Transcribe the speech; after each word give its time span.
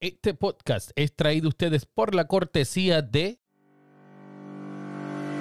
Este 0.00 0.34
podcast 0.34 0.90
es 0.94 1.16
traído 1.16 1.48
ustedes 1.48 1.86
por 1.86 2.14
la 2.14 2.26
cortesía 2.26 3.00
de... 3.00 3.40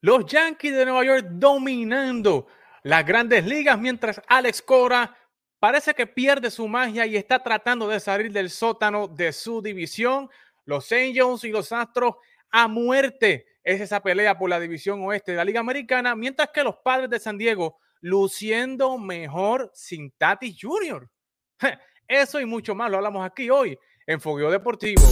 Los 0.00 0.26
Yankees 0.26 0.76
de 0.76 0.84
Nueva 0.84 1.04
York 1.04 1.26
dominando 1.30 2.46
las 2.84 3.04
grandes 3.04 3.44
ligas, 3.44 3.78
mientras 3.78 4.22
Alex 4.28 4.62
Cora 4.62 5.16
parece 5.58 5.92
que 5.92 6.06
pierde 6.06 6.50
su 6.50 6.68
magia 6.68 7.04
y 7.04 7.16
está 7.16 7.42
tratando 7.42 7.88
de 7.88 7.98
salir 7.98 8.30
del 8.30 8.50
sótano 8.50 9.08
de 9.08 9.32
su 9.32 9.60
división. 9.60 10.30
Los 10.64 10.92
Angels 10.92 11.42
y 11.44 11.50
los 11.50 11.72
Astros 11.72 12.14
a 12.50 12.68
muerte 12.68 13.46
es 13.64 13.80
esa 13.80 14.00
pelea 14.00 14.38
por 14.38 14.48
la 14.48 14.60
división 14.60 15.02
oeste 15.02 15.32
de 15.32 15.38
la 15.38 15.44
Liga 15.44 15.60
Americana, 15.60 16.14
mientras 16.14 16.50
que 16.50 16.62
los 16.62 16.76
padres 16.76 17.10
de 17.10 17.18
San 17.18 17.36
Diego 17.36 17.78
luciendo 18.00 18.98
mejor 18.98 19.70
sin 19.74 20.12
Tatis 20.12 20.56
Jr. 20.60 21.10
Eso 22.08 22.40
y 22.40 22.46
mucho 22.46 22.74
más 22.74 22.90
lo 22.90 22.98
hablamos 22.98 23.26
aquí 23.26 23.50
hoy 23.50 23.76
en 24.06 24.20
Fogueo 24.20 24.50
Deportivo. 24.50 25.02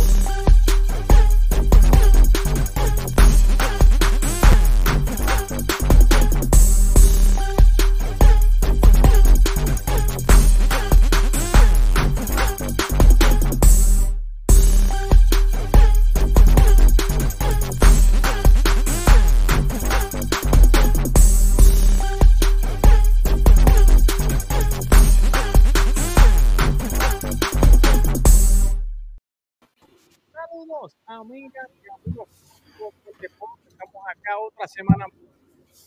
Amigas 31.06 31.68
y 31.82 32.08
amigos 32.08 32.28
Estamos 33.20 34.02
acá 34.08 34.38
otra 34.38 34.66
semana 34.68 35.06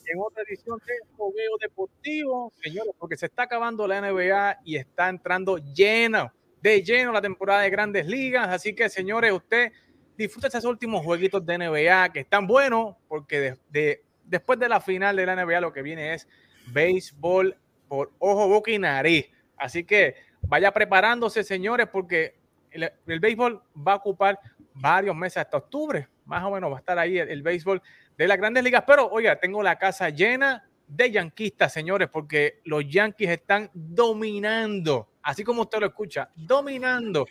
en 0.05 0.19
otra 0.19 0.43
edición 0.43 0.79
de 0.85 0.93
Fogueo 1.15 1.57
Deportivo, 1.59 2.51
señores, 2.61 2.93
porque 2.97 3.17
se 3.17 3.27
está 3.27 3.43
acabando 3.43 3.87
la 3.87 4.01
NBA 4.01 4.59
y 4.63 4.75
está 4.75 5.09
entrando 5.09 5.57
lleno, 5.57 6.31
de 6.61 6.81
lleno 6.81 7.11
la 7.11 7.21
temporada 7.21 7.61
de 7.61 7.69
grandes 7.69 8.07
ligas. 8.07 8.47
Así 8.49 8.73
que, 8.73 8.89
señores, 8.89 9.31
usted 9.31 9.71
disfruta 10.17 10.47
esos 10.47 10.65
últimos 10.65 11.03
jueguitos 11.03 11.45
de 11.45 11.57
NBA 11.57 12.11
que 12.11 12.21
están 12.21 12.47
buenos, 12.47 12.95
porque 13.07 13.55
de, 13.69 14.03
después 14.25 14.57
de 14.59 14.69
la 14.69 14.81
final 14.81 15.15
de 15.15 15.25
la 15.25 15.35
NBA 15.35 15.61
lo 15.61 15.73
que 15.73 15.81
viene 15.81 16.13
es 16.13 16.27
béisbol 16.71 17.55
por 17.87 18.11
ojo, 18.19 18.47
boca 18.47 18.71
y 18.71 18.79
nariz. 18.79 19.29
Así 19.57 19.83
que 19.83 20.15
vaya 20.41 20.71
preparándose, 20.71 21.43
señores, 21.43 21.87
porque 21.87 22.35
el, 22.71 22.91
el 23.05 23.19
béisbol 23.19 23.61
va 23.75 23.93
a 23.93 23.97
ocupar 23.97 24.39
varios 24.79 25.15
meses 25.15 25.37
hasta 25.37 25.57
octubre, 25.57 26.07
más 26.25 26.43
o 26.43 26.51
menos 26.51 26.71
va 26.71 26.77
a 26.77 26.79
estar 26.79 26.97
ahí 26.97 27.17
el, 27.17 27.41
béisbol 27.41 27.81
de 28.17 28.27
las 28.27 28.37
grandes 28.37 28.63
ligas. 28.63 28.83
Pero 28.87 29.09
oiga, 29.09 29.39
tengo 29.39 29.61
la 29.61 29.77
casa 29.77 30.09
llena 30.09 30.67
de 30.87 31.11
yanquistas, 31.11 31.71
señores, 31.71 32.09
porque 32.11 32.61
los 32.65 32.87
Yankees 32.87 33.29
están 33.29 33.69
dominando, 33.73 35.09
así 35.21 35.43
como 35.43 35.63
usted 35.63 35.79
lo 35.79 35.87
escucha, 35.87 36.29
dominando 36.35 37.27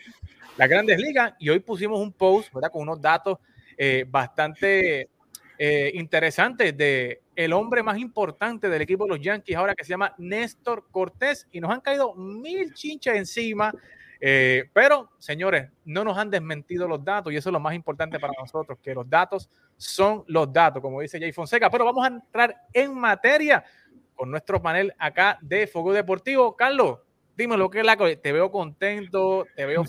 las 0.57 0.69
grandes 0.69 0.99
ligas. 0.99 1.33
Y 1.39 1.49
hoy 1.49 1.59
pusimos 1.59 1.99
un 1.99 2.13
post, 2.13 2.53
¿verdad? 2.53 2.71
Con 2.71 2.83
unos 2.83 3.01
datos 3.01 3.37
eh, 3.77 4.05
bastante 4.07 5.09
eh, 5.57 5.91
interesantes 5.95 6.75
de 6.77 7.21
el 7.35 7.53
hombre 7.53 7.81
más 7.83 7.97
importante 7.97 8.69
del 8.69 8.81
equipo 8.81 9.05
de 9.05 9.09
los 9.09 9.21
Yankees 9.21 9.55
ahora 9.55 9.73
que 9.73 9.83
se 9.83 9.89
llama 9.89 10.13
Néstor 10.17 10.87
Cortés 10.91 11.47
y 11.51 11.61
nos 11.61 11.71
han 11.71 11.79
caído 11.81 12.13
mil 12.15 12.73
chinchas 12.73 13.15
encima 13.15 13.73
eh, 14.19 14.69
pero, 14.73 15.11
señores, 15.17 15.69
no 15.85 16.03
nos 16.03 16.17
han 16.17 16.29
desmentido 16.29 16.87
los 16.87 17.03
datos 17.03 17.31
y 17.31 17.37
eso 17.37 17.49
es 17.49 17.53
lo 17.53 17.59
más 17.59 17.73
importante 17.73 18.19
para 18.19 18.33
nosotros, 18.37 18.77
que 18.81 18.93
los 18.93 19.09
datos 19.09 19.49
son 19.77 20.23
los 20.27 20.51
datos, 20.51 20.81
como 20.81 21.01
dice 21.01 21.19
Jay 21.19 21.31
Fonseca. 21.31 21.69
Pero 21.69 21.85
vamos 21.85 22.03
a 22.03 22.07
entrar 22.07 22.55
en 22.73 22.93
materia 22.95 23.63
con 24.15 24.29
nuestro 24.29 24.61
panel 24.61 24.93
acá 24.97 25.37
de 25.41 25.67
Fuego 25.67 25.93
Deportivo. 25.93 26.55
Carlos, 26.55 26.99
dime 27.37 27.55
lo 27.55 27.69
que 27.69 27.79
es 27.79 27.85
la 27.85 27.95
Te 27.95 28.31
veo 28.31 28.51
contento, 28.51 29.45
te 29.55 29.65
veo 29.65 29.85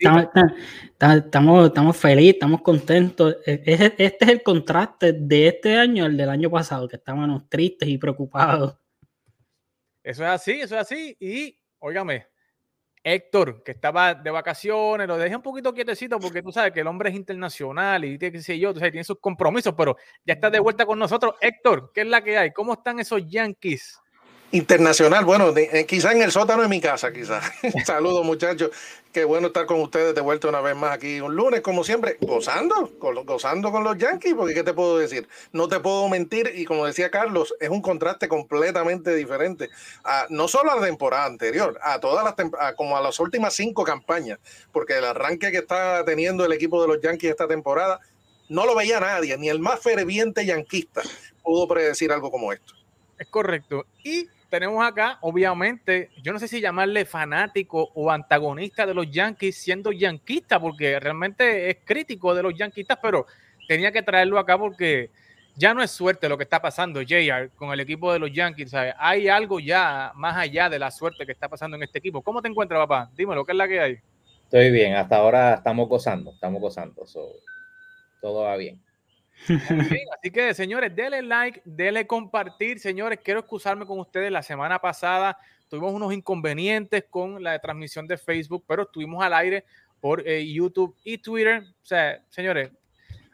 Estamos, 0.00 1.66
estamos, 1.66 1.96
felices, 1.96 2.34
estamos 2.34 2.62
contentos. 2.62 3.36
E, 3.44 3.62
este 3.98 4.24
es 4.24 4.30
el 4.30 4.42
contraste 4.42 5.12
de 5.12 5.48
este 5.48 5.76
año 5.76 6.06
al 6.06 6.16
del 6.16 6.30
año 6.30 6.50
pasado, 6.50 6.88
que 6.88 6.96
estábamos 6.96 7.48
tristes 7.50 7.86
y 7.86 7.98
preocupados. 7.98 8.78
Eso 10.02 10.24
es 10.24 10.30
así, 10.30 10.52
eso 10.52 10.74
es 10.76 10.80
así. 10.80 11.16
Y, 11.20 11.58
óigame, 11.80 12.26
Héctor, 13.02 13.62
que 13.62 13.72
estaba 13.72 14.14
de 14.14 14.30
vacaciones, 14.30 15.08
lo 15.08 15.16
dejé 15.16 15.34
un 15.34 15.42
poquito 15.42 15.72
quietecito 15.72 16.18
porque 16.18 16.42
tú 16.42 16.52
sabes 16.52 16.72
que 16.72 16.80
el 16.80 16.86
hombre 16.86 17.08
es 17.10 17.16
internacional 17.16 18.04
y 18.04 18.18
tiene, 18.18 18.42
que 18.42 18.58
yo, 18.58 18.72
tú 18.72 18.78
sabes, 18.78 18.92
tiene 18.92 19.04
sus 19.04 19.18
compromisos, 19.18 19.74
pero 19.76 19.96
ya 20.24 20.34
está 20.34 20.50
de 20.50 20.58
vuelta 20.58 20.84
con 20.84 20.98
nosotros. 20.98 21.34
Héctor, 21.40 21.92
¿qué 21.94 22.02
es 22.02 22.06
la 22.06 22.22
que 22.22 22.36
hay? 22.36 22.52
¿Cómo 22.52 22.74
están 22.74 23.00
esos 23.00 23.22
Yankees? 23.26 23.98
Internacional, 24.52 25.24
bueno, 25.24 25.56
eh, 25.56 25.86
quizá 25.86 26.12
en 26.12 26.22
el 26.22 26.32
sótano 26.32 26.62
de 26.62 26.68
mi 26.68 26.80
casa, 26.80 27.12
quizás. 27.12 27.50
Saludos 27.86 28.24
muchachos, 28.26 28.70
qué 29.12 29.24
bueno 29.24 29.48
estar 29.48 29.66
con 29.66 29.80
ustedes 29.80 30.14
de 30.14 30.20
vuelta 30.20 30.48
una 30.48 30.60
vez 30.60 30.76
más 30.76 30.92
aquí 30.92 31.20
un 31.20 31.34
lunes, 31.34 31.60
como 31.60 31.82
siempre, 31.84 32.16
gozando, 32.20 32.90
gozando 32.98 33.72
con 33.72 33.82
los 33.82 33.98
Yankees, 33.98 34.34
porque 34.34 34.54
¿qué 34.54 34.62
te 34.62 34.72
puedo 34.72 34.98
decir? 34.98 35.28
No 35.52 35.68
te 35.68 35.80
puedo 35.80 36.08
mentir 36.08 36.52
y 36.54 36.64
como 36.64 36.86
decía 36.86 37.10
Carlos, 37.10 37.54
es 37.60 37.68
un 37.68 37.82
contraste 37.82 38.28
completamente 38.28 39.14
diferente, 39.14 39.70
a, 40.04 40.26
no 40.30 40.48
solo 40.48 40.70
a 40.70 40.76
la 40.76 40.86
temporada 40.86 41.26
anterior, 41.26 41.78
a 41.82 41.98
todas 41.98 42.24
las 42.24 42.74
como 42.76 42.96
a 42.96 43.00
las 43.00 43.18
últimas 43.18 43.54
cinco 43.54 43.84
campañas, 43.84 44.38
porque 44.72 44.98
el 44.98 45.04
arranque 45.04 45.50
que 45.50 45.58
está 45.58 46.04
teniendo 46.04 46.44
el 46.44 46.52
equipo 46.52 46.80
de 46.80 46.88
los 46.88 47.00
Yankees 47.00 47.30
esta 47.30 47.48
temporada 47.48 48.00
no 48.48 48.66
lo 48.66 48.74
veía 48.74 49.00
nadie, 49.00 49.36
ni 49.38 49.48
el 49.48 49.60
más 49.60 49.80
ferviente 49.80 50.44
yanquista 50.44 51.02
pudo 51.42 51.66
predecir 51.66 52.12
algo 52.12 52.30
como 52.30 52.52
esto. 52.52 52.74
Es 53.18 53.28
correcto. 53.28 53.86
Y 54.02 54.28
tenemos 54.50 54.84
acá, 54.84 55.18
obviamente, 55.22 56.10
yo 56.22 56.32
no 56.32 56.38
sé 56.38 56.48
si 56.48 56.60
llamarle 56.60 57.04
fanático 57.04 57.90
o 57.94 58.10
antagonista 58.10 58.84
de 58.84 58.92
los 58.92 59.10
Yankees 59.10 59.56
siendo 59.56 59.92
yanquista, 59.92 60.60
porque 60.60 60.98
realmente 60.98 61.70
es 61.70 61.78
crítico 61.84 62.34
de 62.34 62.42
los 62.42 62.54
yanquistas, 62.54 62.98
pero 63.00 63.26
tenía 63.68 63.92
que 63.92 64.02
traerlo 64.02 64.38
acá 64.38 64.58
porque 64.58 65.10
ya 65.54 65.72
no 65.72 65.82
es 65.82 65.92
suerte 65.92 66.28
lo 66.28 66.36
que 66.36 66.44
está 66.44 66.60
pasando, 66.60 67.00
JR, 67.00 67.50
con 67.54 67.72
el 67.72 67.80
equipo 67.80 68.12
de 68.12 68.18
los 68.18 68.32
Yankees. 68.32 68.74
Hay 68.98 69.28
algo 69.28 69.60
ya 69.60 70.12
más 70.16 70.36
allá 70.36 70.68
de 70.68 70.78
la 70.78 70.90
suerte 70.90 71.24
que 71.24 71.32
está 71.32 71.48
pasando 71.48 71.76
en 71.76 71.84
este 71.84 71.98
equipo. 71.98 72.20
¿Cómo 72.20 72.42
te 72.42 72.48
encuentras, 72.48 72.80
papá? 72.80 73.10
Dímelo, 73.16 73.44
¿qué 73.44 73.52
es 73.52 73.58
la 73.58 73.68
que 73.68 73.80
hay? 73.80 73.98
Estoy 74.44 74.72
bien, 74.72 74.94
hasta 74.94 75.16
ahora 75.16 75.54
estamos 75.54 75.88
gozando, 75.88 76.32
estamos 76.32 76.60
gozando. 76.60 77.04
todo 78.20 78.42
va 78.42 78.56
bien 78.56 78.80
así 79.48 80.30
que, 80.30 80.54
señores, 80.54 80.94
denle 80.94 81.22
like, 81.22 81.62
denle 81.64 82.06
compartir. 82.06 82.78
Señores, 82.78 83.18
quiero 83.22 83.40
excusarme 83.40 83.86
con 83.86 83.98
ustedes. 83.98 84.30
La 84.30 84.42
semana 84.42 84.78
pasada 84.78 85.38
tuvimos 85.68 85.92
unos 85.92 86.12
inconvenientes 86.12 87.04
con 87.08 87.42
la 87.42 87.58
transmisión 87.58 88.06
de 88.06 88.18
Facebook, 88.18 88.64
pero 88.66 88.82
estuvimos 88.82 89.22
al 89.22 89.34
aire 89.34 89.64
por 90.00 90.26
eh, 90.26 90.46
YouTube 90.46 90.96
y 91.04 91.18
Twitter. 91.18 91.62
O 91.62 91.86
sea, 91.86 92.22
señores, 92.28 92.70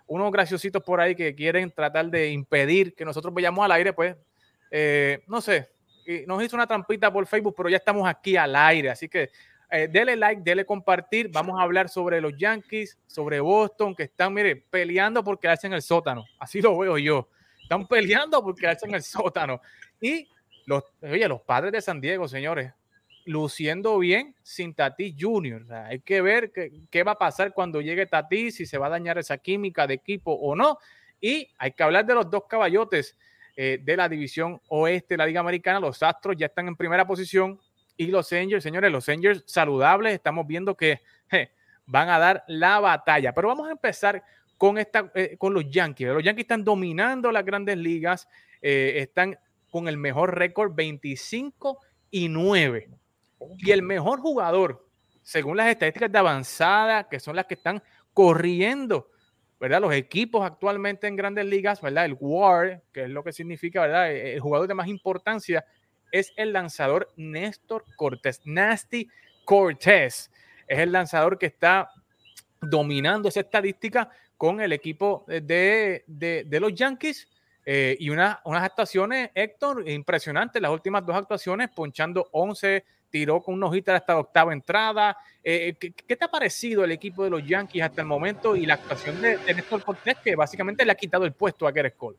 unos 0.06 0.30
graciositos 0.30 0.82
por 0.82 1.00
ahí 1.00 1.14
que 1.14 1.34
quieren 1.34 1.70
tratar 1.70 2.06
de 2.06 2.30
impedir 2.30 2.94
que 2.94 3.04
nosotros 3.04 3.34
vayamos 3.34 3.64
al 3.64 3.72
aire, 3.72 3.92
pues, 3.92 4.16
eh, 4.70 5.22
no 5.26 5.40
sé, 5.40 5.70
nos 6.26 6.42
hizo 6.42 6.56
una 6.56 6.66
trampita 6.66 7.12
por 7.12 7.26
Facebook, 7.26 7.54
pero 7.56 7.68
ya 7.68 7.78
estamos 7.78 8.08
aquí 8.08 8.36
al 8.36 8.54
aire. 8.54 8.90
Así 8.90 9.08
que 9.08 9.30
eh, 9.70 9.88
dele 9.88 10.16
like, 10.16 10.42
dele 10.42 10.64
compartir. 10.64 11.30
Vamos 11.32 11.58
a 11.58 11.62
hablar 11.62 11.88
sobre 11.88 12.20
los 12.20 12.36
Yankees, 12.36 12.98
sobre 13.06 13.40
Boston, 13.40 13.94
que 13.94 14.04
están, 14.04 14.32
mire, 14.32 14.56
peleando 14.56 15.22
por 15.24 15.38
quedarse 15.38 15.66
en 15.66 15.72
el 15.72 15.82
sótano. 15.82 16.24
Así 16.38 16.60
lo 16.60 16.78
veo 16.78 16.98
yo. 16.98 17.28
Están 17.60 17.86
peleando 17.86 18.42
por 18.42 18.54
quedarse 18.54 18.86
en 18.86 18.94
el 18.94 19.02
sótano. 19.02 19.60
Y 20.00 20.28
los, 20.66 20.84
oye, 21.02 21.26
los 21.28 21.40
padres 21.42 21.72
de 21.72 21.80
San 21.80 22.00
Diego, 22.00 22.28
señores, 22.28 22.72
luciendo 23.24 23.98
bien 23.98 24.36
sin 24.42 24.72
Tatis 24.72 25.14
Jr. 25.18 25.66
hay 25.72 25.98
que 25.98 26.22
ver 26.22 26.52
qué, 26.52 27.02
va 27.02 27.12
a 27.12 27.18
pasar 27.18 27.52
cuando 27.52 27.80
llegue 27.80 28.06
Tatis, 28.06 28.54
si 28.54 28.66
se 28.66 28.78
va 28.78 28.86
a 28.86 28.90
dañar 28.90 29.18
esa 29.18 29.36
química 29.36 29.86
de 29.86 29.94
equipo 29.94 30.32
o 30.32 30.54
no. 30.54 30.78
Y 31.20 31.50
hay 31.58 31.72
que 31.72 31.82
hablar 31.82 32.06
de 32.06 32.14
los 32.14 32.30
dos 32.30 32.44
caballotes 32.48 33.18
eh, 33.56 33.80
de 33.82 33.96
la 33.96 34.08
división 34.08 34.60
oeste 34.68 35.14
de 35.14 35.18
la 35.18 35.26
Liga 35.26 35.40
Americana. 35.40 35.80
Los 35.80 36.02
Astros 36.02 36.36
ya 36.36 36.46
están 36.46 36.68
en 36.68 36.76
primera 36.76 37.04
posición 37.04 37.58
y 37.96 38.06
los 38.08 38.32
Angels. 38.32 38.62
Señores, 38.62 38.90
los 38.92 39.08
Angels 39.08 39.44
saludables, 39.46 40.14
estamos 40.14 40.46
viendo 40.46 40.76
que 40.76 41.02
van 41.86 42.08
a 42.08 42.18
dar 42.18 42.44
la 42.48 42.80
batalla. 42.80 43.32
Pero 43.32 43.48
vamos 43.48 43.68
a 43.68 43.72
empezar 43.72 44.22
con, 44.56 44.78
esta, 44.78 45.10
eh, 45.14 45.36
con 45.38 45.54
los 45.54 45.68
Yankees. 45.70 46.08
Los 46.08 46.22
Yankees 46.22 46.44
están 46.44 46.64
dominando 46.64 47.30
las 47.30 47.44
grandes 47.44 47.76
ligas, 47.76 48.28
eh, 48.60 48.94
están 48.96 49.38
con 49.70 49.88
el 49.88 49.96
mejor 49.96 50.36
récord 50.36 50.74
25 50.74 51.80
y 52.10 52.28
9. 52.28 52.90
Y 53.58 53.70
el 53.70 53.82
mejor 53.82 54.20
jugador, 54.20 54.86
según 55.22 55.56
las 55.56 55.68
estadísticas 55.68 56.10
de 56.10 56.18
avanzada, 56.18 57.08
que 57.08 57.20
son 57.20 57.36
las 57.36 57.46
que 57.46 57.54
están 57.54 57.82
corriendo, 58.12 59.10
¿verdad? 59.60 59.80
Los 59.80 59.94
equipos 59.94 60.44
actualmente 60.44 61.06
en 61.06 61.16
grandes 61.16 61.44
ligas, 61.44 61.80
¿verdad? 61.80 62.06
El 62.06 62.16
WAR, 62.18 62.82
que 62.92 63.04
es 63.04 63.10
lo 63.10 63.22
que 63.22 63.32
significa, 63.32 63.82
¿verdad? 63.82 64.12
El 64.12 64.40
jugador 64.40 64.68
de 64.68 64.74
más 64.74 64.88
importancia 64.88 65.64
es 66.12 66.32
el 66.36 66.52
lanzador 66.52 67.12
Néstor 67.16 67.84
Cortés. 67.96 68.40
Nasty 68.44 69.08
Cortés 69.44 70.30
es 70.66 70.78
el 70.78 70.92
lanzador 70.92 71.38
que 71.38 71.46
está 71.46 71.90
dominando 72.60 73.28
esa 73.28 73.40
estadística 73.40 74.10
con 74.36 74.60
el 74.60 74.72
equipo 74.72 75.24
de, 75.26 76.04
de, 76.06 76.60
los 76.60 76.74
Yankees. 76.74 77.28
Eh, 77.68 77.96
y 77.98 78.10
unas 78.10 78.38
actuaciones, 78.44 79.30
Héctor, 79.34 79.88
impresionantes. 79.88 80.62
Las 80.62 80.70
últimas 80.70 81.04
dos 81.04 81.16
actuaciones, 81.16 81.68
ponchando 81.70 82.28
11, 82.32 82.84
tiró 83.10 83.42
con 83.42 83.54
unos 83.54 83.74
hits 83.74 83.88
hasta 83.88 84.18
octava 84.18 84.52
entrada. 84.52 85.16
Eh, 85.42 85.74
¿qué, 85.78 86.16
te 86.16 86.24
ha 86.24 86.28
parecido 86.28 86.84
el 86.84 86.92
equipo 86.92 87.24
de 87.24 87.30
los 87.30 87.46
Yankees 87.46 87.82
hasta 87.82 88.02
el 88.02 88.06
momento 88.06 88.54
y 88.54 88.66
la 88.66 88.74
actuación 88.74 89.20
de, 89.20 89.38
Néstor 89.52 89.82
Cortés, 89.82 90.16
que 90.22 90.36
básicamente 90.36 90.84
le 90.84 90.92
ha 90.92 90.96
quitado 90.96 91.24
el 91.24 91.32
puesto 91.32 91.66
a 91.66 91.72
Cole? 91.72 92.18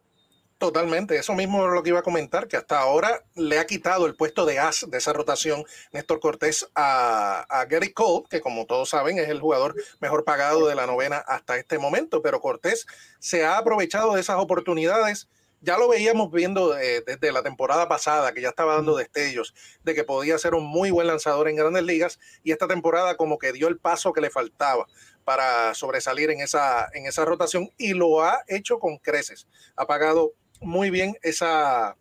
Totalmente, 0.58 1.16
eso 1.16 1.36
mismo 1.36 1.68
es 1.68 1.72
lo 1.72 1.84
que 1.84 1.90
iba 1.90 2.00
a 2.00 2.04
comentar, 2.04 2.48
que 2.48 2.58
hasta 2.58 2.80
ahora 2.80 3.24
le 3.36 3.60
ha 3.60 3.68
quitado 3.68 4.08
el 4.08 4.16
puesto 4.16 4.44
de 4.44 4.58
as 4.58 4.88
de 4.90 4.98
esa 4.98 5.14
rotación 5.14 5.64
Néstor 5.92 6.20
Cortés 6.20 6.68
a, 6.74 7.42
a 7.48 7.66
Gary 7.66 7.94
Cole, 7.94 8.26
que 8.28 8.42
como 8.42 8.66
todos 8.66 8.90
saben 8.90 9.20
es 9.20 9.30
el 9.30 9.40
jugador 9.40 9.76
mejor 10.00 10.26
pagado 10.26 10.68
de 10.68 10.74
la 10.74 10.88
novena 10.88 11.18
hasta 11.18 11.58
este 11.58 11.78
momento, 11.78 12.24
pero 12.24 12.42
Cortés 12.42 12.88
se 13.20 13.46
ha 13.46 13.60
aprovechado 13.60 14.16
de 14.16 14.22
esas 14.22 14.38
oportunidades. 14.38 15.30
Ya 15.62 15.78
lo 15.78 15.90
veíamos 15.90 16.32
viendo 16.32 16.76
eh, 16.78 17.04
desde 17.06 17.32
la 17.32 17.44
temporada 17.44 17.88
pasada, 17.88 18.32
que 18.32 18.42
ya 18.42 18.50
estaba 18.50 18.76
dando 18.76 18.96
destellos 18.96 19.54
de 19.84 19.94
que 19.94 20.04
podía 20.04 20.40
ser 20.40 20.56
un 20.56 20.66
muy 20.66 20.90
buen 20.90 21.06
lanzador 21.06 21.50
en 21.50 21.56
grandes 21.56 21.84
ligas, 21.84 22.20
y 22.44 22.52
esta 22.52 22.68
temporada 22.68 23.16
como 23.16 23.38
que 23.38 23.54
dio 23.54 23.68
el 23.68 23.78
paso 23.78 24.12
que 24.12 24.22
le 24.22 24.32
faltaba 24.32 24.88
para 25.24 25.74
sobresalir 25.74 26.32
en 26.32 26.42
esa, 26.42 26.88
en 26.94 27.06
esa 27.06 27.26
rotación 27.26 27.70
y 27.78 27.94
lo 27.94 28.24
ha 28.24 28.44
hecho 28.48 28.80
con 28.80 28.98
creces. 28.98 29.46
Ha 29.76 29.86
pagado 29.86 30.34
muy 30.62 30.90
bien 30.90 31.18
esa, 31.22 31.96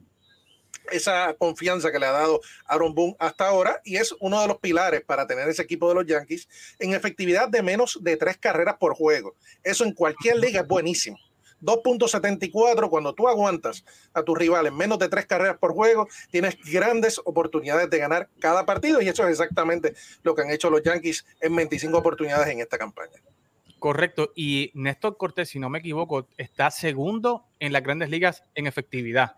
esa 0.90 1.34
confianza 1.34 1.90
que 1.92 1.98
le 1.98 2.06
ha 2.06 2.12
dado 2.12 2.40
Aaron 2.66 2.94
Boone 2.94 3.16
hasta 3.18 3.48
ahora 3.48 3.80
y 3.84 3.96
es 3.96 4.14
uno 4.20 4.40
de 4.40 4.48
los 4.48 4.58
pilares 4.58 5.02
para 5.04 5.26
tener 5.26 5.48
ese 5.48 5.62
equipo 5.62 5.88
de 5.88 5.94
los 5.94 6.06
Yankees 6.06 6.48
en 6.78 6.94
efectividad 6.94 7.48
de 7.48 7.62
menos 7.62 7.98
de 8.02 8.16
tres 8.16 8.36
carreras 8.38 8.76
por 8.78 8.94
juego. 8.94 9.34
Eso 9.62 9.84
en 9.84 9.92
cualquier 9.92 10.36
liga 10.36 10.60
es 10.60 10.66
buenísimo. 10.66 11.18
2.74, 11.62 12.90
cuando 12.90 13.14
tú 13.14 13.28
aguantas 13.28 13.84
a 14.12 14.22
tus 14.22 14.36
rivales 14.36 14.72
menos 14.72 14.98
de 14.98 15.08
tres 15.08 15.26
carreras 15.26 15.56
por 15.58 15.72
juego, 15.72 16.06
tienes 16.30 16.56
grandes 16.70 17.18
oportunidades 17.24 17.88
de 17.88 17.98
ganar 17.98 18.28
cada 18.40 18.66
partido 18.66 19.00
y 19.00 19.08
eso 19.08 19.24
es 19.24 19.30
exactamente 19.30 19.94
lo 20.22 20.34
que 20.34 20.42
han 20.42 20.50
hecho 20.50 20.70
los 20.70 20.82
Yankees 20.82 21.24
en 21.40 21.56
25 21.56 21.96
oportunidades 21.96 22.48
en 22.48 22.60
esta 22.60 22.76
campaña. 22.76 23.22
Correcto. 23.86 24.32
Y 24.34 24.72
Néstor 24.74 25.16
Cortés, 25.16 25.50
si 25.50 25.60
no 25.60 25.70
me 25.70 25.78
equivoco, 25.78 26.26
está 26.38 26.72
segundo 26.72 27.46
en 27.60 27.72
las 27.72 27.84
grandes 27.84 28.10
ligas 28.10 28.42
en 28.56 28.66
efectividad. 28.66 29.36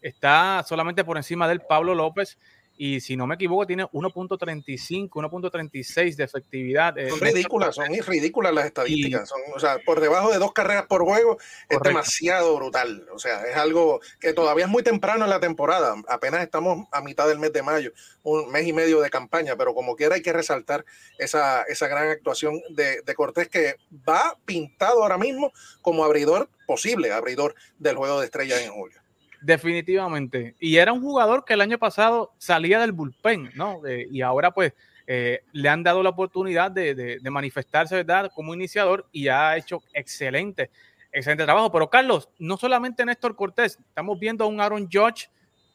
Está 0.00 0.64
solamente 0.64 1.02
por 1.02 1.16
encima 1.16 1.48
del 1.48 1.62
Pablo 1.62 1.96
López 1.96 2.38
y 2.82 2.98
si 3.02 3.14
no 3.14 3.26
me 3.26 3.34
equivoco 3.34 3.66
tiene 3.66 3.84
1.35, 3.84 5.10
1.36 5.10 6.16
de 6.16 6.24
efectividad. 6.24 6.96
Eh, 6.96 7.10
son 7.10 7.20
ridículas, 7.20 7.74
son 7.74 7.88
ridículas 8.06 8.54
las 8.54 8.64
estadísticas. 8.64 9.28
son, 9.28 9.38
o 9.54 9.60
sea, 9.60 9.80
por 9.84 10.00
debajo 10.00 10.32
de 10.32 10.38
dos 10.38 10.54
carreras 10.54 10.86
por 10.86 11.04
juego 11.04 11.36
es 11.68 11.78
demasiado 11.80 12.56
brutal. 12.56 13.06
O 13.12 13.18
sea, 13.18 13.42
es 13.42 13.54
algo 13.54 14.00
que 14.18 14.32
todavía 14.32 14.64
es 14.64 14.70
muy 14.70 14.82
temprano 14.82 15.24
en 15.24 15.30
la 15.30 15.40
temporada. 15.40 15.94
Apenas 16.08 16.42
estamos 16.42 16.88
a 16.90 17.02
mitad 17.02 17.28
del 17.28 17.38
mes 17.38 17.52
de 17.52 17.62
mayo, 17.62 17.92
un 18.22 18.50
mes 18.50 18.66
y 18.66 18.72
medio 18.72 19.02
de 19.02 19.10
campaña, 19.10 19.56
pero 19.56 19.74
como 19.74 19.94
quiera 19.94 20.14
hay 20.14 20.22
que 20.22 20.32
resaltar 20.32 20.86
esa, 21.18 21.64
esa 21.64 21.86
gran 21.86 22.08
actuación 22.08 22.62
de, 22.70 23.02
de 23.02 23.14
Cortés 23.14 23.50
que 23.50 23.74
va 24.08 24.38
pintado 24.46 25.02
ahora 25.02 25.18
mismo 25.18 25.52
como 25.82 26.02
abridor 26.02 26.48
posible, 26.66 27.12
abridor 27.12 27.54
del 27.78 27.96
juego 27.96 28.20
de 28.20 28.24
estrellas 28.24 28.62
en 28.62 28.72
julio. 28.72 29.02
Definitivamente. 29.40 30.54
Y 30.60 30.76
era 30.76 30.92
un 30.92 31.00
jugador 31.00 31.44
que 31.44 31.54
el 31.54 31.60
año 31.60 31.78
pasado 31.78 32.32
salía 32.38 32.80
del 32.80 32.92
bullpen, 32.92 33.50
¿no? 33.54 33.80
y 33.86 34.20
ahora 34.20 34.50
pues 34.50 34.74
eh, 35.12 35.42
le 35.52 35.68
han 35.68 35.82
dado 35.82 36.04
la 36.04 36.10
oportunidad 36.10 36.70
de, 36.70 37.18
manifestarse, 37.30 37.96
¿verdad? 37.96 38.30
Como 38.32 38.54
iniciador 38.54 39.08
y 39.10 39.26
ha 39.26 39.56
hecho 39.56 39.82
excelente, 39.92 40.70
excelente 41.10 41.42
trabajo. 41.42 41.72
Pero 41.72 41.90
Carlos, 41.90 42.28
no 42.38 42.56
solamente 42.56 43.04
Néstor 43.04 43.34
Cortés, 43.34 43.76
estamos 43.88 44.20
viendo 44.20 44.44
a 44.44 44.46
un 44.46 44.60
Aaron 44.60 44.88
Judge 44.88 45.28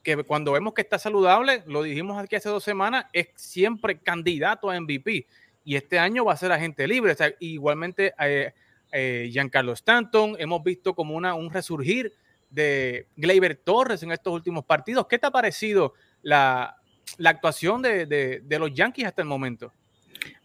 que 0.03 0.23
cuando 0.23 0.53
vemos 0.53 0.73
que 0.73 0.83
está 0.83 0.97
saludable, 0.97 1.63
lo 1.65 1.83
dijimos 1.83 2.17
aquí 2.17 2.37
hace 2.37 2.47
dos 2.47 2.63
semanas, 2.63 3.07
es 3.11 3.27
siempre 3.35 3.97
candidato 3.99 4.69
a 4.69 4.79
MVP. 4.79 5.27
Y 5.65 5.75
este 5.75 5.99
año 5.99 6.23
va 6.23 6.31
a 6.31 6.37
ser 6.37 6.53
agente 6.53 6.87
libre. 6.87 7.13
igualmente 7.39 8.13
eh, 8.17 8.53
eh, 8.93 9.29
Giancarlo 9.33 9.73
Stanton, 9.73 10.37
hemos 10.39 10.63
visto 10.63 10.93
como 10.93 11.13
una, 11.13 11.33
un 11.33 11.51
resurgir 11.51 12.13
de 12.49 13.07
Gleyber 13.15 13.55
Torres 13.55 14.03
en 14.03 14.11
estos 14.11 14.33
últimos 14.33 14.65
partidos. 14.65 15.07
¿Qué 15.07 15.19
te 15.19 15.27
ha 15.27 15.31
parecido 15.31 15.93
la, 16.21 16.75
actuación 17.23 17.81
de, 17.81 18.57
los 18.59 18.73
Yankees 18.73 19.05
hasta 19.05 19.21
el 19.21 19.27
momento? 19.27 19.71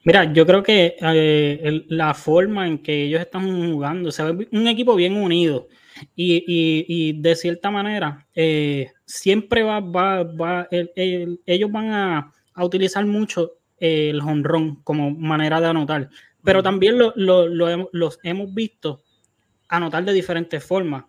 Mira, 0.05 0.33
yo 0.33 0.47
creo 0.47 0.63
que 0.63 0.97
eh, 1.01 1.85
la 1.89 2.15
forma 2.15 2.67
en 2.67 2.79
que 2.79 3.05
ellos 3.05 3.21
están 3.21 3.73
jugando, 3.73 4.11
se 4.11 4.23
ve 4.25 4.49
un 4.53 4.67
equipo 4.67 4.95
bien 4.95 5.17
unido 5.17 5.69
y, 6.15 7.21
de 7.21 7.37
cierta 7.37 7.71
manera 7.71 8.27
eh, 8.35 8.91
siempre 9.05 9.63
va, 9.63 9.81
va, 9.81 10.69
ellos 10.71 11.73
van 11.73 11.93
a, 11.93 12.33
utilizar 12.57 13.07
mucho 13.07 13.53
el 13.79 14.21
honrón 14.21 14.83
como 14.85 15.11
manera 15.11 15.61
de 15.61 15.69
anotar, 15.69 16.11
pero 16.45 16.63
también 16.63 16.97
los 16.99 18.19
hemos 18.23 18.53
visto 18.53 19.03
anotar 19.69 20.05
de 20.05 20.13
diferentes 20.13 20.63
formas. 20.63 21.05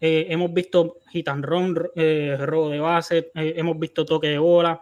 Eh, 0.00 0.26
hemos 0.28 0.52
visto 0.52 0.98
hit 1.10 1.28
and 1.28 1.44
run, 1.44 1.74
eh, 1.96 2.36
robo 2.38 2.68
de 2.68 2.80
base, 2.80 3.30
eh, 3.34 3.54
hemos 3.56 3.78
visto 3.78 4.04
toque 4.04 4.28
de 4.28 4.38
bola, 4.38 4.80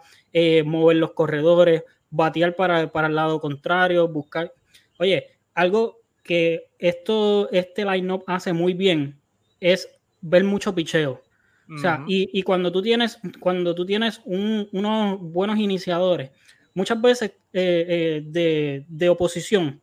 mover 0.65 0.97
los 0.97 1.13
corredores, 1.13 1.83
batear 2.09 2.55
para, 2.55 2.81
el 2.81 3.15
lado 3.15 3.39
contrario, 3.39 4.07
buscar. 4.09 4.51
Oye, 4.99 5.27
algo 5.53 6.01
que 6.23 6.67
esto, 6.77 7.49
este 7.51 7.85
line-up 7.85 8.23
hace 8.27 8.51
muy 8.51 8.73
bien 8.73 9.19
es 9.61 9.89
ver 10.21 10.43
mucho 10.43 10.75
picheo. 10.75 11.21
O 11.73 11.79
sea, 11.79 12.03
y, 12.07 12.43
cuando 12.43 12.71
tú 12.71 12.81
tienes, 12.81 13.17
cuando 13.39 13.73
tú 13.73 13.85
tienes 13.85 14.21
unos 14.25 15.19
buenos 15.19 15.57
iniciadores, 15.57 16.29
muchas 16.75 17.01
veces 17.01 17.31
de, 17.51 18.85
de, 18.87 19.09
oposición, 19.09 19.81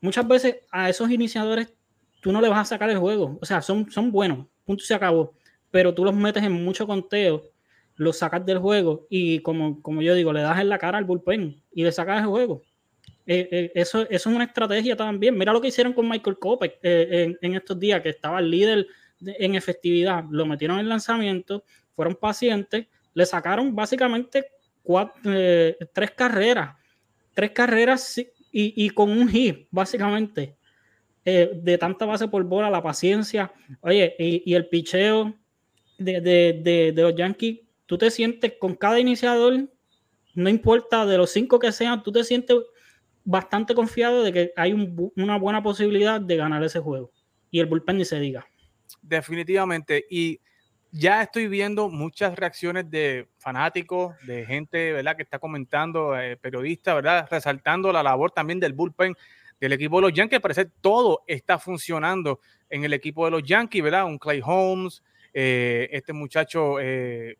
muchas 0.00 0.26
veces 0.26 0.56
a 0.72 0.88
esos 0.88 1.10
iniciadores 1.10 1.72
tú 2.20 2.32
no 2.32 2.40
le 2.40 2.48
vas 2.48 2.60
a 2.60 2.64
sacar 2.64 2.88
el 2.90 2.98
juego. 2.98 3.38
O 3.40 3.44
sea, 3.44 3.62
son, 3.62 3.90
son 3.90 4.10
buenos, 4.10 4.46
punto 4.64 4.84
se 4.84 4.94
acabó. 4.94 5.34
Pero 5.70 5.94
tú 5.94 6.04
los 6.04 6.14
metes 6.14 6.42
en 6.42 6.52
mucho 6.52 6.86
conteo, 6.86 7.50
los 7.96 8.18
sacas 8.18 8.44
del 8.44 8.58
juego 8.58 9.06
y 9.08 9.40
como, 9.40 9.80
como 9.82 10.02
yo 10.02 10.14
digo, 10.14 10.32
le 10.32 10.42
das 10.42 10.60
en 10.60 10.68
la 10.68 10.78
cara 10.78 10.98
al 10.98 11.04
bullpen 11.04 11.62
y 11.72 11.82
le 11.82 11.92
sacas 11.92 12.20
el 12.20 12.26
juego. 12.26 12.62
Eh, 13.26 13.48
eh, 13.52 13.72
eso, 13.74 14.08
es 14.10 14.26
una 14.26 14.44
estrategia 14.44 14.96
también. 14.96 15.36
Mira 15.36 15.52
lo 15.52 15.60
que 15.60 15.68
hicieron 15.68 15.92
con 15.92 16.08
Michael 16.08 16.38
Kopech 16.38 16.78
eh, 16.82 17.36
en, 17.40 17.54
estos 17.54 17.78
días, 17.78 18.02
que 18.02 18.08
estaba 18.08 18.40
el 18.40 18.50
líder 18.50 18.86
en 19.20 19.54
efectividad. 19.54 20.24
Lo 20.30 20.46
metieron 20.46 20.78
en 20.78 20.88
lanzamiento, 20.88 21.64
fueron 21.94 22.16
pacientes, 22.16 22.86
le 23.14 23.26
sacaron 23.26 23.74
básicamente 23.74 24.46
tres 25.92 26.10
carreras. 26.12 26.76
Tres 27.34 27.50
carreras 27.52 28.18
y, 28.18 28.28
y 28.52 28.90
con 28.90 29.10
un 29.10 29.28
hit, 29.28 29.68
básicamente. 29.70 30.56
Eh, 31.24 31.52
de 31.54 31.78
tanta 31.78 32.04
base 32.04 32.26
por 32.26 32.42
bola, 32.42 32.68
la 32.68 32.82
paciencia, 32.82 33.52
oye, 33.80 34.16
y, 34.18 34.54
el 34.54 34.66
picheo 34.66 35.32
de, 35.96 36.92
los 36.96 37.14
Yankees, 37.14 37.60
tú 37.86 37.96
te 37.96 38.10
sientes 38.10 38.54
con 38.58 38.74
cada 38.74 38.98
iniciador, 38.98 39.68
no 40.34 40.48
importa 40.48 41.06
de 41.06 41.16
los 41.16 41.30
cinco 41.30 41.60
que 41.60 41.70
sean, 41.70 42.02
tú 42.02 42.10
te 42.10 42.24
sientes 42.24 42.56
bastante 43.22 43.72
confiado 43.72 44.24
de 44.24 44.32
que 44.32 44.52
hay 44.56 44.72
una 45.14 45.38
buena 45.38 45.62
posibilidad 45.62 46.20
de 46.20 46.36
ganar 46.36 46.64
ese 46.64 46.80
juego. 46.80 47.12
Y 47.52 47.60
el 47.60 47.66
bullpen 47.66 47.98
ni 47.98 48.04
se 48.04 48.18
diga. 48.18 48.44
Definitivamente. 49.00 50.04
Y 50.10 50.40
ya 50.90 51.22
estoy 51.22 51.46
viendo 51.46 51.88
muchas 51.88 52.34
reacciones 52.34 52.90
de 52.90 53.28
fanáticos, 53.38 54.16
de 54.26 54.44
gente, 54.44 54.92
¿verdad? 54.92 55.16
Que 55.16 55.22
está 55.22 55.38
comentando, 55.38 56.18
eh, 56.18 56.36
periodistas, 56.36 56.96
¿verdad? 56.96 57.28
Resaltando 57.30 57.92
la 57.92 58.02
labor 58.02 58.32
también 58.32 58.58
del 58.58 58.72
bullpen 58.72 59.14
del 59.62 59.74
equipo 59.74 59.98
de 59.98 60.02
los 60.02 60.12
Yankees. 60.12 60.40
Parece 60.40 60.64
todo 60.80 61.22
está 61.24 61.56
funcionando 61.56 62.40
en 62.68 62.82
el 62.82 62.92
equipo 62.94 63.24
de 63.26 63.30
los 63.30 63.44
Yankees, 63.44 63.80
¿verdad? 63.80 64.06
Un 64.06 64.18
Clay 64.18 64.42
Holmes, 64.44 65.04
eh, 65.32 65.88
este 65.92 66.12
muchacho, 66.12 66.80
eh, 66.80 67.36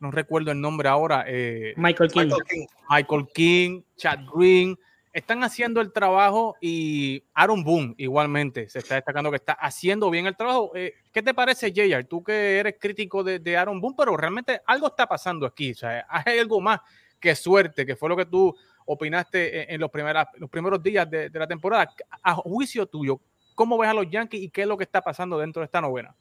no 0.00 0.10
recuerdo 0.10 0.50
el 0.50 0.58
nombre 0.58 0.88
ahora. 0.88 1.26
Eh, 1.28 1.74
Michael 1.76 2.10
King. 2.10 2.20
Michael 2.22 2.42
King. 2.48 2.66
Michael 2.88 3.26
King, 3.34 3.82
Chad 3.98 4.20
Green, 4.34 4.78
están 5.12 5.44
haciendo 5.44 5.82
el 5.82 5.92
trabajo 5.92 6.56
y 6.58 7.22
Aaron 7.34 7.64
Boone 7.64 7.94
igualmente 7.98 8.70
se 8.70 8.78
está 8.78 8.94
destacando 8.94 9.28
que 9.30 9.36
está 9.36 9.52
haciendo 9.52 10.08
bien 10.08 10.24
el 10.24 10.36
trabajo. 10.36 10.72
Eh, 10.74 10.94
¿Qué 11.12 11.22
te 11.22 11.34
parece, 11.34 11.70
JR? 11.70 12.02
Tú 12.04 12.24
que 12.24 12.60
eres 12.60 12.76
crítico 12.80 13.22
de, 13.22 13.40
de, 13.40 13.56
Aaron 13.58 13.78
Boone, 13.78 13.96
pero 13.98 14.16
realmente 14.16 14.62
algo 14.64 14.86
está 14.86 15.06
pasando 15.06 15.44
aquí. 15.44 15.72
O 15.72 15.74
sea, 15.74 16.06
hay 16.08 16.38
algo 16.38 16.62
más 16.62 16.80
que 17.20 17.34
suerte, 17.34 17.84
que 17.84 17.96
fue 17.96 18.08
lo 18.08 18.16
que 18.16 18.24
tú 18.24 18.56
opinaste 18.88 19.62
en, 19.62 19.74
en 19.74 19.80
los, 19.80 19.90
primeras, 19.90 20.26
los 20.36 20.48
primeros 20.50 20.82
días 20.82 21.08
de, 21.08 21.28
de, 21.28 21.38
la 21.38 21.46
temporada. 21.46 21.90
A 22.22 22.34
juicio 22.34 22.86
tuyo, 22.86 23.20
¿cómo 23.54 23.76
ves 23.78 23.90
a 23.90 23.94
los 23.94 24.10
Yankees 24.10 24.42
y 24.42 24.48
qué 24.48 24.62
es 24.62 24.68
lo 24.68 24.76
que 24.76 24.84
está 24.84 25.02
pasando 25.02 25.38
dentro 25.38 25.60
de 25.60 25.66
esta 25.66 25.80
novena? 25.80 26.14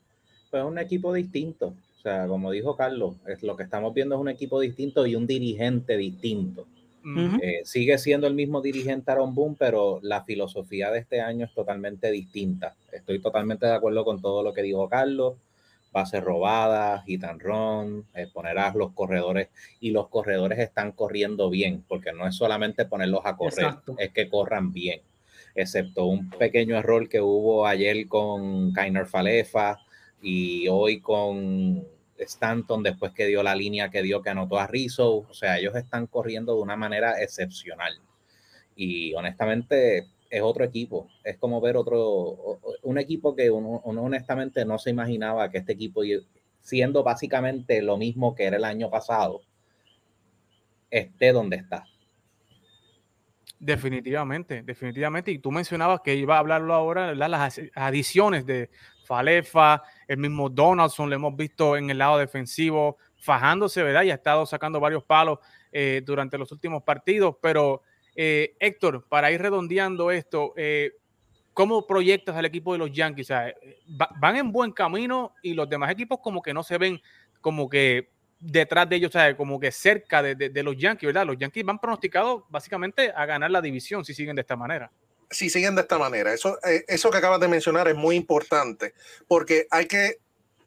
Pues 0.51 0.63
un 0.63 0.77
equipo 0.77 1.13
distinto. 1.13 1.73
O 1.97 2.01
sea, 2.01 2.27
como 2.27 2.51
dijo 2.51 2.75
Carlos, 2.75 3.15
es 3.25 3.41
lo 3.41 3.55
que 3.55 3.63
estamos 3.63 3.93
viendo 3.93 4.15
es 4.15 4.21
un 4.21 4.29
equipo 4.29 4.59
distinto 4.59 5.05
y 5.07 5.15
un 5.15 5.25
dirigente 5.25 5.97
distinto. 5.97 6.67
Uh 7.03 7.09
-huh. 7.09 7.39
eh, 7.41 7.61
sigue 7.63 7.97
siendo 7.97 8.27
el 8.27 8.33
mismo 8.33 8.61
dirigente 8.61 9.11
Aaron 9.11 9.33
Boone, 9.33 9.55
pero 9.57 9.99
la 10.03 10.23
filosofía 10.25 10.91
de 10.91 10.99
este 10.99 11.21
año 11.21 11.45
es 11.45 11.53
totalmente 11.53 12.11
distinta. 12.11 12.75
Estoy 12.91 13.19
totalmente 13.19 13.65
de 13.65 13.73
acuerdo 13.73 14.03
con 14.03 14.21
todo 14.21 14.43
lo 14.43 14.53
que 14.53 14.61
dijo 14.61 14.89
Carlos. 14.89 15.35
Bases 15.91 16.23
robadas, 16.23 17.03
hit 17.05 17.23
and 17.23 17.41
run, 17.41 18.05
eh, 18.13 18.27
poner 18.31 18.57
a 18.59 18.73
los 18.73 18.93
corredores 18.93 19.49
y 19.79 19.91
los 19.91 20.09
corredores 20.09 20.59
están 20.59 20.91
corriendo 20.91 21.49
bien, 21.49 21.83
porque 21.87 22.11
no 22.13 22.27
es 22.27 22.35
solamente 22.35 22.85
ponerlos 22.85 23.21
a 23.25 23.35
correr, 23.35 23.65
Exacto. 23.65 23.95
es 23.97 24.11
que 24.11 24.29
corran 24.29 24.71
bien. 24.71 25.01
Excepto 25.55 26.05
un 26.05 26.29
pequeño 26.29 26.77
error 26.77 27.09
que 27.09 27.19
hubo 27.19 27.65
ayer 27.65 28.07
con 28.07 28.73
Kainer 28.73 29.07
Falefa 29.07 29.79
y 30.21 30.67
hoy 30.67 30.99
con 30.99 31.83
Stanton 32.17 32.83
después 32.83 33.11
que 33.13 33.25
dio 33.25 33.43
la 33.43 33.55
línea 33.55 33.89
que 33.89 34.01
dio 34.01 34.21
que 34.21 34.29
anotó 34.29 34.59
a 34.59 34.67
Rizzo. 34.67 35.25
O 35.29 35.33
sea, 35.33 35.57
ellos 35.57 35.75
están 35.75 36.07
corriendo 36.07 36.55
de 36.55 36.61
una 36.61 36.75
manera 36.75 37.21
excepcional. 37.21 37.99
Y 38.75 39.13
honestamente 39.15 40.07
es 40.29 40.41
otro 40.41 40.63
equipo. 40.63 41.09
Es 41.23 41.37
como 41.37 41.61
ver 41.61 41.77
otro, 41.77 42.59
un 42.83 42.97
equipo 42.97 43.35
que 43.35 43.49
uno, 43.49 43.81
uno 43.83 44.03
honestamente 44.03 44.65
no 44.65 44.77
se 44.77 44.89
imaginaba 44.89 45.49
que 45.49 45.59
este 45.59 45.73
equipo, 45.73 46.01
siendo 46.61 47.03
básicamente 47.03 47.81
lo 47.81 47.97
mismo 47.97 48.35
que 48.35 48.45
era 48.45 48.57
el 48.57 48.63
año 48.63 48.89
pasado, 48.89 49.41
esté 50.89 51.31
donde 51.31 51.57
está. 51.57 51.85
Definitivamente, 53.59 54.61
definitivamente. 54.61 55.31
Y 55.31 55.39
tú 55.39 55.51
mencionabas 55.51 56.01
que 56.01 56.15
iba 56.15 56.35
a 56.35 56.39
hablarlo 56.39 56.73
ahora, 56.73 57.15
las 57.15 57.59
adiciones 57.73 58.45
de 58.45 58.69
Falefa, 59.03 59.81
el 60.07 60.17
mismo 60.17 60.49
Donaldson, 60.49 61.09
lo 61.09 61.15
hemos 61.15 61.35
visto 61.35 61.75
en 61.75 61.89
el 61.89 61.97
lado 61.97 62.19
defensivo 62.19 62.97
fajándose, 63.17 63.81
¿verdad? 63.81 64.03
Y 64.03 64.11
ha 64.11 64.15
estado 64.15 64.45
sacando 64.45 64.79
varios 64.79 65.03
palos 65.03 65.39
eh, 65.71 66.03
durante 66.05 66.37
los 66.37 66.51
últimos 66.51 66.83
partidos. 66.83 67.35
Pero, 67.41 67.81
eh, 68.17 68.55
Héctor, 68.59 69.05
para 69.07 69.31
ir 69.31 69.39
redondeando 69.41 70.09
esto, 70.09 70.53
eh, 70.57 70.93
¿cómo 71.53 71.85
proyectas 71.85 72.35
al 72.35 72.45
equipo 72.45 72.73
de 72.73 72.79
los 72.79 72.91
Yankees? 72.91 73.27
Sea, 73.27 73.53
va, 73.89 74.09
van 74.19 74.35
en 74.37 74.51
buen 74.51 74.71
camino 74.71 75.35
y 75.43 75.53
los 75.53 75.69
demás 75.69 75.91
equipos 75.91 76.19
como 76.21 76.41
que 76.41 76.53
no 76.53 76.63
se 76.63 76.79
ven 76.79 76.99
como 77.41 77.69
que 77.69 78.09
detrás 78.39 78.89
de 78.89 78.95
ellos, 78.95 79.11
o 79.15 79.37
como 79.37 79.59
que 79.59 79.71
cerca 79.71 80.21
de, 80.21 80.63
los 80.63 80.77
Yankees, 80.77 81.07
¿verdad? 81.07 81.25
Los 81.25 81.37
Yankees 81.37 81.65
van 81.65 81.79
pronosticados 81.79 82.43
básicamente 82.49 83.11
a 83.15 83.25
ganar 83.25 83.51
la 83.51 83.61
división 83.61 84.05
si 84.05 84.13
siguen 84.13 84.35
de 84.35 84.41
esta 84.41 84.55
manera. 84.55 84.91
Si 85.29 85.49
siguen 85.49 85.75
de 85.75 85.81
esta 85.81 85.97
manera, 85.97 86.33
eso, 86.33 86.57
eh, 86.63 86.85
eso 86.87 87.09
que 87.09 87.17
acabas 87.17 87.39
de 87.39 87.47
mencionar 87.47 87.87
es 87.87 87.95
muy 87.95 88.15
importante 88.15 88.93
porque 89.27 89.67
hay 89.69 89.85
que 89.85 90.19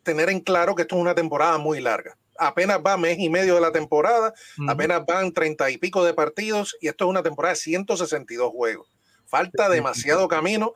tener 0.02 0.28
en 0.28 0.40
claro 0.40 0.74
que 0.74 0.82
esto 0.82 0.96
es 0.96 1.00
una 1.00 1.14
temporada 1.14 1.58
muy 1.58 1.80
larga. 1.80 2.16
Apenas 2.40 2.80
va 2.84 2.96
mes 2.96 3.18
y 3.18 3.28
medio 3.28 3.54
de 3.54 3.60
la 3.60 3.70
temporada, 3.70 4.32
uh 4.58 4.62
-huh. 4.62 4.70
apenas 4.70 5.04
van 5.06 5.32
treinta 5.32 5.70
y 5.70 5.78
pico 5.78 6.04
de 6.04 6.14
partidos 6.14 6.76
y 6.80 6.88
esto 6.88 7.04
es 7.04 7.10
una 7.10 7.22
temporada 7.22 7.52
de 7.54 7.60
162 7.60 8.50
juegos 8.50 8.88
falta 9.30 9.68
demasiado 9.68 10.28
camino. 10.28 10.74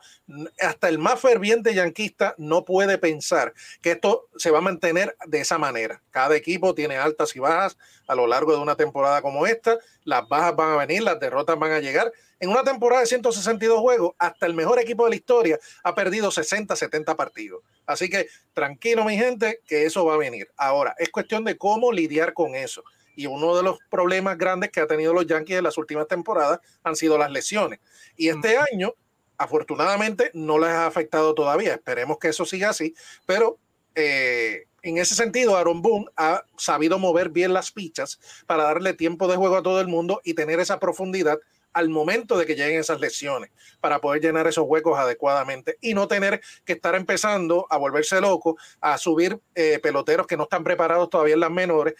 Hasta 0.59 0.89
el 0.89 0.97
más 0.97 1.19
ferviente 1.19 1.73
yanquista 1.73 2.33
no 2.37 2.65
puede 2.65 2.97
pensar 2.97 3.53
que 3.81 3.91
esto 3.91 4.29
se 4.37 4.49
va 4.49 4.59
a 4.59 4.61
mantener 4.61 5.15
de 5.27 5.41
esa 5.41 5.57
manera. 5.57 6.01
Cada 6.09 6.35
equipo 6.35 6.73
tiene 6.73 6.97
altas 6.97 7.35
y 7.35 7.39
bajas 7.39 7.77
a 8.07 8.15
lo 8.15 8.25
largo 8.25 8.53
de 8.53 8.59
una 8.59 8.75
temporada 8.75 9.21
como 9.21 9.45
esta. 9.45 9.77
Las 10.03 10.27
bajas 10.27 10.55
van 10.55 10.71
a 10.71 10.77
venir, 10.77 11.03
las 11.03 11.19
derrotas 11.19 11.59
van 11.59 11.73
a 11.73 11.79
llegar. 11.79 12.11
En 12.39 12.49
una 12.49 12.63
temporada 12.63 13.01
de 13.01 13.07
162 13.07 13.79
juegos, 13.79 14.13
hasta 14.17 14.45
el 14.45 14.53
mejor 14.53 14.79
equipo 14.79 15.03
de 15.05 15.11
la 15.11 15.15
historia 15.15 15.59
ha 15.83 15.95
perdido 15.95 16.31
60, 16.31 16.75
70 16.75 17.15
partidos. 17.15 17.61
Así 17.85 18.09
que 18.09 18.27
tranquilo, 18.53 19.03
mi 19.05 19.17
gente, 19.17 19.59
que 19.67 19.85
eso 19.85 20.05
va 20.05 20.15
a 20.15 20.17
venir. 20.17 20.49
Ahora, 20.57 20.95
es 20.97 21.09
cuestión 21.09 21.43
de 21.43 21.57
cómo 21.57 21.91
lidiar 21.91 22.33
con 22.33 22.55
eso. 22.55 22.83
Y 23.15 23.25
uno 23.27 23.55
de 23.55 23.63
los 23.63 23.77
problemas 23.89 24.37
grandes 24.37 24.71
que 24.71 24.81
ha 24.81 24.87
tenido 24.87 25.13
los 25.13 25.25
Yankees 25.25 25.57
en 25.57 25.63
las 25.63 25.77
últimas 25.77 26.07
temporadas 26.07 26.59
han 26.83 26.95
sido 26.95 27.17
las 27.17 27.31
lesiones. 27.31 27.79
Y 28.15 28.29
este 28.29 28.57
año, 28.57 28.93
afortunadamente, 29.37 30.31
no 30.33 30.59
les 30.59 30.69
ha 30.69 30.85
afectado 30.85 31.33
todavía. 31.33 31.73
Esperemos 31.73 32.17
que 32.19 32.29
eso 32.29 32.45
siga 32.45 32.69
así. 32.69 32.93
Pero 33.25 33.59
eh, 33.95 34.65
en 34.81 34.97
ese 34.97 35.15
sentido, 35.15 35.57
Aaron 35.57 35.81
Boone 35.81 36.05
ha 36.15 36.43
sabido 36.57 36.99
mover 36.99 37.29
bien 37.29 37.53
las 37.53 37.71
fichas 37.71 38.19
para 38.45 38.63
darle 38.63 38.93
tiempo 38.93 39.27
de 39.27 39.35
juego 39.35 39.57
a 39.57 39.63
todo 39.63 39.81
el 39.81 39.87
mundo 39.87 40.21
y 40.23 40.35
tener 40.35 40.59
esa 40.59 40.79
profundidad 40.79 41.39
al 41.75 41.89
momento 41.89 42.37
de 42.37 42.45
que 42.45 42.55
lleguen 42.55 42.79
esas 42.79 43.01
lesiones 43.01 43.51
para 43.81 43.99
poder 43.99 44.21
llenar 44.21 44.47
esos 44.47 44.63
huecos 44.65 44.97
adecuadamente 44.97 45.77
y 45.81 45.93
no 45.93 46.07
tener 46.07 46.39
que 46.63 46.73
estar 46.73 46.95
empezando 46.95 47.67
a 47.69 47.77
volverse 47.77 48.21
loco, 48.21 48.57
a 48.79 48.97
subir 48.97 49.39
eh, 49.55 49.79
peloteros 49.83 50.25
que 50.25 50.37
no 50.37 50.43
están 50.43 50.63
preparados 50.63 51.09
todavía 51.09 51.33
en 51.33 51.41
las 51.41 51.51
menores 51.51 51.95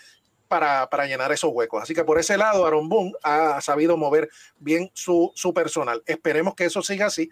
para, 0.48 0.90
para, 0.90 1.06
llenar 1.06 1.32
esos 1.32 1.52
huecos. 1.54 1.82
Así 1.82 1.94
que 1.94 2.04
por 2.04 2.20
ese 2.20 2.38
lado, 2.38 2.66
Aaron 2.66 2.90
Boone 2.90 3.14
ha 3.24 3.60
sabido 3.62 3.98
mover 3.98 4.30
bien 4.58 4.92
su, 4.94 5.32
su 5.36 5.54
personal. 5.54 6.04
Esperemos 6.06 6.56
que 6.56 6.66
eso 6.66 6.82
siga 6.82 7.08
así. 7.08 7.30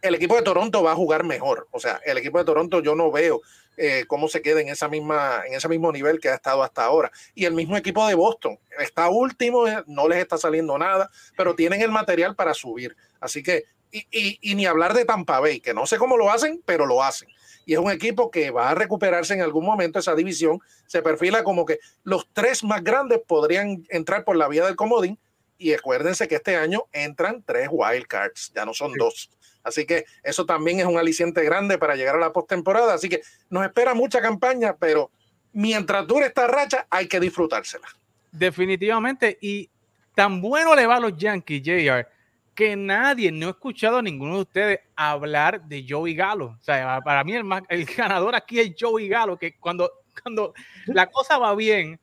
El 0.00 0.14
equipo 0.14 0.34
de 0.34 0.42
Toronto 0.42 0.82
va 0.82 0.92
a 0.92 0.96
jugar 0.96 1.24
mejor. 1.24 1.68
O 1.70 1.80
sea, 1.80 2.00
el 2.04 2.18
equipo 2.18 2.38
de 2.38 2.44
Toronto 2.44 2.80
yo 2.80 2.94
no 2.94 3.10
veo 3.10 3.40
eh, 3.76 4.04
cómo 4.06 4.28
se 4.28 4.42
queda 4.42 4.60
en, 4.60 4.68
esa 4.68 4.88
misma, 4.88 5.42
en 5.46 5.54
ese 5.54 5.68
mismo 5.68 5.92
nivel 5.92 6.20
que 6.20 6.28
ha 6.28 6.34
estado 6.34 6.62
hasta 6.62 6.84
ahora. 6.84 7.10
Y 7.34 7.44
el 7.44 7.54
mismo 7.54 7.76
equipo 7.76 8.06
de 8.06 8.14
Boston 8.14 8.58
está 8.78 9.08
último, 9.08 9.64
no 9.86 10.08
les 10.08 10.18
está 10.18 10.36
saliendo 10.36 10.76
nada, 10.76 11.10
pero 11.36 11.54
tienen 11.54 11.80
el 11.80 11.90
material 11.90 12.34
para 12.34 12.54
subir. 12.54 12.96
Así 13.20 13.42
que, 13.42 13.64
y 13.90 14.54
ni 14.54 14.66
hablar 14.66 14.94
de 14.94 15.04
Tampa 15.04 15.38
Bay, 15.38 15.60
que 15.60 15.74
no 15.74 15.86
sé 15.86 15.98
cómo 15.98 16.16
lo 16.16 16.30
hacen, 16.30 16.62
pero 16.64 16.86
lo 16.86 17.02
hacen 17.02 17.28
y 17.64 17.74
es 17.74 17.78
un 17.78 17.90
equipo 17.90 18.30
que 18.30 18.50
va 18.50 18.70
a 18.70 18.74
recuperarse 18.74 19.34
en 19.34 19.42
algún 19.42 19.64
momento 19.64 19.98
esa 19.98 20.14
división. 20.14 20.60
Se 20.86 21.02
perfila 21.02 21.44
como 21.44 21.64
que 21.64 21.78
los 22.04 22.28
tres 22.32 22.64
más 22.64 22.82
grandes 22.82 23.20
podrían 23.26 23.84
entrar 23.88 24.24
por 24.24 24.36
la 24.36 24.48
vía 24.48 24.64
del 24.64 24.76
comodín 24.76 25.18
y 25.58 25.72
acuérdense 25.74 26.26
que 26.26 26.36
este 26.36 26.56
año 26.56 26.84
entran 26.92 27.42
tres 27.44 27.68
wild 27.70 28.06
cards, 28.06 28.52
ya 28.54 28.64
no 28.64 28.74
son 28.74 28.92
sí. 28.92 28.98
dos. 28.98 29.30
Así 29.62 29.86
que 29.86 30.06
eso 30.22 30.44
también 30.44 30.80
es 30.80 30.86
un 30.86 30.98
aliciente 30.98 31.44
grande 31.44 31.78
para 31.78 31.94
llegar 31.94 32.16
a 32.16 32.18
la 32.18 32.32
postemporada. 32.32 32.94
Así 32.94 33.08
que 33.08 33.22
nos 33.48 33.64
espera 33.64 33.94
mucha 33.94 34.20
campaña, 34.20 34.76
pero 34.76 35.10
mientras 35.52 36.06
dure 36.06 36.26
esta 36.26 36.46
racha 36.46 36.86
hay 36.90 37.06
que 37.06 37.20
disfrutársela. 37.20 37.86
Definitivamente. 38.32 39.38
Y 39.40 39.70
tan 40.14 40.40
bueno 40.40 40.74
le 40.74 40.86
va 40.86 40.96
a 40.96 41.00
los 41.00 41.16
Yankees, 41.16 41.62
JR, 41.62 42.08
que 42.54 42.76
nadie, 42.76 43.32
no 43.32 43.46
he 43.46 43.50
escuchado 43.50 43.98
a 43.98 44.02
ninguno 44.02 44.36
de 44.36 44.42
ustedes 44.42 44.80
hablar 44.94 45.62
de 45.64 45.84
Joey 45.88 46.14
Galo. 46.14 46.56
O 46.60 46.62
sea, 46.62 47.00
para 47.02 47.24
mí 47.24 47.34
el, 47.34 47.44
ganador 47.96 48.34
aquí 48.34 48.60
es 48.60 48.74
Joey 48.78 49.08
Galo, 49.08 49.38
que 49.38 49.56
cuando, 49.58 49.90
cuando 50.22 50.52
la 50.86 51.06
cosa 51.10 51.38
va 51.38 51.54
bien, 51.54 51.98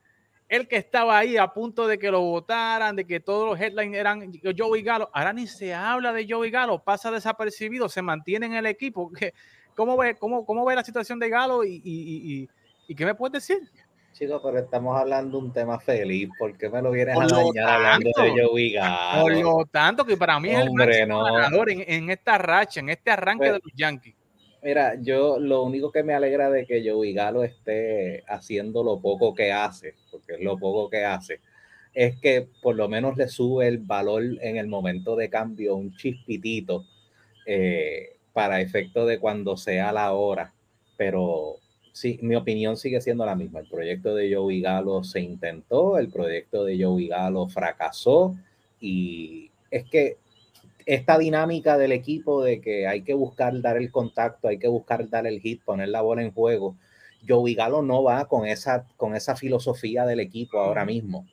el 0.47 0.67
que 0.67 0.77
estaba 0.77 1.19
ahí 1.19 1.37
a 1.37 1.47
punto 1.47 1.87
de 1.87 1.99
que 1.99 2.09
lo 2.09 2.21
votaran, 2.21 2.95
de 2.95 3.05
que 3.05 3.19
todos 3.19 3.47
los 3.47 3.59
headlines 3.59 3.99
eran 3.99 4.31
Joey 4.57 4.81
Galo, 4.81 5.09
ahora 5.13 5.33
ni 5.33 5.45
se 5.45 5.73
habla 5.73 6.11
de 6.11 6.25
Joey 6.27 6.49
Galo, 6.49 6.83
pasa 6.83 7.11
desapercibido, 7.11 7.87
se 7.87 8.01
mantiene 8.01 8.47
en 8.47 8.53
el 8.53 8.65
equipo. 8.65 9.11
¿Cómo 9.75 9.95
ve, 9.95 10.15
cómo, 10.15 10.45
cómo 10.45 10.65
ve 10.65 10.75
la 10.75 10.83
situación 10.83 11.19
de 11.19 11.29
Galo 11.29 11.63
y 11.63 12.49
qué 12.97 13.05
me 13.05 13.15
puedes 13.15 13.47
decir? 13.47 13.69
Chicos, 14.19 14.41
pero 14.43 14.59
estamos 14.59 14.99
hablando 14.99 15.37
de 15.37 15.45
un 15.45 15.53
tema 15.53 15.79
feliz. 15.79 16.27
¿Por 16.37 16.57
qué 16.57 16.69
me 16.69 16.81
lo 16.81 16.91
vienes 16.91 17.17
a 17.17 17.25
dañar 17.25 17.69
hablando 17.69 18.11
de 18.21 18.43
Joey 18.43 18.73
Galo? 18.73 19.21
Por 19.21 19.37
lo 19.37 19.65
tanto, 19.71 20.03
que 20.03 20.17
para 20.17 20.37
mí 20.41 20.53
Hombre, 20.53 20.91
es 20.91 20.99
el 21.03 21.07
no. 21.07 21.23
ganador 21.23 21.71
en, 21.71 21.85
en, 21.87 22.09
esta 22.09 22.37
racha, 22.37 22.81
en 22.81 22.89
este 22.89 23.11
arranque 23.11 23.47
pues, 23.47 23.53
de 23.53 23.59
los 23.63 23.73
Yankees. 23.77 24.15
Mira, 24.61 24.95
yo 24.99 25.39
lo 25.39 25.63
único 25.63 25.89
que 25.89 26.03
me 26.03 26.13
alegra 26.13 26.49
de 26.49 26.65
que 26.65 26.83
Joey 26.85 27.13
Galo 27.13 27.45
esté 27.45 28.25
haciendo 28.27 28.83
lo 28.83 28.99
poco 28.99 29.33
que 29.33 29.53
hace, 29.53 29.95
porque 30.11 30.33
es 30.33 30.41
lo 30.41 30.57
poco 30.57 30.89
que 30.89 31.05
hace, 31.05 31.39
es 31.93 32.19
que 32.19 32.45
por 32.61 32.75
lo 32.75 32.89
menos 32.89 33.15
le 33.15 33.29
sube 33.29 33.69
el 33.69 33.77
valor 33.77 34.21
en 34.41 34.57
el 34.57 34.67
momento 34.67 35.15
de 35.15 35.29
cambio 35.29 35.77
un 35.77 35.95
chispitito 35.95 36.83
eh, 37.45 38.17
para 38.33 38.59
efecto 38.59 39.05
de 39.05 39.17
cuando 39.17 39.55
sea 39.55 39.93
la 39.93 40.11
hora. 40.11 40.53
Pero 40.97 41.58
sí, 41.99 42.19
mi 42.21 42.35
opinión 42.35 42.77
sigue 42.77 43.01
siendo 43.01 43.25
la 43.25 43.35
misma. 43.35 43.59
El 43.59 43.67
proyecto 43.67 44.15
de 44.15 44.33
Joey 44.33 44.61
Galo 44.61 45.03
se 45.03 45.19
intentó, 45.19 45.97
el 45.97 46.09
proyecto 46.09 46.63
de 46.63 46.83
Joey 46.83 47.07
Galo 47.07 47.47
fracasó 47.47 48.35
y 48.79 49.51
es 49.71 49.83
que 49.89 50.17
esta 50.85 51.17
dinámica 51.17 51.77
del 51.77 51.91
equipo 51.91 52.43
de 52.43 52.61
que 52.61 52.87
hay 52.87 53.01
que 53.01 53.13
buscar 53.13 53.61
dar 53.61 53.77
el 53.77 53.91
contacto, 53.91 54.47
hay 54.47 54.57
que 54.57 54.67
buscar 54.67 55.09
dar 55.09 55.27
el 55.27 55.39
hit, 55.41 55.61
poner 55.63 55.89
la 55.89 56.01
bola 56.01 56.23
en 56.23 56.31
juego 56.31 56.75
Joey 57.27 57.55
Galo 57.55 57.81
no 57.81 58.03
va 58.03 58.25
con 58.25 58.45
esa, 58.45 58.85
con 58.97 59.15
esa 59.15 59.35
filosofía 59.35 60.05
del 60.05 60.19
equipo 60.19 60.59
ahora 60.59 60.85
mismo. 60.85 61.27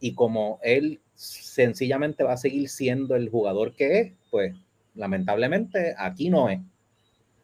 Y 0.00 0.14
como 0.14 0.58
él 0.62 1.00
sencillamente 1.14 2.24
va 2.24 2.34
a 2.34 2.38
seguir 2.38 2.68
siendo 2.68 3.16
el 3.16 3.28
jugador 3.28 3.74
que 3.74 4.00
es, 4.00 4.12
pues 4.30 4.54
lamentablemente 4.94 5.94
aquí 5.98 6.30
no 6.30 6.48
es. 6.48 6.60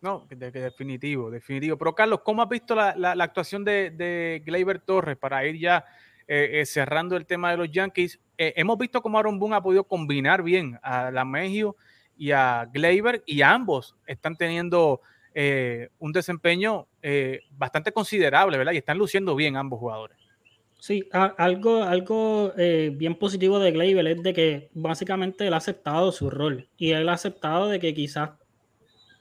No, 0.02 0.26
definitivo, 0.28 1.30
definitivo. 1.30 1.78
Pero 1.78 1.94
Carlos, 1.94 2.20
¿cómo 2.24 2.42
has 2.42 2.48
visto 2.48 2.74
la, 2.74 3.12
actuación 3.20 3.64
de, 3.64 3.90
de 3.90 4.42
Gleyber 4.44 4.80
Torres 4.80 5.16
para 5.16 5.46
ir 5.46 5.56
ya 5.60 5.84
eh, 6.26 6.60
eh, 6.60 6.66
cerrando 6.66 7.16
el 7.16 7.24
tema 7.24 7.52
de 7.52 7.56
los 7.56 7.70
Yankees? 7.70 8.18
Eh, 8.36 8.52
hemos 8.56 8.76
visto 8.78 9.00
cómo 9.00 9.16
Aaron 9.16 9.38
Boone 9.38 9.54
ha 9.54 9.62
podido 9.62 9.84
combinar 9.84 10.42
bien 10.42 10.76
a 10.82 11.12
la 11.12 11.24
Mejio 11.24 11.76
y 12.18 12.32
a 12.32 12.68
Gleyber 12.72 13.22
y 13.26 13.42
ambos 13.42 13.96
están 14.04 14.36
teniendo 14.36 15.00
un 15.98 16.12
desempeño 16.12 16.88
bastante 17.52 17.90
considerable, 17.90 18.58
¿verdad? 18.58 18.72
Y 18.72 18.78
están 18.78 18.98
luciendo 18.98 19.34
bien 19.34 19.56
ambos 19.56 19.78
jugadores. 19.78 20.18
Sí, 20.78 21.08
algo, 21.12 21.84
algo 21.84 22.52
bien 22.54 23.14
positivo 23.14 23.58
de 23.58 23.70
Gleyber 23.70 24.06
es 24.08 24.22
de 24.22 24.34
que 24.34 24.70
básicamente 24.74 25.46
él 25.46 25.54
ha 25.54 25.58
aceptado 25.58 26.12
su 26.12 26.28
rol 26.28 26.68
y 26.76 26.90
él 26.90 27.08
ha 27.08 27.14
aceptado 27.14 27.68
de 27.68 27.80
que 27.80 27.94
quizás 27.94 28.30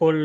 por 0.02 0.16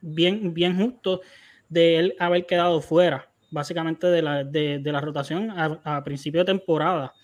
bien, 0.00 0.52
bien 0.52 0.76
justo 0.76 1.20
de 1.68 1.98
él 1.98 2.16
haber 2.18 2.46
quedado 2.46 2.80
fuera 2.80 3.30
básicamente 3.50 4.08
de 4.08 4.22
la, 4.22 4.42
de, 4.42 4.80
la 4.84 5.00
rotación 5.00 5.50
a, 5.50 6.02
principio 6.02 6.40
de 6.40 6.46
temporada. 6.46 7.14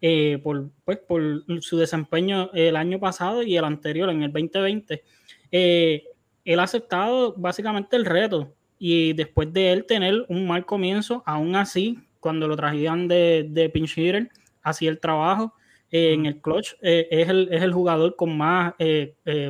Eh, 0.00 0.38
por, 0.42 0.70
pues, 0.84 0.98
por 0.98 1.22
su 1.60 1.76
desempeño 1.76 2.50
el 2.52 2.76
año 2.76 3.00
pasado 3.00 3.42
y 3.42 3.56
el 3.56 3.64
anterior, 3.64 4.10
en 4.10 4.22
el 4.22 4.32
2020, 4.32 5.02
eh, 5.50 6.04
él 6.44 6.60
ha 6.60 6.64
aceptado 6.64 7.34
básicamente 7.36 7.96
el 7.96 8.04
reto 8.04 8.54
y 8.78 9.12
después 9.12 9.52
de 9.52 9.72
él 9.72 9.86
tener 9.86 10.24
un 10.28 10.46
mal 10.46 10.66
comienzo, 10.66 11.22
aún 11.26 11.56
así, 11.56 11.98
cuando 12.20 12.46
lo 12.46 12.56
trajían 12.56 13.08
de, 13.08 13.46
de 13.48 13.68
pinch 13.70 13.96
hitter, 13.96 14.30
hacía 14.62 14.90
el 14.90 15.00
trabajo 15.00 15.54
eh, 15.90 16.12
en 16.12 16.26
el 16.26 16.40
clutch, 16.40 16.74
es, 16.80 17.28
el, 17.28 17.48
es, 17.50 17.62
el, 17.62 17.72
jugador 17.72 18.14
con 18.14 18.36
más 18.36 18.74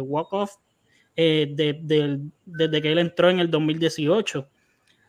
walk-off 0.03 0.53
desde 1.19 2.83
que 2.83 2.93
él 2.93 2.99
entró 2.99 3.29
en 3.29 3.41
el 3.41 3.51
2018. 3.51 4.49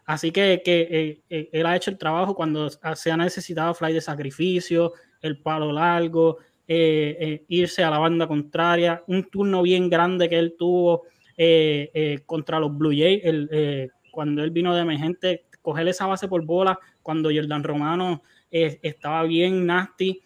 Así 0.10 0.32
que, 0.32 0.64
que 0.66 1.22
eh, 1.30 1.50
él 1.52 1.68
ha 1.68 1.76
hecho 1.76 1.92
el 1.92 2.00
trabajo 2.00 2.34
cuando 2.34 2.68
se 2.96 3.12
ha 3.12 3.18
necesitado 3.18 3.76
fly 3.76 3.94
de 3.94 4.02
sacrificio, 4.02 4.94
el 5.22 5.40
palo 5.40 5.72
largo, 5.72 6.40
eh, 6.68 7.16
eh, 7.20 7.44
irse 7.48 7.84
a 7.84 7.92
la 7.92 8.00
banda 8.00 8.28
contraria, 8.28 9.04
un 9.06 9.30
turno 9.30 9.62
bien 9.62 9.88
grande 9.88 10.28
que 10.28 10.40
él 10.40 10.56
tuvo 10.58 11.04
contra 12.26 12.60
los 12.60 12.76
Blue 12.76 12.90
Jays, 12.90 13.22
cuando 14.12 14.44
él 14.44 14.50
vino 14.50 14.74
de 14.74 14.82
emergente, 14.82 15.46
coger 15.62 15.88
esa 15.88 16.08
base 16.08 16.28
por 16.28 16.44
bola, 16.44 16.80
cuando 17.04 17.30
Jordan 17.32 17.64
Romano 17.64 18.24
estaba 18.50 19.24
bien 19.24 19.64
nasty. 19.68 20.22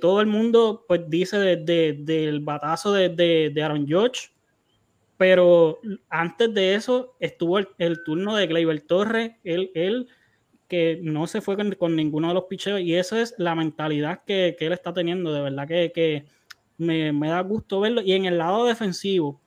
todo 0.00 0.20
el 0.20 0.28
mundo 0.28 0.84
pues 0.86 1.10
dice 1.10 1.38
del 1.56 2.38
batazo 2.40 2.92
de, 2.92 3.08
de 3.52 3.62
Aaron 3.62 3.84
George, 3.84 4.28
pero 5.18 5.80
antes 6.08 6.54
de 6.54 6.74
eso 6.74 7.16
estuvo 7.20 7.58
el, 7.58 8.02
turno 8.04 8.36
de 8.36 8.46
Gleyber 8.46 8.80
Torres, 8.80 9.32
él, 9.42 9.70
él 9.74 10.08
que 10.68 11.00
no 11.02 11.26
se 11.26 11.40
fue 11.40 11.56
con, 11.76 11.96
ninguno 11.96 12.28
de 12.28 12.34
los 12.34 12.44
picheos 12.44 12.80
y 12.80 12.94
esa 12.94 13.20
es 13.20 13.34
la 13.36 13.54
mentalidad 13.54 14.22
que, 14.24 14.56
él 14.58 14.72
está 14.72 14.92
teniendo, 14.92 15.32
de 15.32 15.40
verdad 15.40 15.66
que, 15.66 16.24
me, 16.76 17.12
da 17.28 17.40
gusto 17.40 17.80
verlo. 17.80 18.00
Y 18.00 18.12
en 18.12 18.26
el 18.26 18.38
lado 18.38 18.64
defensivo, 18.64 19.40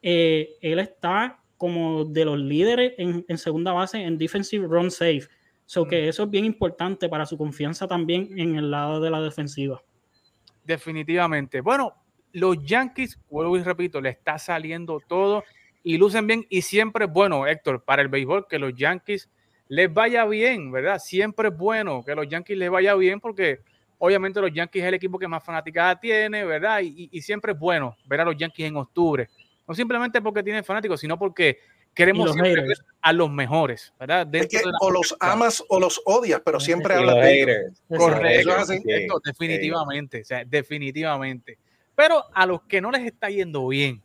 eh, 0.00 0.50
él 0.60 0.78
está 0.78 1.42
como 1.56 2.04
de 2.04 2.24
los 2.24 2.38
líderes 2.38 2.92
en, 2.98 3.38
segunda 3.38 3.72
base 3.72 4.00
en 4.00 4.18
defensive 4.18 4.68
run 4.68 4.92
safe. 4.92 5.26
So 5.64 5.88
que 5.88 6.02
mm. 6.02 6.08
eso 6.08 6.22
es 6.22 6.30
bien 6.30 6.44
importante 6.44 7.08
para 7.08 7.26
su 7.26 7.36
confianza 7.36 7.88
también 7.88 8.38
en 8.38 8.54
el 8.54 8.70
lado 8.70 9.00
de 9.00 9.10
la 9.10 9.20
defensiva. 9.20 9.82
Definitivamente. 10.62 11.60
Bueno, 11.60 11.94
los 12.36 12.62
Yankees, 12.62 13.18
vuelvo 13.30 13.56
y 13.56 13.62
repito, 13.62 13.98
le 13.98 14.10
está 14.10 14.38
saliendo 14.38 15.00
todo 15.00 15.42
y 15.82 15.96
lucen 15.96 16.26
bien 16.26 16.46
y 16.50 16.60
siempre 16.60 17.06
es 17.06 17.10
bueno, 17.10 17.46
Héctor, 17.46 17.82
para 17.82 18.02
el 18.02 18.08
béisbol 18.08 18.46
que 18.46 18.58
los 18.58 18.74
Yankees 18.74 19.30
les 19.68 19.92
vaya 19.92 20.26
bien, 20.26 20.70
¿verdad? 20.70 20.98
Siempre 20.98 21.48
es 21.48 21.56
bueno 21.56 22.04
que 22.04 22.14
los 22.14 22.28
Yankees 22.28 22.58
les 22.58 22.68
vaya 22.68 22.94
bien 22.94 23.20
porque 23.20 23.60
obviamente 23.96 24.38
los 24.42 24.52
Yankees 24.52 24.82
es 24.82 24.88
el 24.88 24.94
equipo 24.94 25.18
que 25.18 25.26
más 25.26 25.42
fanaticada 25.42 25.98
tiene, 25.98 26.44
¿verdad? 26.44 26.80
Y, 26.82 27.08
siempre 27.22 27.52
es 27.52 27.58
bueno 27.58 27.96
ver 28.04 28.20
a 28.20 28.26
los 28.26 28.36
Yankees 28.36 28.66
en 28.66 28.76
octubre. 28.76 29.30
No 29.66 29.74
simplemente 29.74 30.20
porque 30.20 30.42
tienen 30.42 30.62
fanáticos, 30.62 31.00
sino 31.00 31.18
porque 31.18 31.58
queremos 31.94 32.36
ver 32.36 32.66
a 33.00 33.12
los 33.14 33.30
mejores, 33.30 33.94
¿verdad? 33.98 34.28
o 34.82 34.90
los 34.90 35.16
amas 35.20 35.64
o 35.70 35.80
los 35.80 36.02
odias, 36.04 36.42
pero 36.44 36.60
siempre 36.60 36.96
hablas 36.96 37.16
de 37.16 37.42
ellos. 37.42 37.82
Correcto, 37.88 39.22
definitivamente, 39.24 40.20
o 40.20 40.24
sea, 40.26 40.44
definitivamente. 40.44 41.56
Pero 41.96 42.24
a 42.34 42.46
los 42.46 42.62
que 42.62 42.80
no 42.80 42.90
les 42.90 43.06
está 43.06 43.30
yendo 43.30 43.66
bien 43.66 44.02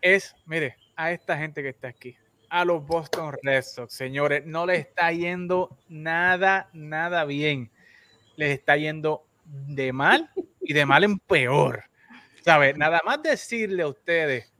es, 0.00 0.34
mire, 0.46 0.76
a 0.96 1.10
esta 1.12 1.36
gente 1.36 1.62
que 1.62 1.70
está 1.70 1.88
aquí, 1.88 2.16
a 2.48 2.64
los 2.64 2.86
Boston 2.86 3.34
Red 3.42 3.62
Sox, 3.62 3.92
señores, 3.92 4.46
no 4.46 4.66
les 4.66 4.86
está 4.86 5.10
yendo 5.10 5.76
nada, 5.88 6.70
nada 6.72 7.24
bien. 7.24 7.70
Les 8.36 8.50
está 8.50 8.76
yendo 8.76 9.26
de 9.44 9.92
mal 9.92 10.30
y 10.60 10.72
de 10.72 10.86
mal 10.86 11.04
en 11.04 11.18
peor. 11.18 11.84
¿Sabes? 12.44 12.76
Nada 12.76 13.00
más 13.04 13.22
decirle 13.22 13.82
a 13.82 13.88
ustedes 13.88 14.52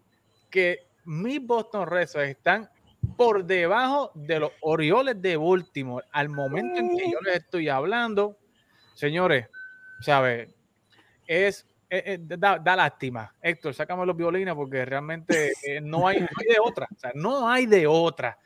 que 0.51 0.87
mis 1.05 1.45
Boston 1.45 1.87
Red 1.87 2.09
Sox 2.09 2.25
están 2.25 2.69
por 3.17 3.45
debajo 3.45 4.11
de 4.15 4.41
los 4.41 4.53
Orioles 4.61 5.21
de 5.21 5.37
Baltimore 5.37 6.07
al 6.13 6.29
momento 6.29 6.79
en 6.79 6.97
que 6.97 7.11
yo 7.11 7.21
les 7.21 7.37
estoy 7.37 7.69
hablando. 7.69 8.37
Señores, 8.95 9.49
¿sabes? 10.01 10.49
Es 11.27 11.67
eh, 11.95 12.15
eh, 12.15 12.19
da, 12.39 12.59
lástima. 12.75 13.35
Héctor, 13.43 13.75
sácame 13.75 14.07
los 14.07 14.17
violines 14.17 14.55
porque 14.55 14.83
realmente 14.83 15.53
eh, 15.63 15.79
no, 15.79 16.09
hay, 16.09 16.21
de 16.21 16.57
otra. 16.59 16.89
No 17.13 17.47
hay 17.47 17.67
de 17.67 17.87
otra. 17.87 18.39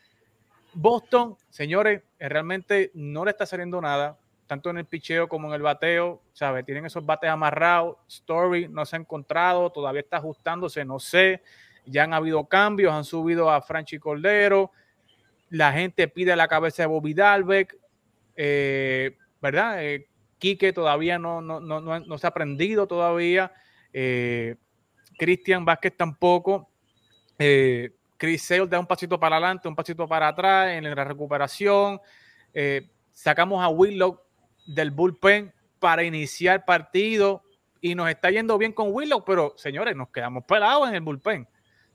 Boston, 0.75 1.37
señores, 1.49 2.03
realmente 2.19 2.91
no 2.95 3.25
le 3.25 3.31
está 3.31 3.47
saliendo 3.47 3.81
nada, 3.81 4.19
tanto 4.49 4.71
en 4.71 4.79
el 4.79 4.85
picheo 4.85 5.29
como 5.29 5.47
en 5.47 5.55
el 5.55 5.63
bateo. 5.63 6.23
¿sabe? 6.33 6.65
Tienen 6.65 6.87
esos 6.87 7.07
bates 7.07 7.31
amarrados. 7.31 7.99
Story 8.09 8.67
no 8.67 8.85
se 8.85 8.97
ha 8.97 8.99
encontrado, 8.99 9.71
todavía 9.71 10.01
está 10.01 10.17
ajustándose, 10.17 10.85
no 10.85 10.99
sé. 10.99 11.41
Ya 11.85 12.03
han 12.03 12.15
habido 12.15 12.47
cambios, 12.47 12.93
han 12.93 13.05
subido 13.05 13.49
a 13.49 13.63
Franchi 13.63 14.01
Cordero. 14.01 14.73
La 15.51 15.73
gente 15.73 16.09
pide 16.09 16.35
la 16.35 16.49
cabeza 16.49 16.83
de 16.83 16.89
Bobby 16.89 17.15
Dalbeck. 17.15 17.79
¿Verdad? 19.41 19.79
Quique 20.39 20.73
todavía 20.73 21.19
no, 21.19 21.41
no, 21.41 21.61
no, 21.61 21.81
no, 21.81 22.19
se 22.19 22.27
ha 22.27 22.31
aprendido 22.31 22.87
todavía. 22.87 23.53
Eh, 23.93 24.57
Cristian 25.19 25.65
Vázquez 25.65 25.97
tampoco. 25.97 26.71
Eh, 27.39 27.93
Chris 28.17 28.43
Sale 28.43 28.67
da 28.67 28.79
un 28.79 28.87
pasito 28.87 29.19
para 29.19 29.37
adelante, 29.37 29.69
un 29.69 29.77
pasito 29.77 30.07
para 30.07 30.29
atrás 30.29 30.73
en 30.73 30.85
la 30.85 31.05
recuperación. 31.05 32.01
Eh, 32.53 32.89
sacamos 33.13 33.63
a 33.63 33.69
Willow 33.69 34.21
del 34.67 34.91
bullpen 34.91 35.53
para 35.79 36.03
iniciar 36.03 36.65
partido 36.65 37.43
y 37.81 37.95
nos 37.95 38.09
está 38.09 38.31
yendo 38.31 38.59
bien 38.59 38.73
con 38.73 38.93
Willow, 38.93 39.25
pero 39.25 39.55
señores, 39.57 39.97
nos 39.97 40.11
quedamos 40.11 40.45
pelados 40.45 40.89
en 40.89 40.97
el 40.97 41.01
bullpen. 41.01 41.49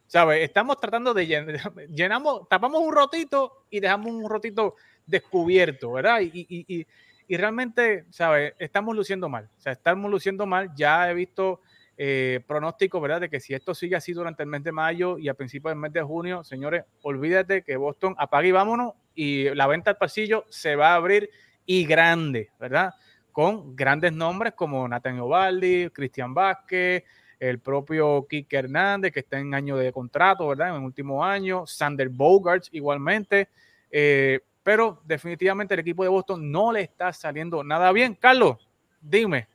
¿Sabes? 0.07 0.43
Estamos 0.43 0.79
tratando 0.79 1.13
de 1.13 1.25
llenar, 1.25 1.73
llenamos, 1.89 2.47
tapamos 2.49 2.81
un 2.81 2.93
rotito 2.93 3.65
y 3.69 3.79
dejamos 3.79 4.11
un 4.11 4.29
rotito 4.29 4.75
descubierto, 5.05 5.93
¿verdad? 5.93 6.21
y, 6.21 6.45
y 6.49 6.87
realmente, 7.37 8.05
¿sabes? 8.09 8.53
Estamos 8.59 8.95
luciendo 8.95 9.29
mal. 9.29 9.49
O 9.57 9.61
sea, 9.61 9.71
estamos 9.71 10.09
luciendo 10.09 10.45
mal. 10.45 10.71
Ya 10.75 11.09
he 11.09 11.13
visto 11.13 11.61
eh, 11.97 12.41
pronósticos, 12.47 13.01
¿verdad? 13.01 13.21
De 13.21 13.29
que 13.29 13.39
si 13.39 13.53
esto 13.53 13.75
sigue 13.75 13.95
así 13.95 14.13
durante 14.13 14.43
el 14.43 14.49
mes 14.49 14.63
de 14.63 14.71
mayo 14.71 15.17
y 15.17 15.29
a 15.29 15.33
principios 15.33 15.71
del 15.71 15.79
mes 15.79 15.93
de 15.93 16.01
junio, 16.01 16.43
señores, 16.43 16.83
olvídate 17.03 17.61
que 17.61 17.77
Boston 17.77 18.15
apague 18.17 18.47
y 18.47 18.51
vámonos 18.51 18.93
y 19.13 19.53
la 19.53 19.67
venta 19.67 19.91
al 19.91 19.97
pasillo 19.97 20.45
se 20.49 20.75
va 20.75 20.93
a 20.93 20.95
abrir 20.95 21.29
y 21.65 21.85
grande, 21.85 22.49
¿verdad? 22.59 22.95
Con 23.31 23.75
grandes 23.75 24.13
nombres 24.13 24.53
como 24.53 24.87
Nathan 24.87 25.19
Ovaldi, 25.19 25.89
Cristian 25.91 26.33
Vázquez, 26.33 27.03
el 27.39 27.59
propio 27.59 28.25
Kike 28.27 28.57
Hernández, 28.57 29.11
que 29.11 29.21
está 29.21 29.39
en 29.39 29.53
año 29.53 29.77
de 29.77 29.91
contrato, 29.91 30.47
¿verdad? 30.47 30.69
En 30.69 30.75
el 30.75 30.83
último 30.83 31.23
año, 31.23 31.65
Sander 31.65 32.09
Bogarts 32.09 32.69
igualmente. 32.71 33.49
Eh, 33.89 34.39
pero 34.63 35.01
definitivamente 35.05 35.73
el 35.73 35.79
equipo 35.79 36.03
de 36.03 36.09
Boston 36.09 36.51
no 36.51 36.71
le 36.71 36.81
está 36.81 37.11
saliendo 37.13 37.63
nada 37.63 37.91
bien. 37.91 38.15
Carlos, 38.15 38.57
dime, 39.01 39.47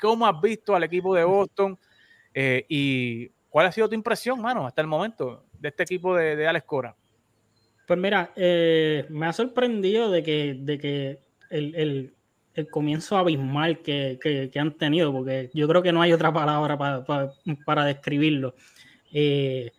¿cómo 0.00 0.26
has 0.26 0.40
visto 0.40 0.74
al 0.74 0.84
equipo 0.84 1.14
de 1.14 1.24
Boston 1.24 1.78
eh, 2.32 2.64
y 2.68 3.28
cuál 3.48 3.66
ha 3.66 3.72
sido 3.72 3.88
tu 3.88 3.94
impresión, 3.94 4.40
mano, 4.40 4.66
hasta 4.66 4.80
el 4.80 4.86
momento 4.86 5.44
de 5.58 5.68
este 5.68 5.82
equipo 5.82 6.16
de, 6.16 6.46
Alex 6.46 6.66
Cora? 6.66 6.96
Pues 7.86 7.98
mira, 7.98 8.32
eh, 8.36 9.06
me 9.10 9.26
ha 9.26 9.32
sorprendido 9.32 10.10
de 10.10 10.22
que, 10.22 10.56
de 10.58 10.78
que 10.78 11.18
el, 11.50 12.14
comienzo 12.70 13.18
abismal 13.18 13.80
que, 13.80 14.50
han 14.54 14.72
tenido, 14.72 15.12
porque 15.12 15.50
yo 15.52 15.68
creo 15.68 15.82
que 15.82 15.92
no 15.92 16.00
hay 16.00 16.12
otra 16.12 16.32
palabra 16.32 16.78
para, 16.78 17.84
describirlo. 17.84 18.54
Eh, 19.12 19.72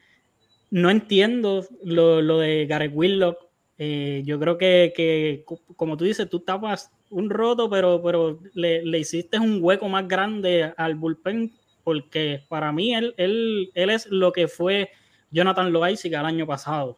no 0.70 0.90
entiendo 0.90 1.66
lo, 1.84 2.22
lo, 2.22 2.40
de 2.40 2.66
Gareth 2.66 2.92
Willock 2.94 3.45
Eh, 3.78 4.24
yo 4.26 4.40
creo 4.40 4.58
que, 4.58 4.94
que, 4.96 5.44
como 5.76 5.98
tú 5.98 6.06
dices, 6.06 6.30
tú 6.30 6.40
tapas 6.40 6.92
un 7.10 7.30
roto, 7.30 7.70
pero, 7.70 8.02
pero 8.02 8.40
le, 8.54 8.86
le, 8.86 9.00
hiciste 9.00 9.38
un 9.38 9.60
hueco 9.62 9.90
más 9.90 10.08
grande 10.08 10.74
al 10.78 10.96
bullpen, 10.96 11.52
porque 11.84 12.44
para 12.48 12.72
mí 12.72 12.96
él, 12.96 13.14
él, 13.18 13.72
él 13.74 13.90
es 13.90 14.08
lo 14.08 14.32
que 14.32 14.48
fue 14.48 14.90
Jonathan 15.30 15.72
Loaiziga 15.72 16.22
el 16.22 16.26
año 16.26 16.48
pasado 16.48 16.98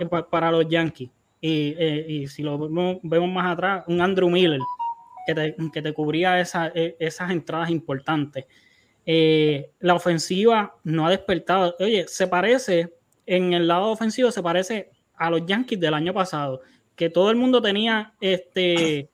eh, 0.00 0.06
para 0.30 0.50
los 0.50 0.68
Yankees. 0.68 1.10
Y, 1.40 1.74
eh, 1.78 2.06
y 2.08 2.26
si 2.26 2.42
lo 2.42 2.58
vemos, 2.58 2.98
vemos, 3.02 3.30
más 3.30 3.52
atrás, 3.52 3.84
un 3.86 4.00
Andrew 4.00 4.30
Miller 4.30 4.60
que 5.26 5.34
te, 5.34 5.56
que 5.72 5.82
te 5.82 5.92
cubría 5.92 6.38
esa, 6.40 6.68
esas 6.74 7.30
entradas 7.30 7.70
importantes. 7.70 8.44
la 9.06 9.94
ofensiva 9.94 10.74
no 10.84 11.06
ha 11.06 11.10
despertado. 11.10 11.74
Oye, 11.80 12.06
se 12.08 12.26
parece, 12.26 12.94
en 13.26 13.54
el 13.54 13.66
lado 13.68 13.90
ofensivo, 13.90 14.30
se 14.30 14.42
parece 14.42 14.93
a 15.26 15.30
los 15.30 15.46
Yankees 15.46 15.80
del 15.80 15.94
año 15.94 16.12
pasado, 16.12 16.60
que 16.94 17.08
todo 17.08 17.30
el 17.30 17.36
mundo 17.36 17.62
tenía 17.62 18.12
este 18.20 19.08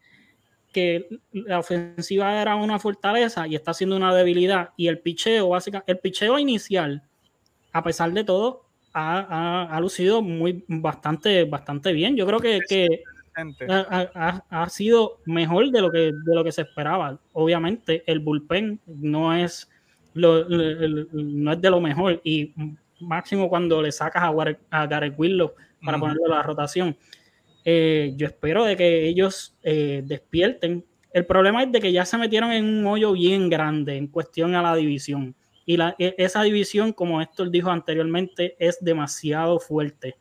que 0.73 1.09
la 1.33 1.59
ofensiva 1.59 2.40
era 2.40 2.55
una 2.55 2.79
fortaleza 2.79 3.46
y 3.49 3.57
está 3.57 3.75
siendo 3.75 3.96
una 3.96 4.14
debilidad. 4.14 4.70
Y 4.77 4.88
el 4.88 4.99
picheo 4.99 5.49
básicamente 5.49 5.90
el 5.90 5.99
picheo 5.99 6.38
inicial 6.38 7.03
a 7.73 7.83
pesar 7.83 8.12
de 8.12 8.25
todo 8.25 8.64
ha, 8.92 9.79
lucido 9.81 10.20
muy 10.23 10.64
bastante 10.66 11.44
bastante 11.44 11.92
bien. 11.92 12.16
Yo 12.16 12.27
creo 12.27 12.40
que, 12.40 12.61
que 12.68 13.03
ha, 13.68 14.42
ha, 14.49 14.68
sido 14.68 15.18
mejor 15.25 15.70
de 15.70 15.81
lo 15.81 15.90
que 15.90 16.12
de 16.12 16.35
lo 16.35 16.42
que 16.42 16.53
se 16.53 16.62
esperaba. 16.62 17.18
Obviamente 17.33 18.03
el 18.07 18.20
bullpen 18.20 18.81
no 18.87 19.35
es 19.35 19.68
lo, 20.14 20.44
no 20.49 21.53
es 21.53 21.61
de 21.61 21.70
lo 21.70 21.81
mejor. 21.81 22.20
Y 22.25 22.53
máximo 23.01 23.49
cuando 23.49 23.81
le 23.81 23.92
sacas 23.92 24.23
a, 24.23 24.33
a 24.70 24.87
Gareth 24.87 25.14
Willow 25.16 25.53
para 25.85 25.99
ponerle 25.99 26.29
la 26.29 26.43
rotación. 26.43 26.97
Eh, 27.64 28.14
yo 28.16 28.27
espero 28.27 28.64
de 28.64 28.77
que 28.77 29.07
ellos 29.09 29.57
eh, 29.62 30.03
despierten. 30.05 30.85
El 31.12 31.27
problema 31.27 31.62
es 31.62 31.73
de 31.73 31.81
que 31.81 31.93
ya 31.93 32.05
se 32.05 32.16
metieron 32.19 32.53
en 32.53 32.64
un 32.64 32.87
hoyo 32.87 33.12
bien 33.12 33.49
grande 33.49 33.97
en 33.97 34.07
cuestión 34.07 34.55
a 34.55 34.62
la 34.62 34.75
división. 34.77 35.35
Y 35.66 35.77
la, 35.77 35.95
e, 35.99 36.14
esa 36.19 36.43
división, 36.43 36.93
como 36.93 37.21
Héctor 37.21 37.51
dijo 37.51 37.71
anteriormente, 37.71 38.57
es 38.59 38.79
demasiado 38.81 39.59
fuerte. 39.59 40.16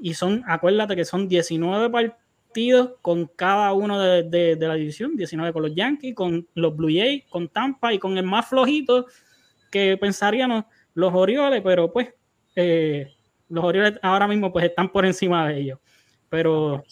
Y 0.00 0.14
son, 0.14 0.42
acuérdate 0.46 0.94
que 0.96 1.04
son 1.04 1.28
19 1.28 1.90
partidos 1.90 2.92
con 3.02 3.26
cada 3.26 3.72
uno 3.72 4.00
de, 4.00 4.22
de, 4.24 4.68
la 4.68 4.74
división, 4.74 5.16
19 5.16 5.52
con 5.52 5.62
los 5.62 5.74
Yankees, 5.74 6.14
con 6.14 6.46
los 6.54 6.76
Blue 6.76 6.88
Jays, 6.92 7.24
con 7.28 7.48
Tampa 7.48 7.92
y 7.92 7.98
con 7.98 8.16
el 8.16 8.24
más 8.24 8.48
flojito 8.48 9.06
que 9.70 9.96
pensaríamos 9.96 10.64
los 10.94 11.14
Orioles, 11.14 11.60
pero 11.62 11.92
pues 11.92 12.12
eh, 12.56 13.14
los 13.48 13.64
Orioles 13.64 13.98
ahora 14.02 14.26
mismo 14.28 14.52
pues 14.52 14.66
están 14.66 14.88
por 14.90 15.04
encima 15.06 15.48
de 15.48 15.58
ellos. 15.58 15.78
Pero 16.28 16.82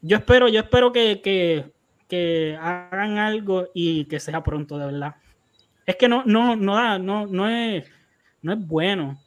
yo 0.00 0.16
espero, 0.16 0.48
yo 0.48 0.60
espero 0.60 0.92
que, 0.92 1.20
que, 1.20 1.72
que 2.08 2.56
hagan 2.60 3.18
algo 3.18 3.68
y 3.74 4.04
que 4.06 4.20
sea 4.20 4.42
pronto, 4.42 4.78
de 4.78 4.86
verdad. 4.86 5.16
Es 5.86 5.96
que 5.96 6.08
no, 6.08 6.22
no, 6.24 6.56
no 6.56 6.74
da, 6.74 6.98
no, 6.98 7.26
no 7.26 7.48
es, 7.48 7.84
no 8.42 8.52
es 8.52 8.66
bueno. 8.66 9.20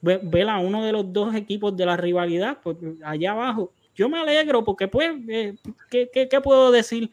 Ver 0.00 0.48
a 0.48 0.58
uno 0.58 0.84
de 0.84 0.92
los 0.92 1.12
dos 1.12 1.34
equipos 1.34 1.76
de 1.76 1.86
la 1.86 1.96
rivalidad, 1.96 2.58
pues 2.62 2.76
allá 3.04 3.32
abajo. 3.32 3.72
Yo 3.94 4.08
me 4.08 4.18
alegro 4.18 4.64
porque 4.64 4.88
pues, 4.88 5.12
eh, 5.28 5.54
¿qué, 5.90 6.10
qué, 6.12 6.28
qué, 6.28 6.40
puedo 6.40 6.72
decir? 6.72 7.10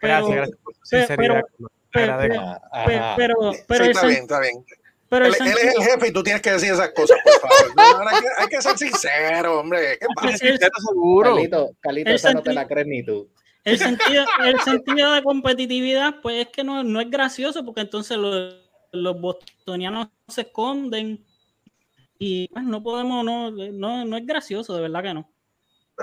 Pero, 0.00 0.26
gracias, 0.26 0.58
gracias 0.90 1.16
Pero, 1.16 1.40
pero, 1.92 2.18
pero, 3.16 3.52
pero, 3.68 3.84
sí, 3.84 3.90
está 3.90 4.06
bien, 4.06 4.22
está 4.22 4.40
bien 4.40 4.64
él, 5.18 5.34
es 5.34 5.40
el 5.40 5.82
jefe 5.82 6.08
y 6.08 6.12
tú 6.12 6.22
tienes 6.22 6.42
que 6.42 6.52
decir 6.52 6.72
esas 6.72 6.90
cosas, 6.90 7.18
por 7.22 7.50
favor. 7.50 8.08
hay, 8.38 8.48
que, 8.48 8.62
ser 8.62 8.78
sincero, 8.78 9.60
hombre. 9.60 9.98
¿Qué 9.98 10.06
pasa? 10.14 10.36
seguro. 10.36 11.34
Calito, 11.34 11.70
Calito 11.80 12.10
esa 12.10 12.32
no 12.32 12.42
te 12.42 12.52
la 12.52 12.66
crees 12.66 12.86
ni 12.86 13.04
tú. 13.04 13.28
El 13.64 13.78
sentido, 13.78 14.24
el 14.44 14.60
sentido 14.60 15.12
de 15.12 15.22
competitividad, 15.22 16.20
pues 16.20 16.46
es 16.46 16.48
que 16.48 16.64
no, 16.64 16.82
no 16.82 17.00
es 17.00 17.10
gracioso, 17.10 17.64
porque 17.64 17.82
entonces 17.82 18.16
los, 18.16 18.56
los 18.90 19.20
bostonianos 19.20 20.08
se 20.28 20.42
esconden 20.42 21.24
y 22.18 22.48
pues 22.48 22.64
no 22.64 22.82
podemos, 22.82 23.24
no, 23.24 23.50
no, 23.50 24.04
no 24.04 24.16
es 24.16 24.26
gracioso, 24.26 24.74
de 24.74 24.82
verdad 24.82 25.02
que 25.02 25.14
no. 25.14 25.32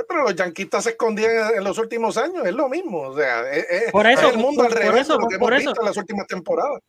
Pero 0.07 0.23
los 0.23 0.35
yanquistas 0.35 0.83
se 0.83 0.91
escondían 0.91 1.55
en 1.55 1.63
los 1.63 1.77
últimos 1.77 2.17
años, 2.17 2.45
es 2.45 2.53
lo 2.53 2.69
mismo. 2.69 3.01
O 3.01 3.15
sea, 3.15 3.49
es, 3.51 3.91
por 3.91 4.07
eso, 4.07 4.29
el 4.29 4.37
mundo 4.37 4.63
al 4.63 4.71
revés 4.71 4.89
por 4.89 4.99
eso, 4.99 5.17
lo 5.17 5.27
que 5.27 5.35
hemos 5.35 5.49
visto 5.57 5.81
en 5.81 5.85
las 5.85 5.97
últimas 5.97 6.27
temporadas. 6.27 6.81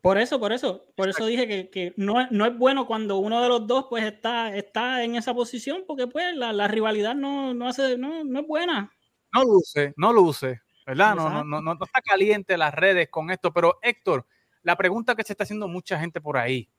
Por 0.00 0.16
eso, 0.16 0.40
por 0.40 0.52
eso, 0.52 0.86
por 0.96 1.10
eso 1.10 1.26
dije 1.26 1.46
que, 1.46 1.68
que 1.68 1.92
no, 1.96 2.26
no, 2.30 2.46
es 2.46 2.56
bueno 2.56 2.86
cuando 2.86 3.18
uno 3.18 3.42
de 3.42 3.48
los 3.48 3.66
dos 3.66 3.86
pues 3.90 4.04
está, 4.04 4.54
está 4.56 5.04
en 5.04 5.14
esa 5.14 5.34
posición, 5.34 5.84
porque 5.86 6.06
pues 6.06 6.34
la, 6.34 6.52
la 6.54 6.68
rivalidad 6.68 7.14
no, 7.14 7.52
no, 7.52 7.68
hace, 7.68 7.98
no, 7.98 8.24
no 8.24 8.40
es 8.40 8.46
buena. 8.46 8.90
No 9.32 9.44
luce, 9.44 9.92
no 9.96 10.12
luce, 10.12 10.62
¿verdad? 10.86 11.14
No, 11.14 11.28
no, 11.28 11.44
no, 11.44 11.60
no, 11.60 11.72
está 11.72 12.00
caliente 12.00 12.56
las 12.56 12.74
redes 12.74 13.10
con 13.10 13.30
esto, 13.30 13.52
pero 13.52 13.78
Héctor, 13.82 14.26
la 14.62 14.76
pregunta 14.76 15.14
que 15.14 15.22
se 15.22 15.34
está 15.34 15.44
haciendo 15.44 15.68
mucha 15.68 16.00
gente 16.00 16.20
por 16.20 16.38
ahí, 16.38 16.70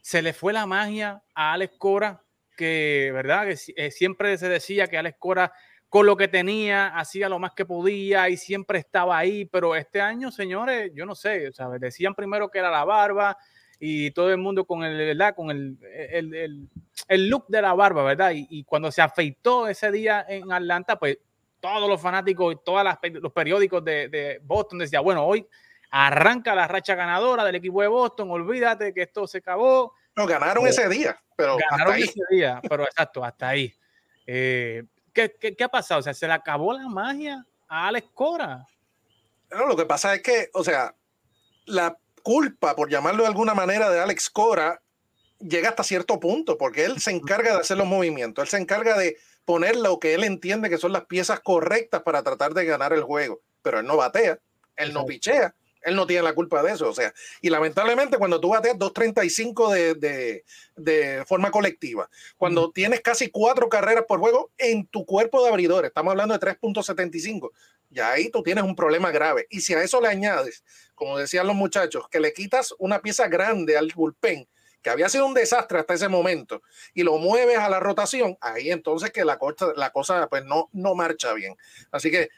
¿se 0.00 0.22
le 0.22 0.32
fue 0.32 0.52
la 0.54 0.64
magia 0.64 1.22
a 1.34 1.52
Alex 1.52 1.74
Cora? 1.78 2.24
Que, 2.56 3.10
¿verdad? 3.12 3.46
Que 3.46 3.58
eh, 3.76 3.90
siempre 3.90 4.38
se 4.38 4.48
decía 4.48 4.86
que 4.86 4.96
Alex 4.96 5.18
Cora 5.18 5.52
con 5.94 6.06
lo 6.06 6.16
que 6.16 6.26
tenía, 6.26 6.88
hacía 6.88 7.28
lo 7.28 7.38
más 7.38 7.52
que 7.52 7.64
podía 7.64 8.28
y 8.28 8.36
siempre 8.36 8.80
estaba 8.80 9.16
ahí, 9.16 9.44
pero 9.44 9.76
este 9.76 10.00
año, 10.00 10.32
señores, 10.32 10.90
yo 10.92 11.06
no 11.06 11.14
sé, 11.14 11.52
¿sabes? 11.52 11.80
decían 11.80 12.16
primero 12.16 12.50
que 12.50 12.58
era 12.58 12.68
la 12.68 12.84
barba 12.84 13.38
y 13.78 14.10
todo 14.10 14.32
el 14.32 14.38
mundo 14.38 14.64
con 14.64 14.82
el, 14.82 14.98
¿verdad? 14.98 15.36
Con 15.36 15.52
el, 15.52 15.78
el, 16.10 16.68
el, 17.06 17.28
look 17.28 17.46
de 17.46 17.62
la 17.62 17.74
barba, 17.74 18.02
¿verdad? 18.02 18.32
Y, 18.32 18.44
y, 18.50 18.64
cuando 18.64 18.90
se 18.90 19.02
afeitó 19.02 19.68
ese 19.68 19.92
día 19.92 20.26
en 20.28 20.50
Atlanta, 20.50 20.98
pues 20.98 21.18
todos 21.60 21.88
los 21.88 22.00
fanáticos 22.00 22.54
y 22.54 22.58
todos 22.64 22.84
los 23.12 23.32
periódicos 23.32 23.84
de, 23.84 24.08
de 24.08 24.40
Boston 24.42 24.80
decían, 24.80 25.04
bueno, 25.04 25.24
hoy 25.24 25.46
arranca 25.92 26.56
la 26.56 26.66
racha 26.66 26.96
ganadora 26.96 27.44
del 27.44 27.54
equipo 27.54 27.82
de 27.82 27.86
Boston, 27.86 28.32
olvídate 28.32 28.92
que 28.92 29.02
esto 29.02 29.28
se 29.28 29.38
acabó. 29.38 29.94
No, 30.16 30.26
ganaron 30.26 30.66
ese 30.66 30.88
día, 30.88 31.16
pero 31.36 31.56
ganaron 31.70 31.94
ese 31.98 32.18
día, 32.30 32.60
pero 32.68 32.82
exacto, 32.82 33.24
hasta 33.24 33.50
ahí. 33.50 33.72
Eh, 34.26 34.82
¿Qué, 35.14 35.34
qué, 35.40 35.54
qué 35.54 35.64
ha 35.64 35.68
pasado? 35.68 36.00
O 36.00 36.02
sea, 36.02 36.12
¿se 36.12 36.26
le 36.26 36.32
acabó 36.32 36.72
la 36.72 36.88
magia 36.88 37.46
a 37.68 37.88
Alex 37.88 38.08
Cora? 38.12 38.66
No, 39.50 39.66
lo 39.66 39.76
que 39.76 39.86
pasa 39.86 40.14
es 40.14 40.22
que, 40.22 40.50
o 40.52 40.64
sea, 40.64 40.94
la 41.66 41.96
culpa, 42.22 42.74
por 42.74 42.90
llamarlo 42.90 43.22
de 43.22 43.28
alguna 43.28 43.54
manera, 43.54 43.90
de 43.90 44.00
Alex 44.00 44.28
Cora 44.28 44.82
llega 45.38 45.68
hasta 45.68 45.84
cierto 45.84 46.18
punto, 46.18 46.58
porque 46.58 46.84
él 46.84 47.00
se 47.00 47.12
encarga 47.12 47.52
de 47.52 47.60
hacer 47.60 47.76
los 47.76 47.86
movimientos, 47.86 48.42
él 48.42 48.48
se 48.48 48.58
encarga 48.58 48.98
de 48.98 49.16
poner 49.44 49.76
lo 49.76 49.98
que 49.98 50.14
él 50.14 50.24
entiende 50.24 50.70
que 50.70 50.78
son 50.78 50.92
las 50.92 51.04
piezas 51.04 51.40
correctas 51.40 52.02
para 52.02 52.22
tratar 52.22 52.54
de 52.54 52.64
ganar 52.64 52.92
el 52.92 53.02
juego, 53.02 53.40
pero 53.62 53.78
él 53.78 53.86
no 53.86 53.96
batea, 53.96 54.38
él 54.76 54.92
no 54.92 55.04
pichea, 55.04 55.54
él 55.84 55.96
no 55.96 56.06
tiene 56.06 56.22
la 56.22 56.34
culpa 56.34 56.62
de 56.62 56.72
eso. 56.72 56.88
O 56.88 56.94
sea, 56.94 57.12
y 57.40 57.50
lamentablemente 57.50 58.18
cuando 58.18 58.40
tú 58.40 58.50
bateas 58.50 58.76
2.35 58.76 59.72
de, 59.72 59.94
de, 59.94 60.44
de 60.76 61.24
forma 61.26 61.50
colectiva, 61.50 62.08
cuando 62.36 62.70
tienes 62.70 63.00
casi 63.00 63.30
cuatro 63.30 63.68
carreras 63.68 64.04
por 64.06 64.20
juego 64.20 64.50
en 64.58 64.86
tu 64.86 65.04
cuerpo 65.04 65.42
de 65.42 65.50
abridores, 65.50 65.88
estamos 65.88 66.12
hablando 66.12 66.36
de 66.36 66.40
3.75, 66.40 67.50
ya 67.90 68.10
ahí 68.12 68.30
tú 68.30 68.42
tienes 68.42 68.64
un 68.64 68.74
problema 68.74 69.10
grave. 69.10 69.46
Y 69.50 69.60
si 69.60 69.74
a 69.74 69.82
eso 69.82 70.00
le 70.00 70.08
añades, 70.08 70.64
como 70.94 71.18
decían 71.18 71.46
los 71.46 71.56
muchachos, 71.56 72.08
que 72.10 72.20
le 72.20 72.32
quitas 72.32 72.74
una 72.78 73.00
pieza 73.00 73.28
grande 73.28 73.76
al 73.76 73.92
bullpen, 73.94 74.48
que 74.82 74.90
había 74.90 75.08
sido 75.08 75.26
un 75.26 75.32
desastre 75.32 75.78
hasta 75.78 75.94
ese 75.94 76.08
momento, 76.08 76.62
y 76.92 77.04
lo 77.04 77.16
mueves 77.18 77.58
a 77.58 77.70
la 77.70 77.80
rotación, 77.80 78.36
ahí 78.40 78.70
entonces 78.70 79.10
que 79.12 79.24
la 79.24 79.38
cosa, 79.38 79.72
la 79.76 79.90
cosa 79.90 80.28
pues 80.28 80.44
no, 80.44 80.68
no 80.72 80.94
marcha 80.94 81.32
bien. 81.32 81.56
Así 81.90 82.10
que 82.10 82.28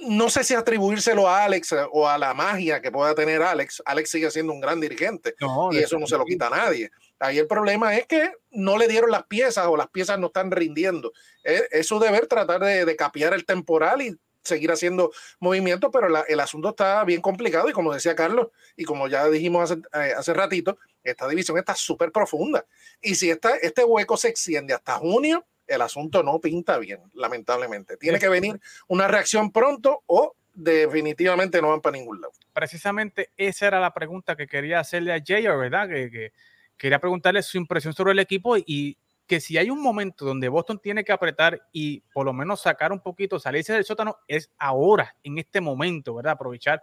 no 0.00 0.30
sé 0.30 0.44
si 0.44 0.54
atribuírselo 0.54 1.28
a 1.28 1.44
Alex 1.44 1.72
eh, 1.72 1.86
o 1.92 2.08
a 2.08 2.18
la 2.18 2.34
magia 2.34 2.80
que 2.80 2.90
pueda 2.90 3.14
tener 3.14 3.42
Alex. 3.42 3.82
Alex 3.84 4.10
sigue 4.10 4.30
siendo 4.30 4.52
un 4.52 4.60
gran 4.60 4.80
dirigente 4.80 5.34
y 5.72 5.78
eso 5.78 5.98
no 5.98 6.06
se 6.06 6.16
lo 6.16 6.24
quita 6.24 6.46
a 6.48 6.50
nadie. 6.50 6.90
Ahí 7.18 7.38
el 7.38 7.46
problema 7.46 7.96
es 7.96 8.06
que 8.06 8.32
no 8.50 8.78
le 8.78 8.88
dieron 8.88 9.10
las 9.10 9.24
piezas 9.24 9.66
o 9.66 9.76
las 9.76 9.88
piezas 9.88 10.18
no 10.18 10.28
están 10.28 10.50
rindiendo. 10.50 11.12
Es, 11.44 11.86
su 11.86 11.98
deber 11.98 12.26
tratar 12.26 12.60
de, 12.62 12.84
de, 12.84 12.96
capear 12.96 13.34
el 13.34 13.44
temporal 13.44 14.00
y 14.02 14.16
seguir 14.42 14.70
haciendo 14.72 15.12
movimientos, 15.38 15.90
pero 15.92 16.24
el 16.26 16.40
asunto 16.40 16.70
está 16.70 17.04
bien 17.04 17.20
complicado 17.20 17.68
y 17.68 17.72
como 17.72 17.92
decía 17.92 18.14
Carlos 18.14 18.48
y 18.76 18.84
como 18.84 19.08
ya 19.08 19.28
dijimos 19.28 19.70
hace, 19.70 19.82
eh, 19.92 20.14
hace 20.16 20.32
ratito, 20.32 20.78
esta 21.02 21.28
división 21.28 21.58
está 21.58 21.74
súper 21.74 22.12
profunda. 22.12 22.64
Y 23.00 23.14
si 23.14 23.30
esta, 23.30 23.56
este 23.56 23.84
hueco 23.84 24.16
se 24.16 24.28
extiende 24.28 24.74
hasta 24.74 24.94
junio, 24.94 25.46
el 25.70 25.82
asunto 25.82 26.22
no 26.22 26.40
pinta 26.40 26.78
bien, 26.78 27.00
lamentablemente. 27.14 27.96
Tiene 27.96 28.18
que 28.18 28.28
venir 28.28 28.60
una 28.88 29.06
reacción 29.08 29.52
pronto 29.52 30.02
o 30.06 30.34
definitivamente 30.52 31.62
no 31.62 31.70
van 31.70 31.80
para 31.80 31.96
ningún 31.96 32.20
lado. 32.20 32.32
Precisamente 32.52 33.30
esa 33.36 33.68
era 33.68 33.80
la 33.80 33.94
pregunta 33.94 34.36
que 34.36 34.46
quería 34.46 34.80
hacerle 34.80 35.12
a 35.14 35.22
Jay, 35.24 35.44
¿verdad? 35.44 35.88
Que, 35.88 36.32
quería 36.76 36.98
preguntarle 36.98 37.42
su 37.42 37.56
impresión 37.58 37.94
sobre 37.94 38.12
el 38.12 38.18
equipo 38.18 38.56
y 38.56 38.96
que 39.26 39.38
si 39.38 39.58
hay 39.58 39.70
un 39.70 39.80
momento 39.80 40.24
donde 40.24 40.48
Boston 40.48 40.80
tiene 40.82 41.04
que 41.04 41.12
apretar 41.12 41.60
y 41.72 42.00
por 42.12 42.26
lo 42.26 42.32
menos 42.32 42.62
sacar 42.62 42.90
un 42.90 43.00
poquito, 43.00 43.38
salirse 43.38 43.72
del 43.72 43.84
sótano, 43.84 44.16
es 44.26 44.50
ahora, 44.58 45.14
en 45.22 45.38
este 45.38 45.60
momento, 45.60 46.16
¿verdad? 46.16 46.32
Aprovechar 46.32 46.82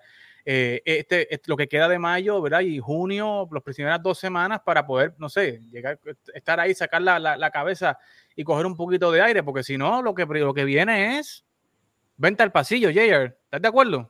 eh, 0.50 0.82
este, 0.86 1.42
lo 1.46 1.58
que 1.58 1.68
queda 1.68 1.90
de 1.90 2.00
mayo, 2.00 2.42
¿verdad? 2.42 2.62
Y 2.62 2.80
junio, 2.80 3.50
las 3.52 3.62
primeras 3.62 4.02
dos 4.02 4.18
semanas 4.18 4.62
para 4.64 4.88
poder, 4.88 5.14
no 5.18 5.28
sé, 5.28 5.60
llegar, 5.70 6.00
estar 6.34 6.58
ahí, 6.58 6.74
sacar 6.74 7.02
la, 7.02 7.20
la, 7.20 7.52
cabeza 7.52 8.00
y 8.34 8.46
coger 8.46 8.66
un 8.66 8.78
poquito 8.78 9.12
de 9.12 9.22
aire, 9.22 9.44
porque 9.44 9.62
si 9.62 9.78
no, 9.78 10.02
lo 10.02 10.16
que, 10.16 10.26
lo 10.26 10.54
que 10.54 10.64
viene 10.64 11.20
es 11.20 11.44
venta 12.16 12.46
al 12.46 12.54
pasillo, 12.54 12.88
Jayer. 12.88 13.38
¿Estás 13.44 13.62
de 13.62 13.68
acuerdo? 13.68 14.10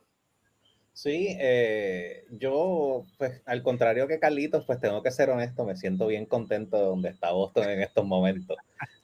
Sí, 0.92 1.36
eh, 1.40 2.24
yo, 2.30 3.04
pues 3.18 3.42
al 3.44 3.64
contrario 3.64 4.06
que 4.06 4.20
Carlitos, 4.20 4.64
pues 4.64 4.78
tengo 4.78 5.02
que 5.02 5.10
ser 5.10 5.30
honesto, 5.30 5.64
me 5.64 5.74
siento 5.74 6.06
bien 6.06 6.24
contento 6.24 6.76
de 6.76 6.84
donde 6.84 7.08
está 7.08 7.32
Boston 7.32 7.68
en 7.68 7.82
estos 7.82 8.06
momentos. 8.06 8.56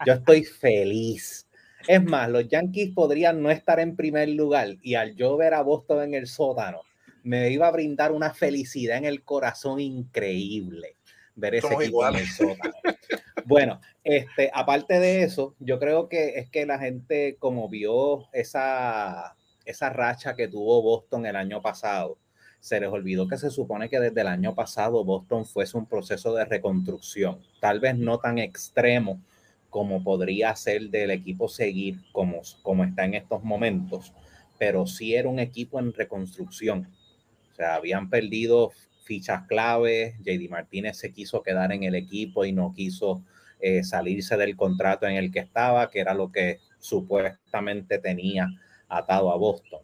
Yo 0.07 0.13
estoy 0.13 0.45
feliz. 0.45 1.49
Es 1.89 2.05
más, 2.05 2.31
los 2.31 2.47
Yankees 2.47 2.93
podrían 2.95 3.43
no 3.43 3.51
estar 3.51 3.81
en 3.81 3.97
primer 3.97 4.29
lugar 4.29 4.77
y 4.83 4.95
al 4.95 5.17
yo 5.17 5.37
ver 5.37 5.55
a 5.55 5.63
Boston 5.63 6.05
en 6.05 6.15
el 6.15 6.29
sótano, 6.29 6.83
me 7.25 7.51
iba 7.51 7.67
a 7.67 7.73
brindar 7.73 8.13
una 8.13 8.33
felicidad 8.33 8.99
en 8.99 9.07
el 9.07 9.25
corazón 9.25 9.81
increíble 9.81 10.97
ver 11.35 11.57
ese 11.57 11.75
equipo 11.75 12.07
en 12.07 12.15
el 12.17 12.27
sótano. 12.29 12.75
Bueno, 13.47 13.81
este, 14.05 14.51
aparte 14.55 15.01
de 15.01 15.23
eso, 15.23 15.55
yo 15.59 15.79
creo 15.79 16.09
que 16.09 16.39
es 16.39 16.49
que 16.49 16.65
la 16.65 16.79
gente 16.79 17.37
como 17.39 17.69
vio 17.69 18.29
esa, 18.33 19.37
esa 19.67 19.91
racha 19.91 20.35
que 20.35 20.49
tuvo 20.49 20.81
Boston 20.81 21.27
el 21.27 21.37
año 21.37 21.61
pasado, 21.61 22.19
se 22.61 22.81
les 22.81 22.89
olvidó 22.89 23.29
que 23.29 23.37
se 23.37 23.51
supone 23.51 23.91
que 23.91 24.01
desde 24.01 24.23
el 24.23 24.29
año 24.29 24.55
pasado 24.55 25.05
Boston 25.05 25.45
fuese 25.45 25.77
un 25.77 25.85
proceso 25.85 26.35
de 26.35 26.47
reconstrucción, 26.47 27.41
tal 27.61 27.81
vez 27.81 27.99
no 27.99 28.19
tan 28.19 28.39
extremo 28.39 29.21
como 29.69 30.03
podría 30.03 30.57
ser 30.57 30.89
del 30.89 31.11
equipo 31.11 31.49
seguir 31.49 32.01
como, 32.13 32.41
como 32.63 32.85
está 32.85 33.05
en 33.05 33.15
estos 33.15 33.43
momentos, 33.43 34.15
pero 34.59 34.87
sí 34.87 35.15
era 35.15 35.29
un 35.29 35.39
equipo 35.39 35.79
en 35.79 35.93
reconstrucción. 35.93 36.89
O 37.55 37.57
sea, 37.57 37.77
habían 37.77 38.11
perdido 38.11 38.73
fichas 39.05 39.47
claves, 39.47 40.17
JD 40.25 40.51
Martínez 40.51 40.97
se 40.97 41.13
quiso 41.13 41.41
quedar 41.41 41.71
en 41.71 41.85
el 41.85 41.95
equipo 41.95 42.45
y 42.45 42.53
no 42.53 42.75
quiso 42.75 43.23
eh, 43.61 43.85
salirse 43.85 44.37
del 44.37 44.57
contrato 44.57 45.07
en 45.07 45.15
el 45.15 45.31
que 45.31 45.39
estaba, 45.39 45.89
que 45.89 46.01
era 46.01 46.15
lo 46.15 46.33
que 46.33 46.59
supuestamente 46.81 48.01
tenía 48.01 48.49
atado 48.89 49.31
a 49.31 49.37
Boston. 49.37 49.83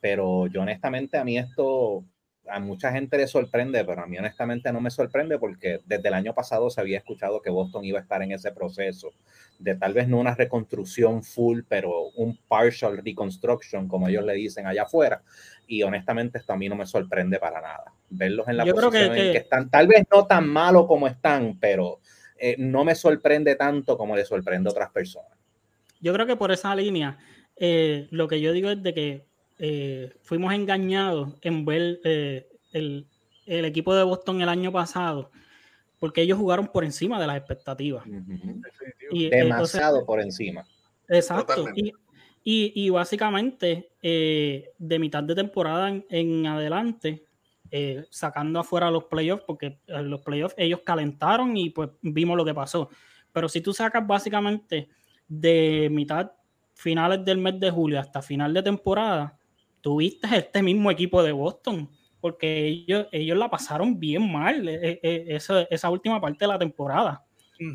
Pero 0.00 0.46
yo 0.46 0.62
honestamente 0.62 1.18
a 1.18 1.24
mí 1.24 1.36
esto 1.36 2.04
a 2.50 2.60
mucha 2.60 2.92
gente 2.92 3.16
le 3.16 3.26
sorprende, 3.26 3.84
pero 3.84 4.02
a 4.02 4.06
mí 4.06 4.18
honestamente 4.18 4.72
no 4.72 4.80
me 4.80 4.90
sorprende 4.90 5.38
porque 5.38 5.80
desde 5.86 6.08
el 6.08 6.14
año 6.14 6.34
pasado 6.34 6.70
se 6.70 6.80
había 6.80 6.98
escuchado 6.98 7.40
que 7.40 7.50
Boston 7.50 7.84
iba 7.84 7.98
a 7.98 8.02
estar 8.02 8.22
en 8.22 8.32
ese 8.32 8.52
proceso 8.52 9.12
de 9.58 9.76
tal 9.76 9.94
vez 9.94 10.08
no 10.08 10.18
una 10.18 10.34
reconstrucción 10.34 11.22
full, 11.22 11.60
pero 11.68 12.08
un 12.16 12.36
partial 12.48 12.98
reconstruction, 13.04 13.88
como 13.88 14.08
ellos 14.08 14.24
le 14.24 14.34
dicen 14.34 14.66
allá 14.66 14.82
afuera. 14.82 15.22
Y 15.66 15.82
honestamente 15.82 16.38
esto 16.38 16.52
a 16.52 16.56
mí 16.56 16.68
no 16.68 16.76
me 16.76 16.86
sorprende 16.86 17.38
para 17.38 17.60
nada. 17.60 17.92
Verlos 18.08 18.48
en 18.48 18.56
la 18.56 18.66
posición 18.66 19.16
en 19.16 19.32
que 19.32 19.38
están, 19.38 19.70
tal 19.70 19.86
vez 19.86 20.04
no 20.10 20.26
tan 20.26 20.48
malo 20.48 20.86
como 20.86 21.06
están, 21.06 21.58
pero 21.60 22.00
eh, 22.38 22.56
no 22.58 22.84
me 22.84 22.94
sorprende 22.94 23.54
tanto 23.54 23.96
como 23.96 24.16
le 24.16 24.24
sorprende 24.24 24.68
a 24.68 24.72
otras 24.72 24.90
personas. 24.90 25.30
Yo 26.00 26.12
creo 26.14 26.26
que 26.26 26.36
por 26.36 26.50
esa 26.50 26.74
línea, 26.74 27.18
eh, 27.56 28.08
lo 28.10 28.26
que 28.26 28.40
yo 28.40 28.52
digo 28.52 28.70
es 28.70 28.82
de 28.82 28.94
que 28.94 29.29
eh, 29.62 30.14
fuimos 30.22 30.54
engañados 30.54 31.34
en 31.42 31.66
ver 31.66 32.00
el, 32.72 33.06
el, 33.44 33.64
equipo 33.66 33.94
de 33.94 34.02
Boston 34.02 34.40
el 34.40 34.48
año 34.48 34.72
pasado, 34.72 35.30
porque 35.98 36.22
ellos 36.22 36.38
jugaron 36.38 36.68
por 36.68 36.82
encima 36.82 37.20
de 37.20 37.26
las 37.26 37.36
expectativas. 37.36 38.04
y, 39.10 39.28
Demasiado 39.28 40.06
por 40.06 40.18
encima. 40.18 40.64
Exacto. 41.08 41.66
Y, 42.42 42.72
y, 42.74 42.88
básicamente, 42.88 43.90
de 44.00 44.98
mitad 44.98 45.22
de 45.22 45.34
temporada 45.34 45.94
en, 46.08 46.46
adelante, 46.46 47.26
sacando 48.08 48.60
afuera 48.60 48.90
los 48.90 49.04
playoffs, 49.04 49.44
porque 49.46 49.78
los 49.86 50.22
playoffs 50.22 50.54
ellos 50.56 50.80
calentaron 50.82 51.54
y 51.58 51.68
pues 51.68 51.90
vimos 52.00 52.34
lo 52.38 52.46
que 52.46 52.54
pasó. 52.54 52.88
Pero 53.30 53.46
si 53.46 53.60
tú 53.60 53.74
sacas 53.74 54.06
básicamente 54.06 54.88
de 55.28 55.88
mitad 55.90 56.32
finales 56.72 57.22
del 57.26 57.36
mes 57.36 57.60
de 57.60 57.70
julio 57.70 58.00
hasta 58.00 58.22
final 58.22 58.54
de 58.54 58.62
temporada, 58.62 59.38
tuviste 59.80 60.28
este 60.36 60.62
mismo 60.62 60.90
equipo 60.90 61.22
de 61.22 61.32
Boston, 61.32 61.90
porque 62.20 62.66
ellos, 62.66 63.06
ellos 63.12 63.38
la 63.38 63.50
pasaron 63.50 63.98
bien 63.98 64.30
mal 64.30 64.68
eh, 64.68 65.00
eh, 65.02 65.24
esa, 65.28 65.62
esa 65.62 65.90
última 65.90 66.20
parte 66.20 66.44
de 66.44 66.48
la 66.48 66.58
temporada. 66.58 67.24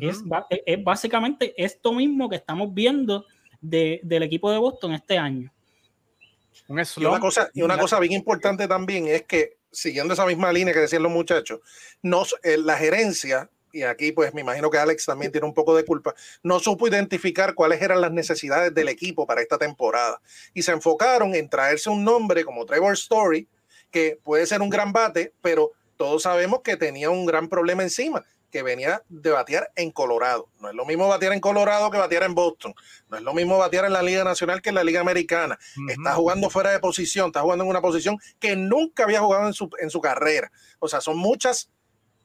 es, 0.00 0.22
es, 0.66 0.84
básicamente 0.84 1.54
esto 1.56 1.92
mismo 1.92 2.28
que 2.28 2.36
estamos 2.36 2.72
viendo 2.72 3.24
de, 3.60 4.00
del 4.02 4.22
equipo 4.22 4.50
de 4.50 4.58
Boston 4.58 4.94
este 4.94 5.18
año. 5.18 5.52
y 6.68 7.04
una, 7.04 7.20
cosa, 7.20 7.50
y 7.54 7.62
una 7.62 7.78
cosa 7.78 8.00
bien 8.00 8.12
importante 8.12 8.66
también 8.66 9.06
es 9.08 9.22
que, 9.22 9.58
siguiendo 9.70 10.14
esa 10.14 10.26
misma 10.26 10.52
línea 10.52 10.74
que 10.74 10.80
decían 10.80 11.02
los 11.02 11.12
muchachos, 11.12 11.60
nos, 12.02 12.34
eh, 12.42 12.56
la 12.58 12.76
gerencia 12.76 13.50
y 13.76 13.82
aquí 13.82 14.12
pues 14.12 14.32
me 14.32 14.40
imagino 14.40 14.70
que 14.70 14.78
Alex 14.78 15.04
también 15.04 15.30
tiene 15.30 15.46
un 15.46 15.52
poco 15.52 15.76
de 15.76 15.84
culpa, 15.84 16.14
no 16.42 16.58
supo 16.60 16.88
identificar 16.88 17.54
cuáles 17.54 17.82
eran 17.82 18.00
las 18.00 18.10
necesidades 18.10 18.74
del 18.74 18.88
equipo 18.88 19.26
para 19.26 19.42
esta 19.42 19.58
temporada. 19.58 20.20
Y 20.54 20.62
se 20.62 20.72
enfocaron 20.72 21.34
en 21.34 21.48
traerse 21.50 21.90
un 21.90 22.02
nombre 22.02 22.44
como 22.44 22.64
Trevor 22.64 22.94
Story, 22.94 23.46
que 23.90 24.18
puede 24.22 24.46
ser 24.46 24.62
un 24.62 24.70
gran 24.70 24.92
bate, 24.92 25.34
pero 25.42 25.72
todos 25.96 26.22
sabemos 26.22 26.60
que 26.62 26.76
tenía 26.76 27.10
un 27.10 27.26
gran 27.26 27.48
problema 27.48 27.82
encima, 27.82 28.24
que 28.50 28.62
venía 28.62 29.02
de 29.10 29.30
batear 29.30 29.70
en 29.76 29.90
Colorado. 29.90 30.48
No 30.60 30.70
es 30.70 30.74
lo 30.74 30.86
mismo 30.86 31.06
batear 31.08 31.34
en 31.34 31.40
Colorado 31.40 31.90
que 31.90 31.98
batear 31.98 32.22
en 32.22 32.34
Boston. 32.34 32.74
No 33.10 33.18
es 33.18 33.22
lo 33.22 33.34
mismo 33.34 33.58
batear 33.58 33.84
en 33.84 33.92
la 33.92 34.02
Liga 34.02 34.24
Nacional 34.24 34.62
que 34.62 34.70
en 34.70 34.76
la 34.76 34.84
Liga 34.84 35.00
Americana. 35.00 35.58
Está 35.88 36.14
jugando 36.14 36.48
fuera 36.48 36.70
de 36.70 36.78
posición, 36.78 37.26
está 37.26 37.42
jugando 37.42 37.64
en 37.64 37.70
una 37.70 37.82
posición 37.82 38.18
que 38.38 38.56
nunca 38.56 39.04
había 39.04 39.20
jugado 39.20 39.46
en 39.46 39.52
su, 39.52 39.68
en 39.78 39.90
su 39.90 40.00
carrera. 40.00 40.50
O 40.78 40.88
sea, 40.88 41.00
son 41.00 41.18
muchas 41.18 41.70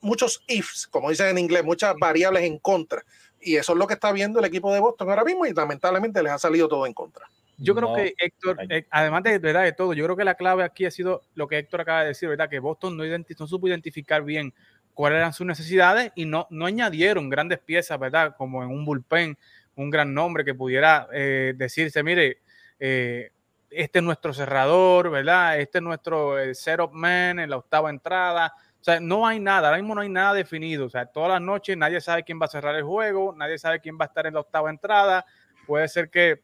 muchos 0.01 0.43
ifs, 0.47 0.87
como 0.87 1.09
dicen 1.09 1.27
en 1.27 1.37
inglés, 1.37 1.63
muchas 1.63 1.95
variables 1.99 2.43
en 2.43 2.57
contra. 2.59 3.03
Y 3.39 3.55
eso 3.55 3.73
es 3.73 3.77
lo 3.77 3.87
que 3.87 3.95
está 3.95 4.11
viendo 4.11 4.39
el 4.39 4.45
equipo 4.45 4.73
de 4.73 4.79
Boston 4.79 5.09
ahora 5.09 5.23
mismo 5.23 5.45
y 5.45 5.53
lamentablemente 5.53 6.21
les 6.21 6.31
ha 6.31 6.39
salido 6.39 6.67
todo 6.67 6.85
en 6.85 6.93
contra. 6.93 7.27
Yo 7.57 7.75
creo 7.75 7.93
que 7.93 8.15
Héctor, 8.17 8.57
eh, 8.69 8.87
además 8.89 9.21
de, 9.21 9.37
¿verdad? 9.37 9.63
de 9.63 9.71
todo, 9.73 9.93
yo 9.93 10.03
creo 10.03 10.17
que 10.17 10.23
la 10.23 10.33
clave 10.33 10.63
aquí 10.63 10.85
ha 10.85 10.91
sido 10.91 11.21
lo 11.35 11.47
que 11.47 11.59
Héctor 11.59 11.81
acaba 11.81 12.01
de 12.01 12.07
decir, 12.07 12.27
¿verdad? 12.27 12.49
Que 12.49 12.59
Boston 12.59 12.97
no, 12.97 13.03
no 13.05 13.47
supo 13.47 13.67
identificar 13.67 14.23
bien 14.23 14.51
cuáles 14.95 15.17
eran 15.17 15.33
sus 15.33 15.45
necesidades 15.45 16.11
y 16.15 16.25
no, 16.25 16.47
no 16.49 16.65
añadieron 16.65 17.29
grandes 17.29 17.59
piezas, 17.59 17.99
¿verdad? 17.99 18.35
Como 18.35 18.63
en 18.63 18.69
un 18.69 18.83
bullpen, 18.83 19.37
un 19.75 19.89
gran 19.91 20.11
nombre 20.11 20.43
que 20.43 20.55
pudiera 20.55 21.07
eh, 21.13 21.53
decirse, 21.55 22.01
mire, 22.01 22.39
eh, 22.79 23.29
este 23.69 23.99
es 23.99 24.03
nuestro 24.03 24.33
cerrador, 24.33 25.11
¿verdad? 25.11 25.59
Este 25.59 25.77
es 25.77 25.83
nuestro 25.83 26.35
setup 26.55 26.91
man 26.93 27.39
en 27.39 27.49
la 27.49 27.57
octava 27.57 27.91
entrada. 27.91 28.53
O 28.81 28.83
sea, 28.83 28.99
no 28.99 29.27
hay 29.27 29.39
nada, 29.39 29.67
ahora 29.67 29.77
mismo 29.79 29.93
no 29.93 30.01
hay 30.01 30.09
nada 30.09 30.33
definido. 30.33 30.87
O 30.87 30.89
sea, 30.89 31.05
todas 31.05 31.29
las 31.29 31.41
noches 31.41 31.77
nadie 31.77 32.01
sabe 32.01 32.23
quién 32.23 32.41
va 32.41 32.45
a 32.45 32.49
cerrar 32.49 32.75
el 32.75 32.83
juego, 32.83 33.31
nadie 33.37 33.59
sabe 33.59 33.79
quién 33.79 33.95
va 33.95 34.05
a 34.05 34.07
estar 34.07 34.25
en 34.25 34.33
la 34.33 34.39
octava 34.39 34.71
entrada. 34.71 35.23
Puede 35.67 35.87
ser 35.87 36.09
que 36.09 36.41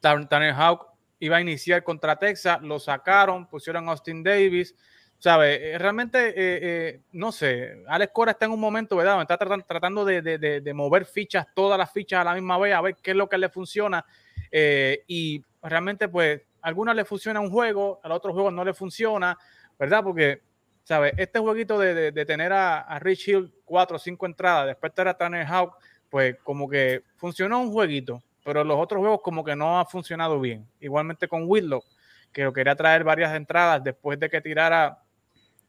Tanner 0.00 0.52
Hawk 0.52 0.88
iba 1.20 1.36
a 1.36 1.40
iniciar 1.40 1.84
contra 1.84 2.16
Texas, 2.16 2.60
lo 2.62 2.80
sacaron, 2.80 3.46
pusieron 3.46 3.88
a 3.88 3.92
Austin 3.92 4.24
Davis. 4.24 4.74
¿Sabe? 5.18 5.74
Eh, 5.74 5.78
realmente, 5.78 6.30
eh, 6.30 6.32
eh, 6.36 7.00
no 7.12 7.30
sé, 7.30 7.84
Alex 7.86 8.12
Cora 8.12 8.32
está 8.32 8.46
en 8.46 8.50
un 8.50 8.58
momento, 8.58 8.96
¿verdad? 8.96 9.22
Está 9.22 9.38
tratando, 9.38 10.04
de, 10.04 10.72
mover 10.74 11.06
fichas, 11.06 11.46
todas 11.54 11.78
las 11.78 11.92
fichas 11.92 12.22
a 12.22 12.24
la 12.24 12.34
misma 12.34 12.58
vez, 12.58 12.74
a 12.74 12.80
ver 12.80 12.96
qué 13.00 13.12
es 13.12 13.16
lo 13.16 13.28
que 13.28 13.38
le 13.38 13.48
funciona. 13.48 14.04
y 14.50 15.44
realmente, 15.62 16.08
pues, 16.08 16.42
a 16.60 16.66
algunas 16.66 16.96
le 16.96 17.04
funciona 17.04 17.38
un 17.38 17.52
juego, 17.52 18.00
a 18.02 18.08
los 18.08 18.16
otros 18.16 18.34
juegos 18.34 18.52
no 18.52 18.64
le 18.64 18.74
funciona, 18.74 19.38
¿verdad? 19.78 20.02
Porque 20.02 20.42
¿sabes? 20.84 21.14
Este 21.16 21.38
jueguito 21.38 21.78
de, 21.78 22.12
tener 22.24 22.52
a, 22.52 22.98
Rich 22.98 23.28
Hill 23.28 23.54
cuatro 23.64 23.96
o 23.96 23.98
cinco 23.98 24.26
entradas, 24.26 24.66
después 24.66 24.94
tener 24.94 25.08
a 25.08 25.14
Tanner 25.14 25.46
Hawk, 25.46 25.76
pues 26.10 26.36
como 26.42 26.68
que 26.68 27.02
funcionó 27.16 27.60
un 27.60 27.72
jueguito, 27.72 28.22
pero 28.44 28.64
los 28.64 28.78
otros 28.78 29.00
juegos 29.00 29.20
como 29.22 29.44
que 29.44 29.56
no 29.56 29.78
ha 29.78 29.84
funcionado 29.86 30.40
bien. 30.40 30.66
Igualmente 30.80 31.28
con 31.28 31.44
Whitlock, 31.46 31.84
que 32.32 32.44
lo 32.44 32.52
quería 32.52 32.74
traer 32.74 33.04
varias 33.04 33.34
entradas 33.34 33.82
después 33.82 34.18
de 34.18 34.28
que 34.28 34.40
tirara, 34.40 34.98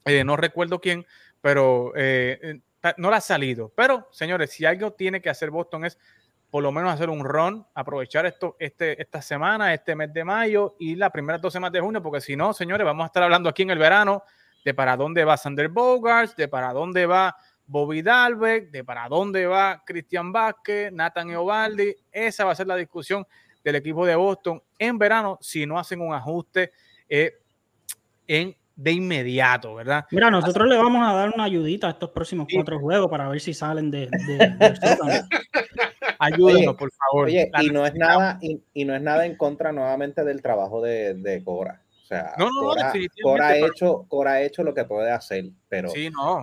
eh, 0.06 0.24
no 0.24 0.36
recuerdo 0.36 0.80
quién, 0.80 1.06
pero 1.42 1.94
eh, 1.96 2.60
no 2.98 3.10
le 3.10 3.16
ha 3.16 3.22
salido. 3.22 3.72
Pero, 3.76 4.08
señores, 4.12 4.52
si 4.52 4.66
algo 4.66 4.92
tiene 4.92 5.22
que 5.22 5.30
hacer 5.30 5.50
Boston 5.50 5.86
es 5.86 5.98
por 6.50 6.62
lo 6.62 6.72
menos 6.72 6.94
hacer 6.94 7.10
un 7.10 7.24
run, 7.24 7.66
aprovechar 7.74 8.28
esto, 8.28 8.56
este, 8.60 9.02
esta 9.02 9.24
semana, 9.24 9.74
este 9.74 9.96
mes 9.96 10.14
de 10.14 10.24
mayo 10.24 10.76
y 10.78 10.96
las 10.96 11.10
primeras 11.10 11.42
dos 11.42 11.52
semanas 11.52 11.74
de 11.74 11.80
junio, 11.80 12.04
porque 12.04 12.22
si 12.22 12.36
no, 12.36 12.54
señores, 12.54 12.86
vamos 12.86 13.06
a 13.06 13.08
estar 13.08 13.24
hablando 13.24 13.50
aquí 13.50 13.64
en 13.64 13.72
el 13.72 13.80
verano 13.80 14.24
de 14.64 14.74
para 14.74 14.98
dónde 14.98 15.26
va 15.26 15.38
Sander 15.38 15.70
Bogarts, 15.70 16.36
de 16.36 16.48
para 16.48 16.74
dónde 16.74 17.06
va 17.06 17.36
Bobby 17.66 18.02
Dalbeck, 18.02 18.72
de 18.72 18.84
para 18.84 19.08
dónde 19.08 19.46
va 19.46 19.84
Cristian 19.86 20.32
Vázquez, 20.32 20.92
Nathan 20.92 21.30
Eovaldi. 21.30 21.96
Esa 22.12 22.46
va 22.46 22.52
a 22.52 22.56
ser 22.56 22.68
la 22.68 22.76
discusión 22.76 23.26
del 23.64 23.76
equipo 23.76 24.06
de 24.06 24.16
Boston 24.16 24.62
en 24.78 24.98
verano 24.98 25.38
si 25.42 25.66
no 25.66 25.80
hacen 25.80 26.02
un 26.02 26.14
ajuste 26.14 26.72
eh, 27.08 27.40
en, 28.28 28.56
de 28.76 28.92
inmediato, 28.92 29.76
¿verdad? 29.76 30.06
Mira, 30.12 30.30
nosotros 30.30 30.68
le 30.68 30.78
vamos 30.78 31.08
a 31.08 31.14
dar 31.14 31.32
una 31.34 31.46
ayudita 31.46 31.88
a 31.88 31.92
estos 31.92 32.10
próximos 32.10 32.48
cuatro 32.52 32.80
juegos 32.80 33.10
para 33.10 33.30
ver 33.30 33.40
si 33.40 33.54
salen 33.54 33.92
de... 33.92 34.08
de, 34.08 35.24
Ayúdenos, 36.20 36.76
por 36.76 36.90
favor. 36.92 37.28
Oye, 37.28 37.52
y 37.62 37.70
no, 37.70 37.86
es 37.86 37.96
nada, 37.96 38.40
y, 38.42 38.86
no 38.86 38.96
es 38.96 39.02
nada 39.02 39.26
en 39.26 39.36
contra 39.36 39.72
nuevamente 39.72 40.24
del 40.24 40.42
trabajo 40.42 40.82
de, 40.82 41.16
de 41.16 41.44
Cora 41.44 41.83
sea, 42.14 42.36
Cora, 43.22 43.48
ha 43.48 43.58
hecho, 43.58 44.06
Cora 44.08 44.32
ha 44.34 44.42
hecho 44.42 44.64
lo 44.64 44.74
que 44.74 44.86
puede 44.86 45.12
hacer, 45.12 45.46
pero 45.68 45.90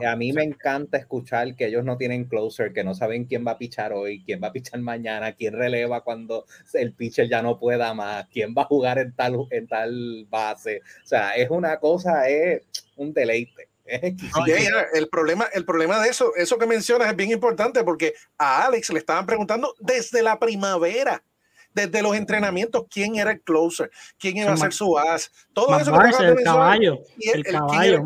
a 0.06 0.16
mí 0.16 0.32
me 0.32 0.42
encanta 0.42 0.98
escuchar 0.98 1.54
que 1.54 1.66
ellos 1.66 1.84
no 1.84 1.96
tienen 1.96 2.24
closer, 2.24 2.72
que 2.72 2.84
no 2.84 2.94
saben 2.94 3.24
quién 3.24 3.46
va 3.46 3.52
a 3.52 3.58
pichar 3.58 3.92
hoy, 3.92 4.22
quién 4.24 4.40
va 4.42 4.48
a 4.48 4.52
pichar 4.52 4.80
mañana, 4.80 5.32
quién 5.32 5.54
releva 5.54 6.02
cuando 6.02 6.46
el 6.74 6.92
pitcher 6.92 7.28
ya 7.28 7.42
no 7.42 7.58
pueda 7.58 7.94
más, 7.94 8.26
quién 8.32 8.54
va 8.56 8.62
a 8.62 8.66
jugar 8.66 8.98
en 8.98 9.14
tal, 9.14 9.46
en 9.50 9.66
tal 9.66 10.26
base. 10.28 10.80
O 11.04 11.06
sea, 11.06 11.34
es 11.34 11.50
una 11.50 11.78
cosa, 11.78 12.28
es 12.28 12.62
un 12.96 13.12
deleite. 13.12 13.68
el 14.94 15.08
problema, 15.08 15.46
el 15.52 15.64
problema 15.64 16.00
de 16.00 16.10
eso, 16.10 16.32
eso 16.36 16.58
que 16.58 16.66
mencionas 16.66 17.08
es 17.08 17.16
bien 17.16 17.30
importante 17.30 17.82
porque 17.82 18.14
a 18.38 18.66
Alex 18.66 18.90
le 18.90 19.00
estaban 19.00 19.26
preguntando 19.26 19.74
desde 19.80 20.22
la 20.22 20.38
primavera 20.38 21.22
desde 21.74 22.02
los 22.02 22.16
entrenamientos 22.16 22.84
quién 22.90 23.16
era 23.16 23.32
el 23.32 23.40
closer, 23.40 23.90
quién 24.18 24.36
iba 24.38 24.52
a 24.52 24.56
ser 24.56 24.72
su 24.72 24.98
as, 24.98 25.30
todo 25.52 25.78
eso 25.78 25.90
el 25.94 26.42
caballo, 26.42 27.00
y 27.18 27.30
el, 27.30 27.44
caballo, 27.44 28.02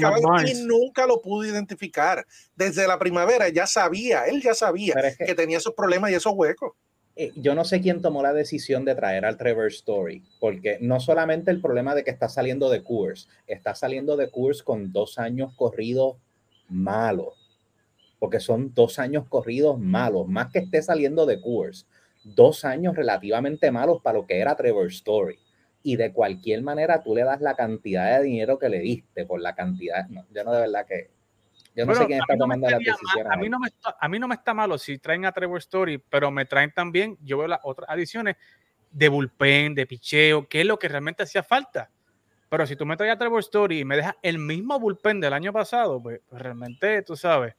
y 0.47 0.55
nunca 0.65 1.07
lo 1.07 1.21
pudo 1.21 1.45
identificar. 1.45 2.27
Desde 2.55 2.87
la 2.87 2.99
primavera 2.99 3.49
ya 3.49 3.67
sabía, 3.67 4.25
él 4.25 4.43
ya 4.43 4.55
sabía 4.55 4.95
que, 5.19 5.35
tenía 5.35 5.59
esos 5.59 5.75
problemas 5.75 6.11
y 6.11 6.15
esos 6.15 6.33
huecos. 6.35 6.73
Eh, 7.17 7.33
yo 7.37 7.55
no 7.55 7.65
sé 7.65 7.81
quién 7.81 8.03
tomó 8.03 8.23
la 8.23 8.33
decisión 8.33 8.85
de 8.85 8.95
traer 8.95 9.25
al 9.25 9.37
Trevor 9.37 9.69
Story, 9.69 10.23
porque 10.41 10.79
no 10.81 10.99
solamente 10.99 11.51
el 11.51 11.61
problema 11.61 11.95
de 11.95 12.03
que 12.03 12.11
está 12.11 12.29
saliendo 12.29 12.69
de 12.71 12.83
Coors, 12.83 13.29
está 13.47 13.75
saliendo 13.75 14.17
de 14.17 14.31
Coors 14.31 14.63
con 14.63 14.93
dos 14.93 15.19
años 15.19 15.53
corridos 15.55 16.17
malos, 16.69 17.35
porque 18.19 18.41
son 18.41 18.75
dos 18.75 18.99
años 18.99 19.27
corridos 19.29 19.79
malos, 19.79 20.27
más 20.27 20.51
que 20.51 20.59
esté 20.59 20.83
saliendo 20.83 21.25
de 21.25 21.41
Coors 21.41 21.87
dos 22.25 22.65
años 22.65 22.97
relativamente 22.97 23.71
malos 23.71 24.01
para 24.03 24.19
lo 24.19 24.27
que 24.27 24.39
era 24.39 24.57
Trevor 24.57 24.89
Story. 24.89 25.39
Y 25.83 25.97
de 25.97 26.13
cualquier 26.13 26.63
manera 26.63 27.03
tú 27.03 27.15
le 27.15 27.25
das 27.25 27.41
la 27.41 27.55
cantidad 27.55 28.19
de 28.19 28.25
dinero 28.25 28.59
que 28.59 28.69
le 28.69 28.81
diste 28.81 29.27
por 29.27 29.41
la 29.41 29.55
cantidad. 29.55 30.09
No, 30.09 30.25
yo 30.33 30.45
no 30.45 30.53
de 30.53 30.61
verdad 30.61 30.87
que. 30.87 31.11
Yo 31.77 31.85
no 31.85 31.95
sé 31.95 32.07
quién 32.07 32.21
está 32.21 32.37
tomando 32.37 32.71
la 32.71 32.79
decisión. 32.79 33.31
A 33.31 33.37
mí, 33.37 33.49
no 33.49 33.59
me 33.59 33.67
está, 33.67 33.97
a 33.99 34.09
mí 34.09 34.19
no 34.19 34.29
me 34.29 34.37
está 34.37 34.55
malo 34.55 34.79
si 34.79 34.99
traen 34.99 35.27
a 35.27 35.33
Trevor 35.33 35.59
Story, 35.59 35.99
pero 35.99 36.31
me 36.31 36.45
traen 36.45 36.73
también, 36.73 37.19
yo 37.21 37.37
veo 37.37 37.49
las 37.49 37.59
otras 37.65 37.91
adiciones 37.91 38.37
de 38.93 39.09
bullpen, 39.09 39.75
de 39.75 39.85
picheo, 39.85 40.49
que 40.49 40.61
es 40.61 40.67
lo 40.67 40.79
que 40.79 40.89
realmente 40.89 41.25
hacía 41.25 41.43
falta. 41.43 41.91
Pero 42.49 42.65
si 42.67 42.77
tú 42.77 42.87
me 42.87 42.97
traes 42.97 43.13
a 43.13 43.19
Trevor 43.19 43.41
Story 43.41 43.81
y 43.81 43.85
me 43.85 43.97
dejas 43.97 44.15
el 44.23 44.39
mismo 44.39 44.79
bullpen 44.79 45.21
del 45.21 45.33
año 45.33 45.53
pasado, 45.53 46.01
pues, 46.01 46.21
pues 46.29 46.41
realmente, 46.41 47.03
tú 47.03 47.17
sabes, 47.17 47.57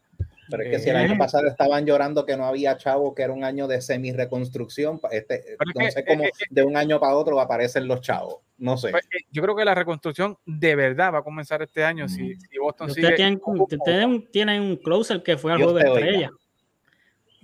pero 0.49 0.63
es 0.63 0.69
que 0.69 0.79
si 0.79 0.89
el 0.89 0.95
año 0.95 1.13
eh. 1.13 1.17
pasado 1.17 1.47
estaban 1.47 1.85
llorando 1.85 2.25
que 2.25 2.37
no 2.37 2.45
había 2.45 2.77
chavo, 2.77 3.13
que 3.15 3.23
era 3.23 3.33
un 3.33 3.43
año 3.43 3.67
de 3.67 3.81
semi-reconstrucción, 3.81 4.99
este, 5.11 5.57
no 5.75 5.91
sé 5.91 6.05
cómo 6.05 6.23
de 6.49 6.63
un 6.63 6.77
año 6.77 6.99
para 6.99 7.15
otro 7.15 7.39
aparecen 7.39 7.87
los 7.87 8.01
chavos. 8.01 8.41
No 8.57 8.77
sé. 8.77 8.91
Pues, 8.91 9.05
yo 9.31 9.41
creo 9.41 9.55
que 9.55 9.65
la 9.65 9.75
reconstrucción 9.75 10.37
de 10.45 10.75
verdad 10.75 11.13
va 11.13 11.19
a 11.19 11.23
comenzar 11.23 11.61
este 11.61 11.83
año. 11.83 12.07
Si, 12.07 12.35
si 12.35 12.57
Boston 12.57 12.91
sigue. 12.91 13.15
Tienen, 13.15 13.41
ustedes 13.43 14.31
tienen 14.31 14.61
un 14.61 14.77
closer 14.77 15.21
que 15.23 15.37
fue 15.37 15.51
al 15.51 15.57
juego 15.57 15.73
de 15.73 15.85
estrella. 15.85 16.31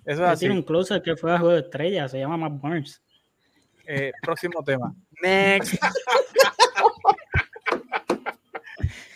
Eso 0.05 0.23
es 0.23 0.29
así. 0.29 0.39
Tiene 0.41 0.55
un 0.55 0.63
closer 0.63 1.01
que 1.01 1.15
fue 1.15 1.31
al 1.31 1.39
juego 1.39 1.53
de 1.53 1.61
estrella, 1.61 2.07
se 2.07 2.19
llama 2.19 2.37
Matt 2.37 2.61
Burns. 2.61 3.01
Eh, 3.85 4.11
próximo 4.21 4.63
tema. 4.63 4.95
Next. 5.21 5.75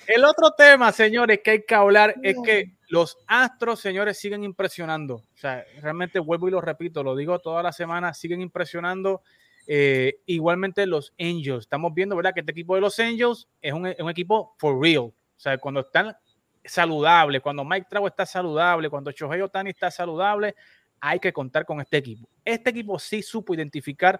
El 0.07 0.23
otro 0.23 0.51
tema, 0.51 0.91
señores, 0.91 1.39
que 1.43 1.51
hay 1.51 1.63
que 1.63 1.75
hablar 1.75 2.15
es 2.21 2.35
que 2.43 2.74
los 2.87 3.17
Astros, 3.27 3.79
señores, 3.79 4.19
siguen 4.19 4.43
impresionando. 4.43 5.15
O 5.15 5.37
sea, 5.37 5.63
realmente 5.81 6.19
vuelvo 6.19 6.47
y 6.47 6.51
lo 6.51 6.61
repito, 6.61 7.03
lo 7.03 7.15
digo 7.15 7.39
toda 7.39 7.63
la 7.63 7.71
semana, 7.71 8.13
siguen 8.13 8.41
impresionando. 8.41 9.21
Eh, 9.67 10.21
igualmente 10.25 10.85
los 10.85 11.13
Angels. 11.19 11.61
Estamos 11.61 11.93
viendo, 11.93 12.15
¿verdad? 12.15 12.33
Que 12.33 12.41
este 12.41 12.51
equipo 12.51 12.75
de 12.75 12.81
los 12.81 12.99
Angels 12.99 13.47
es 13.61 13.73
un, 13.73 13.87
equipo 13.87 14.55
for 14.57 14.79
real. 14.79 15.05
O 15.05 15.13
sea, 15.37 15.57
cuando 15.57 15.81
están 15.81 16.15
saludables, 16.63 17.41
cuando 17.41 17.65
Mike 17.65 17.87
Trout 17.89 18.09
está 18.09 18.25
saludable, 18.25 18.89
cuando 18.89 19.11
Shohei 19.11 19.41
Otani 19.41 19.71
está 19.71 19.89
saludable, 19.89 20.55
hay 20.99 21.19
que 21.19 21.33
contar 21.33 21.65
con 21.65 21.81
este 21.81 21.97
equipo. 21.97 22.29
Este 22.43 22.69
equipo 22.69 22.99
sí 22.99 23.21
supo 23.21 23.53
identificar 23.53 24.19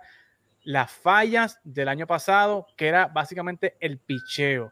las 0.63 0.91
fallas 0.91 1.59
del 1.63 1.87
año 1.87 2.07
pasado, 2.07 2.67
que 2.75 2.87
era 2.87 3.07
básicamente 3.07 3.77
el 3.79 3.99
picheo. 3.99 4.71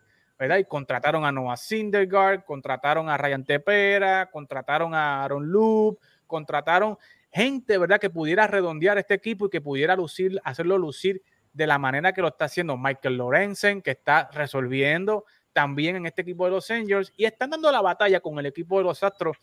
Y 0.59 0.65
contrataron 0.65 1.25
a 1.25 1.31
Noah 1.31 1.57
Syndergaard, 1.57 2.43
contrataron 2.43 3.09
a 3.09 3.17
Ryan 3.17 3.45
Tepera, 3.45 4.29
contrataron 4.31 4.93
a 4.93 5.23
Aaron 5.23 5.51
Loop, 5.51 5.99
contrataron 6.27 6.97
gente, 7.31 7.77
¿verdad? 7.77 7.99
Que 7.99 8.09
pudiera 8.09 8.47
redondear 8.47 8.97
este 8.97 9.13
equipo 9.13 9.47
y 9.47 9.49
que 9.49 9.61
pudiera 9.61 9.95
lucir, 9.95 10.39
hacerlo 10.43 10.77
lucir 10.77 11.21
de 11.53 11.67
la 11.67 11.77
manera 11.77 12.13
que 12.13 12.21
lo 12.21 12.27
está 12.29 12.45
haciendo 12.45 12.77
Michael 12.77 13.17
Lorenzen, 13.17 13.81
que 13.81 13.91
está 13.91 14.29
resolviendo 14.31 15.25
también 15.53 15.95
en 15.95 16.05
este 16.05 16.23
equipo 16.23 16.45
de 16.45 16.51
los 16.51 16.69
Angels 16.71 17.13
y 17.15 17.25
están 17.25 17.51
dando 17.51 17.71
la 17.71 17.81
batalla 17.81 18.19
con 18.19 18.37
el 18.39 18.47
equipo 18.47 18.79
de 18.79 18.83
los 18.83 19.03
Astros, 19.03 19.37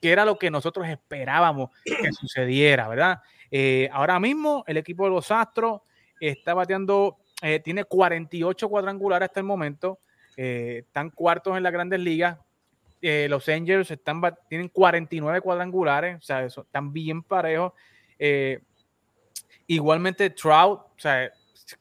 que 0.00 0.12
era 0.12 0.24
lo 0.24 0.38
que 0.38 0.50
nosotros 0.50 0.88
esperábamos 0.88 1.70
que 1.84 2.12
sucediera, 2.12 2.88
¿verdad? 2.88 3.20
Eh, 3.50 3.88
ahora 3.92 4.18
mismo 4.20 4.64
el 4.66 4.76
equipo 4.76 5.04
de 5.04 5.10
los 5.10 5.30
Astros 5.30 5.80
está 6.20 6.54
bateando, 6.54 7.18
eh, 7.42 7.60
tiene 7.60 7.84
48 7.84 8.68
cuadrangulares 8.68 9.28
hasta 9.28 9.40
el 9.40 9.46
momento, 9.46 9.98
eh, 10.36 10.84
están 10.86 11.10
cuartos 11.10 11.56
en 11.56 11.62
las 11.62 11.72
grandes 11.72 12.00
ligas. 12.00 12.38
Eh, 13.02 13.26
los 13.28 13.48
Angels 13.48 13.90
están, 13.90 14.20
tienen 14.48 14.68
49 14.68 15.40
cuadrangulares, 15.40 16.16
o 16.16 16.22
sea, 16.22 16.44
están 16.44 16.92
bien 16.92 17.22
parejos. 17.22 17.72
Eh, 18.18 18.60
igualmente, 19.66 20.30
Trout, 20.30 20.80
o 20.80 20.98
sea, 20.98 21.30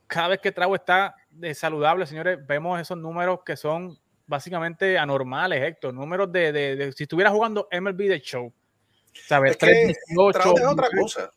cada 0.08 0.30
vez 0.30 0.39
que 0.39 0.52
Trout 0.52 0.76
está 0.76 1.15
saludable, 1.54 2.06
señores, 2.06 2.46
vemos 2.46 2.80
esos 2.80 2.98
números 2.98 3.39
que 3.46 3.56
son 3.58 3.98
básicamente 4.28 4.98
anormales, 4.98 5.62
Héctor. 5.62 5.94
Números 5.94 6.32
de, 6.32 6.94
si 6.96 7.04
estuviera 7.04 7.32
jugando 7.32 7.68
MLB 7.72 8.08
The 8.08 8.20
Show. 8.20 8.54
¿sabes? 9.28 9.52
Es 9.52 9.58
Trout 9.58 10.36
es 10.60 10.65
otra 10.65 10.89
cosa. 11.00 11.32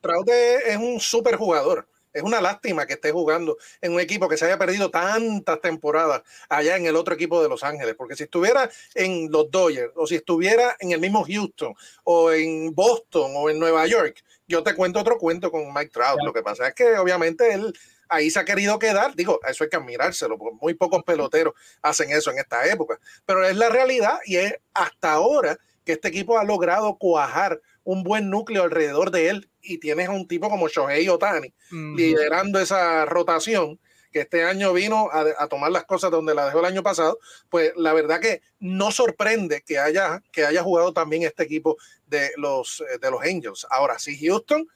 Trout 0.00 0.28
es 0.28 0.76
un 0.76 1.00
super 1.00 1.36
jugador. 1.36 1.88
Es 2.16 2.22
una 2.22 2.40
lástima 2.40 2.86
que 2.86 2.94
esté 2.94 3.12
jugando 3.12 3.58
en 3.80 3.92
un 3.92 4.00
equipo 4.00 4.28
que 4.28 4.36
se 4.36 4.46
haya 4.46 4.58
perdido 4.58 4.90
tantas 4.90 5.60
temporadas 5.60 6.22
allá 6.48 6.76
en 6.76 6.86
el 6.86 6.96
otro 6.96 7.14
equipo 7.14 7.42
de 7.42 7.48
Los 7.48 7.62
Ángeles, 7.62 7.94
porque 7.94 8.16
si 8.16 8.24
estuviera 8.24 8.70
en 8.94 9.30
los 9.30 9.50
Dodgers 9.50 9.92
o 9.94 10.06
si 10.06 10.16
estuviera 10.16 10.76
en 10.80 10.92
el 10.92 11.00
mismo 11.00 11.24
Houston 11.24 11.74
o 12.04 12.32
en 12.32 12.74
Boston 12.74 13.32
o 13.34 13.50
en 13.50 13.58
Nueva 13.58 13.86
York, 13.86 14.24
yo 14.48 14.62
te 14.62 14.74
cuento 14.74 15.00
otro 15.00 15.18
cuento 15.18 15.50
con 15.50 15.72
Mike 15.74 15.90
Trout. 15.92 16.20
Lo 16.24 16.32
que 16.32 16.42
pasa 16.42 16.68
es 16.68 16.74
que 16.74 16.96
obviamente 16.96 17.52
él 17.52 17.72
ahí 18.08 18.30
se 18.30 18.38
ha 18.38 18.44
querido 18.44 18.78
quedar. 18.78 19.14
Digo, 19.14 19.40
eso 19.46 19.64
hay 19.64 19.70
que 19.70 19.76
admirárselo, 19.76 20.38
porque 20.38 20.56
muy 20.60 20.74
pocos 20.74 21.02
peloteros 21.04 21.54
hacen 21.82 22.10
eso 22.10 22.30
en 22.30 22.38
esta 22.38 22.66
época. 22.66 22.98
Pero 23.24 23.44
es 23.44 23.56
la 23.56 23.68
realidad 23.68 24.18
y 24.24 24.36
es 24.36 24.54
hasta 24.74 25.12
ahora 25.12 25.58
que 25.84 25.92
este 25.92 26.08
equipo 26.08 26.38
ha 26.38 26.44
logrado 26.44 26.96
cuajar 26.96 27.60
un 27.84 28.02
buen 28.02 28.30
núcleo 28.30 28.64
alrededor 28.64 29.10
de 29.10 29.28
él 29.28 29.48
y 29.66 29.78
tienes 29.78 30.08
a 30.08 30.12
un 30.12 30.26
tipo 30.26 30.48
como 30.48 30.68
Shohei 30.68 31.08
Otani 31.08 31.52
liderando 31.70 32.60
esa 32.60 33.04
rotación 33.04 33.78
que 34.12 34.20
este 34.20 34.44
año 34.44 34.72
vino 34.72 35.10
a, 35.12 35.46
tomar 35.48 35.70
las 35.70 35.84
cosas 35.84 36.10
donde 36.10 36.34
la 36.34 36.46
dejó 36.46 36.60
el 36.60 36.64
año 36.64 36.82
pasado, 36.82 37.18
pues 37.50 37.72
la 37.76 37.92
verdad 37.92 38.18
que 38.18 38.40
no 38.60 38.90
sorprende 38.90 39.62
que 39.62 39.78
haya, 39.78 40.22
que 40.32 40.46
haya 40.46 40.62
jugado 40.62 40.94
también 40.94 41.22
este 41.24 41.42
equipo 41.42 41.76
de 42.06 42.30
los, 42.38 42.80
eh, 42.80 42.98
de 42.98 43.10
los 43.10 43.20
Angels. 43.22 43.66
Ahora 43.68 43.98
sí, 43.98 44.18
Houston 44.18 44.66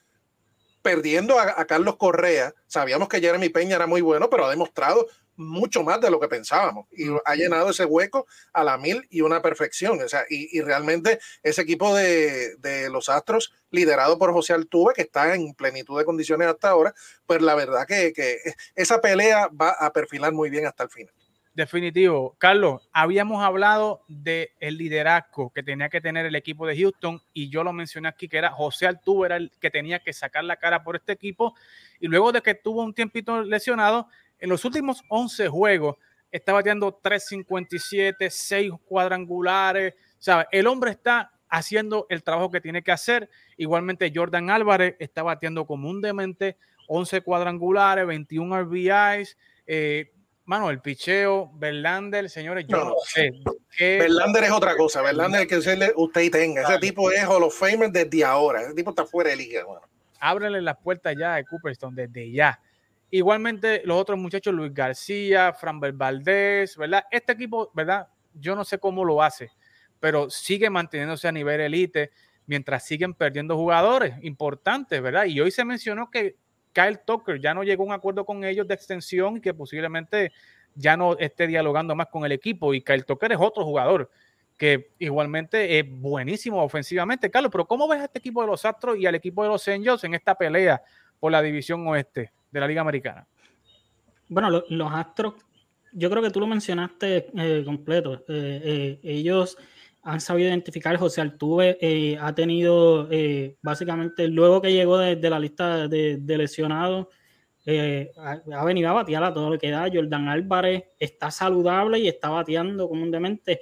perdiendo 0.83 1.39
a, 1.39 1.59
a, 1.59 1.65
Carlos 1.65 1.95
Correa, 1.97 2.53
sabíamos 2.67 3.07
que 3.07 3.19
Jeremy 3.19 3.49
Peña 3.49 3.77
era 3.77 3.87
muy 3.87 4.01
bueno, 4.01 4.29
pero 4.29 4.45
ha 4.45 4.49
demostrado 4.49 5.07
mucho 5.41 5.83
más 5.83 5.99
de 5.99 6.09
lo 6.09 6.19
que 6.19 6.27
pensábamos 6.27 6.87
y 6.91 7.05
ha 7.25 7.35
llenado 7.35 7.69
ese 7.69 7.85
hueco 7.85 8.27
a 8.53 8.63
la 8.63 8.77
mil 8.77 9.05
y 9.09 9.21
una 9.21 9.41
perfección. 9.41 10.01
O 10.01 10.07
sea, 10.07 10.23
y, 10.29 10.61
realmente 10.61 11.19
ese 11.43 11.61
equipo 11.61 11.95
de, 11.95 12.89
los 12.91 13.09
Astros, 13.09 13.53
liderado 13.69 14.17
por 14.17 14.33
José 14.33 14.53
Altuve, 14.53 14.93
que 14.93 15.03
está 15.03 15.33
en 15.35 15.53
plenitud 15.53 15.97
de 15.97 16.05
condiciones 16.05 16.47
hasta 16.47 16.69
ahora, 16.69 16.93
pues 17.25 17.41
la 17.41 17.55
verdad 17.55 17.85
que, 17.87 18.13
esa 18.75 19.01
pelea 19.01 19.49
va 19.49 19.71
a 19.71 19.91
perfilar 19.91 20.31
muy 20.33 20.49
bien 20.49 20.65
hasta 20.65 20.83
el 20.83 20.89
final. 20.89 21.13
Definitivo. 21.53 22.35
Carlos, 22.37 22.81
habíamos 22.93 23.43
hablado 23.43 24.05
del 24.07 24.49
el 24.61 24.77
liderazgo 24.77 25.51
que 25.53 25.63
tenía 25.63 25.89
que 25.89 25.99
tener 25.99 26.25
el 26.25 26.35
equipo 26.35 26.65
de 26.65 26.77
Houston 26.77 27.21
y 27.33 27.49
yo 27.49 27.65
lo 27.65 27.73
mencioné 27.73 28.07
aquí 28.07 28.29
que 28.29 28.37
era 28.37 28.51
José 28.51 28.87
Altuve 28.87 29.25
era 29.25 29.35
el 29.35 29.51
que 29.59 29.69
tenía 29.69 29.99
que 29.99 30.13
sacar 30.13 30.45
la 30.45 30.55
cara 30.55 30.81
por 30.81 30.95
este 30.95 31.11
equipo 31.11 31.53
y 31.99 32.07
luego 32.07 32.31
de 32.31 32.41
que 32.41 32.55
tuvo 32.55 32.83
un 32.83 32.93
tiempito 32.93 33.43
lesionado, 33.43 34.07
en 34.41 34.49
los 34.49 34.65
últimos 34.65 35.03
11 35.07 35.47
juegos 35.47 35.95
está 36.31 36.53
bateando 36.53 36.93
357, 37.01 38.29
6 38.29 38.71
cuadrangulares. 38.85 39.93
¿sabe? 40.17 40.47
El 40.51 40.67
hombre 40.67 40.91
está 40.91 41.31
haciendo 41.49 42.07
el 42.09 42.23
trabajo 42.23 42.49
que 42.49 42.61
tiene 42.61 42.81
que 42.81 42.91
hacer. 42.91 43.29
Igualmente 43.57 44.11
Jordan 44.13 44.49
Álvarez 44.49 44.95
está 44.99 45.23
bateando 45.23 45.67
demente, 46.01 46.57
11 46.87 47.21
cuadrangulares, 47.21 48.07
21 48.07 48.63
RBIs. 48.63 49.37
Eh, 49.67 50.11
mano, 50.45 50.69
el 50.69 50.81
picheo, 50.81 51.51
Verlander, 51.55 52.29
señores, 52.29 52.65
yo 52.67 52.77
no, 52.83 52.95
sé. 53.05 53.31
Verlander 53.77 54.45
es 54.45 54.51
otra 54.51 54.75
cosa. 54.75 55.01
Verlander 55.01 55.41
es 55.41 55.47
que 55.47 55.57
usted, 55.57 55.93
usted 55.95 56.31
tenga. 56.31 56.63
Ese 56.63 56.79
tipo 56.79 57.11
es 57.11 57.23
Hall 57.25 57.43
of 57.43 57.57
Famer 57.57 57.91
desde 57.91 58.23
ahora. 58.23 58.61
Ese 58.61 58.73
tipo 58.73 58.89
está 58.89 59.05
fuera 59.05 59.29
de 59.29 59.35
liga. 59.35 59.63
Bueno. 59.65 59.81
Ábrele 60.19 60.61
las 60.61 60.77
puertas 60.77 61.15
ya 61.17 61.35
de 61.35 61.45
Cooperstown 61.45 61.95
desde 61.95 62.31
ya. 62.31 62.59
Igualmente, 63.13 63.81
los 63.83 63.97
otros 63.97 64.17
muchachos, 64.17 64.53
Luis 64.53 64.73
García, 64.73 65.51
Franbel 65.51 65.91
Valdés, 65.91 66.77
¿verdad? 66.77 67.03
Este 67.11 67.33
equipo, 67.33 67.69
¿verdad? 67.73 68.07
Yo 68.33 68.55
no 68.55 68.63
sé 68.63 68.79
cómo 68.79 69.03
lo 69.03 69.21
hace, 69.21 69.51
pero 69.99 70.29
sigue 70.29 70.69
manteniéndose 70.69 71.27
a 71.27 71.33
nivel 71.33 71.59
elite 71.59 72.11
mientras 72.45 72.85
siguen 72.85 73.13
perdiendo 73.13 73.57
jugadores 73.57 74.15
importantes, 74.21 75.01
¿verdad? 75.01 75.25
Y 75.25 75.41
hoy 75.41 75.51
se 75.51 75.65
mencionó 75.65 76.09
que 76.09 76.37
Kyle 76.71 76.99
Tucker 77.05 77.41
ya 77.41 77.53
no 77.53 77.63
llegó 77.63 77.83
a 77.83 77.87
un 77.87 77.91
acuerdo 77.91 78.25
con 78.25 78.45
ellos 78.45 78.65
de 78.65 78.75
extensión 78.75 79.37
y 79.37 79.41
que 79.41 79.53
posiblemente 79.53 80.31
ya 80.73 80.95
no 80.95 81.17
esté 81.17 81.47
dialogando 81.47 81.93
más 81.95 82.07
con 82.07 82.23
el 82.23 82.31
equipo. 82.31 82.73
Y 82.73 82.81
Kyle 82.81 83.03
Tucker 83.03 83.33
es 83.33 83.39
otro 83.41 83.65
jugador 83.65 84.09
que 84.55 84.93
igualmente 84.99 85.79
es 85.79 85.85
buenísimo 85.85 86.63
ofensivamente. 86.63 87.29
Carlos, 87.29 87.51
pero 87.51 87.67
¿cómo 87.67 87.89
ves 87.89 87.99
a 87.99 88.05
este 88.05 88.19
equipo 88.19 88.39
de 88.41 88.47
los 88.47 88.63
Astros 88.63 88.97
y 88.97 89.05
al 89.05 89.15
equipo 89.15 89.43
de 89.43 89.49
los 89.49 89.67
Angels 89.67 90.05
en 90.05 90.13
esta 90.13 90.35
pelea 90.35 90.81
por 91.19 91.33
la 91.33 91.41
división 91.41 91.85
oeste 91.87 92.31
de 92.51 92.59
la 92.59 92.67
Liga 92.67 92.81
Americana? 92.81 93.27
Bueno, 94.27 94.63
los 94.69 94.93
Astros, 94.93 95.33
yo 95.91 96.09
creo 96.09 96.23
que 96.23 96.29
tú 96.29 96.39
lo 96.39 96.47
mencionaste 96.47 97.27
eh, 97.35 97.63
completo. 97.65 98.23
Eh, 98.29 98.61
eh, 98.63 98.99
ellos 99.03 99.57
han 100.03 100.21
sabido 100.21 100.47
identificar, 100.47 100.95
José 100.97 101.21
Altuve 101.21 102.17
ha 102.19 102.33
tenido 102.33 103.07
básicamente, 103.61 104.27
luego 104.27 104.61
que 104.61 104.73
llegó 104.73 104.97
de, 104.97 105.29
la 105.29 105.37
lista 105.37 105.87
de, 105.87 106.19
lesionados, 106.25 107.07
ha, 108.17 108.65
venido 108.65 108.89
a 108.89 108.93
batear 108.93 109.23
a 109.25 109.33
todo 109.33 109.51
lo 109.51 109.59
que 109.59 109.69
da. 109.69 109.89
Jordan 109.93 110.27
Álvarez 110.27 110.85
está 110.97 111.29
saludable 111.29 111.99
y 111.99 112.07
está 112.07 112.29
bateando 112.29 112.89
comúnmente. 112.89 113.59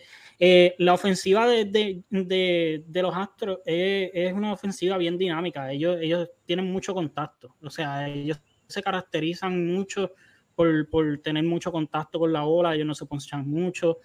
la 0.77 0.93
ofensiva 0.93 1.45
de, 1.45 2.03
los 2.09 3.15
Astros 3.17 3.59
es, 3.65 4.31
una 4.31 4.53
ofensiva 4.53 4.97
bien 4.97 5.17
dinámica. 5.17 5.69
Ellos, 5.73 5.97
ellos 5.99 6.29
tienen 6.45 6.71
mucho 6.71 6.93
contacto. 6.93 7.57
O 7.61 7.69
sea, 7.69 8.07
ellos 8.07 8.39
se 8.69 8.81
caracterizan 8.81 9.67
mucho 9.67 10.13
por, 10.55 11.19
tener 11.23 11.43
mucho 11.43 11.71
contacto 11.71 12.19
con 12.19 12.31
la 12.31 12.43
bola. 12.43 12.75
Ellos 12.75 12.87
no 12.87 12.95
se 12.95 13.05
ponchan 13.05 13.49
mucho. 13.49 13.97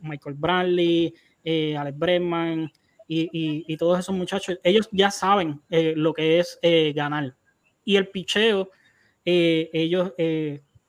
Michael 0.00 0.36
Bradley, 0.36 1.14
eh, 1.44 1.76
Alex 1.76 1.98
Bregman 1.98 2.70
y, 3.06 3.76
todos 3.78 4.00
esos 4.00 4.14
muchachos, 4.14 4.58
ellos 4.62 4.88
ya 4.92 5.10
saben 5.10 5.62
eh, 5.70 5.94
lo 5.96 6.12
que 6.12 6.40
es 6.40 6.58
eh, 6.60 6.92
ganar. 6.94 7.34
Y 7.84 7.96
el 7.96 8.08
picheo, 8.08 8.70
ellos, 9.24 10.12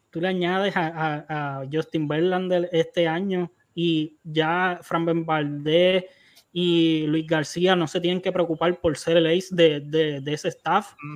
tú 0.10 0.22
le 0.22 0.28
añades 0.28 0.74
a, 0.76 1.66
Justin 1.72 2.08
Verlander 2.08 2.70
este 2.74 3.08
año 3.08 3.52
y 3.74 4.18
ya 4.24 4.80
Fran 4.82 5.06
Ben 5.06 5.26
Valdez 5.26 6.06
y 6.52 7.06
Luis 7.08 7.26
García 7.26 7.76
no 7.76 7.88
se 7.88 8.02
tienen 8.02 8.22
que 8.22 8.34
preocupar 8.34 8.82
por 8.82 8.97
ser 8.97 9.18
el 9.18 9.28
ace 9.28 9.56
de, 9.56 10.22
ese 10.26 10.50
staff. 10.50 10.93
Mm. 11.02 11.16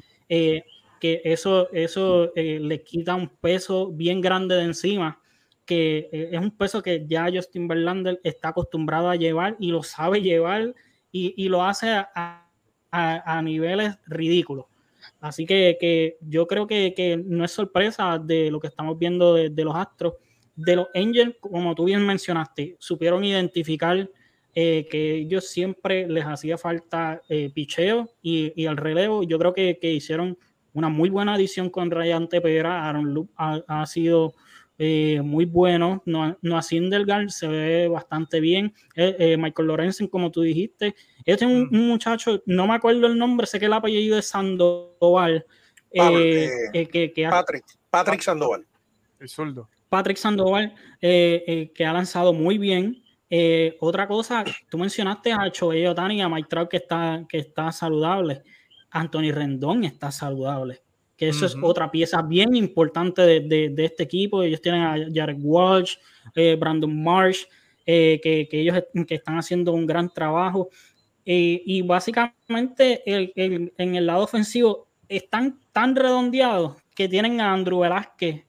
Que 1.03 1.21
eso, 1.25 1.69
eso 1.73 2.31
le 2.33 2.81
quita 2.81 3.13
un 3.13 3.27
peso 3.27 3.91
bien 3.91 4.21
grande 4.21 4.55
de 4.55 4.63
encima 4.63 5.19
que 5.65 6.09
eh, 6.11 6.29
es 6.31 6.39
un 6.39 6.51
peso 6.51 6.81
que 6.81 7.05
ya 7.07 7.29
Justin 7.33 7.67
Verlander 7.67 8.19
está 8.23 8.49
acostumbrado 8.49 9.09
a 9.09 9.15
llevar 9.15 9.55
y 9.59 9.71
lo 9.71 9.83
sabe 9.83 10.21
llevar 10.21 10.73
y, 11.11 11.47
lo 11.47 11.63
hace 11.63 11.89
a, 11.91 13.41
niveles 13.43 13.99
ridículos. 14.07 14.65
Así 15.19 15.45
que, 15.45 16.17
yo 16.21 16.47
creo 16.47 16.65
que, 16.65 17.21
no 17.23 17.45
es 17.45 17.51
sorpresa 17.51 18.17
de 18.17 18.49
lo 18.49 18.59
que 18.59 18.67
estamos 18.67 18.97
viendo 18.97 19.35
de, 19.35 19.63
los 19.63 19.75
Astros. 19.75 20.15
De 20.55 20.75
los 20.75 20.87
Angels, 20.95 21.35
como 21.39 21.75
tú 21.75 21.85
bien 21.85 22.03
mencionaste, 22.03 22.77
supieron 22.79 23.23
identificar 23.23 24.09
eh, 24.55 24.87
que 24.89 25.15
ellos 25.15 25.47
siempre 25.47 26.07
les 26.07 26.25
hacía 26.25 26.57
falta 26.57 27.21
eh, 27.29 27.51
picheo 27.53 28.09
y, 28.23 28.65
el 28.65 28.77
relevo. 28.77 29.21
Yo 29.23 29.37
creo 29.37 29.53
que, 29.53 29.77
hicieron 29.81 30.35
una 30.73 30.89
muy 30.89 31.09
buena 31.09 31.35
adición 31.35 31.69
con 31.69 31.91
Ryan 31.91 32.27
Tepera. 32.27 32.87
Aaron 32.87 33.13
Loop 33.13 33.29
ha 33.37 33.85
sido 33.85 34.33
eh, 34.77 35.21
muy 35.23 35.45
bueno. 35.45 36.01
No, 36.05 36.37
no 36.41 36.57
a 36.57 36.61
Sindelgar 36.61 37.31
se 37.31 37.47
ve 37.47 37.87
bastante 37.87 38.39
bien. 38.39 38.73
Eh, 38.95 39.15
eh, 39.19 39.37
Michael 39.37 39.67
Lorenzen, 39.67 40.07
como 40.07 40.31
tú 40.31 40.41
dijiste. 40.41 40.95
Este 41.25 41.45
es 41.45 41.51
un, 41.51 41.69
mm. 41.71 41.87
muchacho, 41.87 42.41
no 42.45 42.67
me 42.67 42.75
acuerdo 42.75 43.07
el 43.07 43.17
nombre, 43.17 43.47
sé 43.47 43.59
que 43.59 43.67
el 43.67 43.73
apellido 43.73 44.17
es 44.17 44.27
Sandoval. 44.27 45.45
que, 45.91 47.29
Patrick, 47.29 47.65
Patrick 47.89 48.21
Sandoval. 48.21 48.65
El 49.19 49.29
zurdo. 49.29 49.69
Patrick 49.89 50.17
Sandoval, 50.17 50.73
que 50.99 51.85
ha 51.85 51.93
lanzado 51.93 52.33
muy 52.33 52.57
bien. 52.57 53.03
otra 53.79 54.07
cosa, 54.07 54.43
tú 54.69 54.79
mencionaste 54.79 55.31
a 55.31 55.51
Choey 55.51 55.85
Otani 55.85 56.17
y 56.17 56.21
a 56.21 56.29
Mike 56.29 56.49
Trout 56.49 56.69
que 56.69 56.77
está, 56.77 57.23
que 57.29 57.37
está 57.37 57.71
saludable. 57.71 58.41
Anthony 58.93 59.31
Rendón 59.31 59.83
está 59.83 60.11
saludable 60.11 60.81
que 61.17 61.29
eso 61.29 61.45
es 61.45 61.55
otra 61.61 61.91
pieza 61.91 62.21
bien 62.21 62.55
importante 62.55 63.21
de, 63.21 63.73
este 63.77 64.03
equipo. 64.03 64.41
Ellos 64.41 64.61
tienen 64.61 64.81
a 64.81 64.95
Jared 65.13 65.37
Walsh, 65.39 65.95
eh, 66.35 66.55
Brandon 66.59 67.03
Marsh, 67.03 67.43
eh, 67.85 68.19
que, 68.21 68.47
ellos 68.51 68.83
que 69.07 69.15
están 69.15 69.37
haciendo 69.37 69.73
un 69.73 69.85
gran 69.85 70.09
trabajo. 70.11 70.69
Eh, 71.25 71.61
y 71.65 71.81
básicamente 71.81 73.01
en 73.05 73.95
el 73.95 74.05
lado 74.05 74.23
ofensivo 74.23 74.87
están 75.07 75.59
tan 75.71 75.95
redondeados 75.95 76.75
que 76.95 77.07
tienen 77.07 77.39
a 77.39 77.53
Andrew 77.53 77.79
Velázquez 77.79 78.43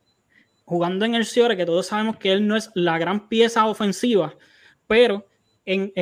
jugando 0.64 1.05
en 1.05 1.14
el 1.14 1.26
Ciore, 1.26 1.57
que 1.57 1.66
todos 1.66 1.86
sabemos 1.86 2.16
que 2.16 2.32
él 2.32 2.47
no 2.47 2.57
es 2.57 2.70
la 2.74 2.99
gran 2.99 3.28
pieza 3.28 3.66
ofensiva, 3.66 4.34
pero 4.86 5.26
en, 5.66 5.92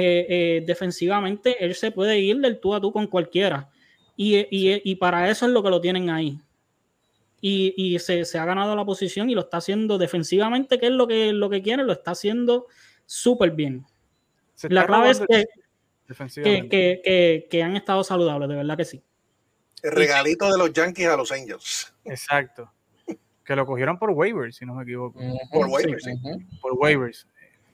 defensivamente 0.64 1.62
él 1.64 1.74
se 1.74 1.90
puede 1.90 2.20
ir 2.20 2.38
del 2.38 2.60
tú 2.60 2.74
a 2.74 2.80
tú 2.80 2.92
con 2.92 3.08
cualquiera. 3.08 3.71
Y, 4.16 4.94
para 4.96 5.30
eso 5.30 5.46
es 5.46 5.52
lo 5.52 5.62
que 5.62 5.70
lo 5.70 5.80
tienen 5.80 6.10
ahí 6.10 6.38
y, 7.40 7.98
se, 7.98 8.22
ha 8.38 8.44
ganado 8.44 8.76
la 8.76 8.84
posición 8.84 9.28
y 9.28 9.34
lo 9.34 9.40
está 9.42 9.56
haciendo 9.56 9.98
defensivamente, 9.98 10.78
que 10.78 10.86
es 10.86 10.92
lo 10.92 11.08
que, 11.08 11.32
lo 11.32 11.50
que 11.50 11.60
quiere, 11.60 11.82
lo 11.82 11.92
está 11.92 12.12
haciendo 12.12 12.66
súper 13.04 13.50
bien. 13.50 13.84
La 14.62 14.86
clave 14.86 15.10
es 15.10 15.22
que, 16.28 17.46
que, 17.50 17.62
han 17.62 17.76
estado 17.76 18.04
saludables, 18.04 18.48
de 18.48 18.54
verdad 18.54 18.76
que 18.76 18.84
sí. 18.84 19.02
El 19.82 19.92
regalito 19.92 20.50
de 20.50 20.56
los 20.56 20.72
Yankees 20.72 21.08
a 21.08 21.16
los 21.16 21.32
Angels. 21.32 21.92
Exacto. 22.04 22.70
que 23.44 23.56
lo 23.56 23.66
cogieron 23.66 23.98
por 23.98 24.10
waivers, 24.10 24.56
si 24.56 24.64
no 24.64 24.74
me 24.74 24.84
equivoco. 24.84 25.18
Por 25.50 25.66
waivers, 25.66 26.06
Por 26.60 26.74
waivers. 26.74 27.26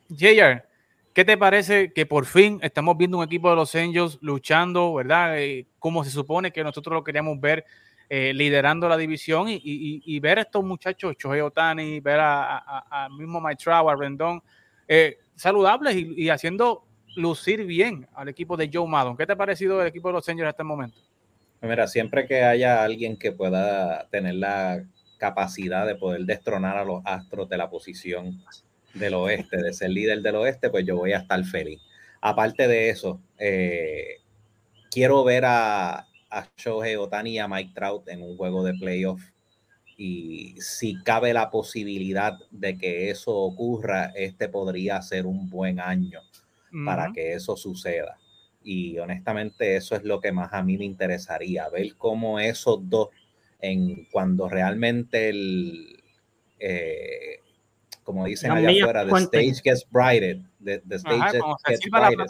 JR, 0.09 0.65
¿qué 1.13 1.25
te 1.25 1.37
parece 1.37 1.93
que 1.93 2.07
por 2.07 2.27
fin 2.27 2.59
estamos 2.63 2.97
viendo 2.97 3.19
un 3.19 3.25
equipo 3.25 3.51
de 3.51 3.57
los 3.57 3.75
Angels 3.75 4.19
luchando, 4.21 4.95
verdad? 4.95 5.39
Eh, 5.41 5.67
como 5.79 6.05
se 6.05 6.11
supone 6.11 6.53
que 6.53 6.63
nosotros 6.63 6.95
lo 6.95 7.05
queríamos 7.05 7.41
ver 7.41 7.65
eh, 8.11 8.33
liderando 8.33 8.89
la 8.89 8.97
división 8.97 9.49
y, 9.49 10.21
ver 10.21 10.39
a 10.39 10.43
estos 10.43 10.65
muchachos, 10.65 11.15
Chohei 11.17 11.43
Otani, 11.43 12.01
ver 12.01 12.19
a, 12.21 13.09
mismo 13.11 13.39
Maitrao, 13.39 13.91
a 13.91 13.97
Rendón, 13.97 14.43
eh, 14.87 15.19
saludables 15.35 15.95
y, 15.95 16.31
haciendo 16.31 16.85
lucir 17.17 17.67
bien 17.67 18.09
al 18.15 18.29
equipo 18.29 18.57
de 18.57 18.71
Joe 18.73 18.89
Maddon. 18.89 19.17
¿Qué 19.17 19.27
te 19.27 19.33
ha 19.33 19.37
parecido 19.37 19.83
el 19.83 19.89
equipo 19.89 20.09
de 20.09 20.15
los 20.15 20.29
Angels 20.29 20.45
en 20.45 20.49
este 20.49 20.65
momento? 20.65 20.99
Mira, 21.61 21.87
siempre 21.87 22.27
que 22.27 22.45
haya 22.45 22.83
alguien 22.83 23.19
que 23.19 23.33
pueda 23.33 24.09
tener 24.09 24.37
la 24.37 24.85
capacidad 25.19 25.87
de 25.87 25.97
poder 25.97 26.23
destronar 26.23 26.79
a 26.79 26.85
los 26.85 27.03
Astros 27.05 27.49
de 27.49 27.59
la 27.59 27.69
posición 27.69 28.41
del 28.99 29.15
oeste, 29.15 29.57
de 29.63 29.73
ser 29.73 29.91
líder 29.91 30.23
del 30.23 30.37
oeste, 30.37 30.71
pues 30.71 30.85
yo 30.85 30.97
voy 30.97 31.13
a 31.13 31.19
estar 31.19 31.43
feliz. 31.45 31.81
Aparte 32.21 32.67
de 32.67 32.91
eso, 32.91 33.21
eh, 33.39 34.19
quiero 34.91 35.25
ver 35.25 35.45
a, 35.45 36.07
a 36.31 36.49
Shohei 36.57 36.97
Otani 36.97 37.33
y 37.33 37.39
a 37.39 37.49
Mike 37.49 37.73
Trout 37.75 38.09
en 38.09 38.23
un 38.23 38.37
juego 38.37 38.65
de 38.65 38.75
playoff. 38.75 39.23
Y 39.97 40.55
si 40.61 41.03
cabe 41.03 41.33
la 41.33 41.51
posibilidad 41.51 42.39
de 42.51 42.79
que 42.79 43.11
eso 43.11 43.35
ocurra, 43.35 44.13
este 44.15 44.49
podría 44.49 45.03
ser 45.03 45.27
un 45.27 45.51
buen 45.51 45.81
año 45.81 46.21
para 46.85 47.13
que 47.13 47.33
eso 47.33 47.57
suceda. 47.57 48.19
Y 48.63 48.99
honestamente 48.99 49.77
eso 49.77 49.97
es 49.97 50.05
lo 50.05 50.21
que 50.21 50.31
más 50.31 50.53
a 50.53 50.63
mí 50.63 50.77
me 50.77 50.85
interesaría, 50.85 51.69
ver 51.69 51.97
cómo 51.97 52.39
esos 52.39 52.89
dos, 52.89 53.09
en 53.61 54.05
cuando 54.13 54.49
realmente 54.49 55.31
el, 55.31 56.01
eh, 56.61 57.41
como 58.09 58.25
dicen 58.25 58.51
allá 58.51 58.71
afuera, 58.71 59.07
the 59.07 59.19
stage 59.19 59.61
gets 59.63 59.87
brighter, 59.91 60.41
the, 60.65 60.81
stage 60.97 61.43
gets 61.67 61.91
brighter. 61.91 62.25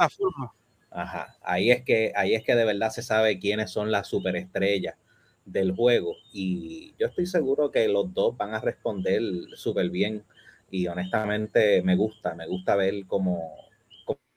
Ajá, 0.91 1.37
ahí 1.41 1.71
es 1.71 1.85
que 1.85 2.13
ahí 2.17 2.35
es 2.35 2.43
que 2.43 2.57
de 2.57 2.65
verdad 2.65 2.91
se 2.91 3.01
sabe 3.01 3.39
quiénes 3.39 3.71
son 3.71 3.93
las 3.93 4.09
superestrellas 4.09 4.97
del 5.45 5.71
juego 5.71 6.17
y 6.33 6.97
yo 6.99 7.07
estoy 7.07 7.27
seguro 7.27 7.71
que 7.71 7.87
los 7.87 8.13
dos 8.13 8.37
van 8.37 8.55
a 8.55 8.61
responder 8.61 9.23
súper 9.55 9.89
bien 9.89 10.25
y 10.69 10.89
honestamente 10.89 11.81
me 11.83 11.95
gusta, 11.95 12.35
me 12.35 12.49
gusta 12.49 12.75
ver 12.75 13.07
cómo, 13.07 13.55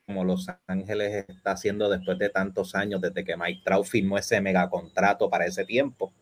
cómo 0.06 0.24
Los 0.24 0.46
Ángeles 0.68 1.26
está 1.28 1.54
haciendo 1.54 1.90
después 1.90 2.20
de 2.20 2.30
tantos 2.30 2.76
años 2.76 3.02
desde 3.02 3.26
que 3.26 3.36
Mike 3.36 3.64
Trout 3.66 3.88
firmó 3.88 4.20
ese 4.20 4.40
mega 4.42 4.70
contrato 4.70 5.28
para 5.28 5.48
ese 5.48 5.66
tiempo, 5.66 6.14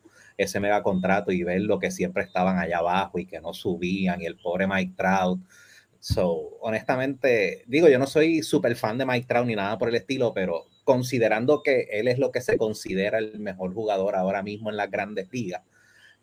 ese 0.43 0.59
mega 0.59 0.83
contrato 0.83 1.31
y 1.31 1.43
ver 1.43 1.61
lo 1.61 1.79
que 1.79 1.91
siempre 1.91 2.23
estaban 2.23 2.57
allá 2.57 2.79
abajo 2.79 3.19
y 3.19 3.25
que 3.25 3.41
no 3.41 3.53
subían 3.53 4.21
y 4.21 4.25
el 4.25 4.37
pobre 4.37 4.67
Mike 4.67 4.93
Trout 4.97 5.39
So, 6.01 6.57
honestamente, 6.61 7.63
digo, 7.67 7.89
yo 7.89 7.99
no 7.99 8.07
soy 8.07 8.41
súper 8.41 8.75
fan 8.77 8.97
de 8.97 9.05
Mike 9.05 9.27
Trout 9.27 9.45
ni 9.45 9.55
nada 9.55 9.77
por 9.77 9.89
el 9.89 9.95
estilo, 9.95 10.33
pero 10.33 10.65
considerando 10.85 11.61
que 11.61 11.87
él 11.91 12.07
es 12.07 12.17
lo 12.17 12.31
que 12.31 12.41
se 12.41 12.57
considera 12.57 13.17
el 13.17 13.39
mejor 13.39 13.73
jugador 13.73 14.15
ahora 14.15 14.41
mismo 14.41 14.69
en 14.69 14.77
las 14.77 14.89
grandes 14.89 15.27
ligas, 15.31 15.61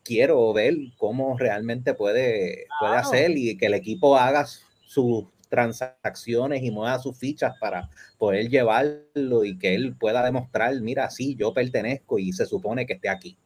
quiero 0.03 0.53
ver 0.55 0.75
cómo 0.97 1.37
realmente 1.37 1.93
puede, 1.93 2.67
puede 2.81 2.97
hacer 2.97 3.33
y 3.37 3.59
que 3.59 3.67
el 3.67 3.75
equipo 3.75 4.17
haga 4.17 4.47
sus 4.87 5.27
transacciones 5.51 6.63
y 6.63 6.71
mueva 6.71 6.99
sus 6.99 7.19
fichas 7.19 7.55
para 7.61 7.91
poder 8.19 8.49
llevarlo 8.49 9.45
y 9.45 9.59
que 9.59 9.75
él 9.75 9.95
pueda 9.95 10.25
demostrar, 10.25 10.81
mira, 10.81 11.11
sí, 11.11 11.37
yo 11.37 11.53
pertenezco 11.53 12.19
y 12.19 12.33
se 12.33 12.47
supone 12.47 12.87
que 12.87 12.95
esté 12.95 13.11
aquí. 13.11 13.37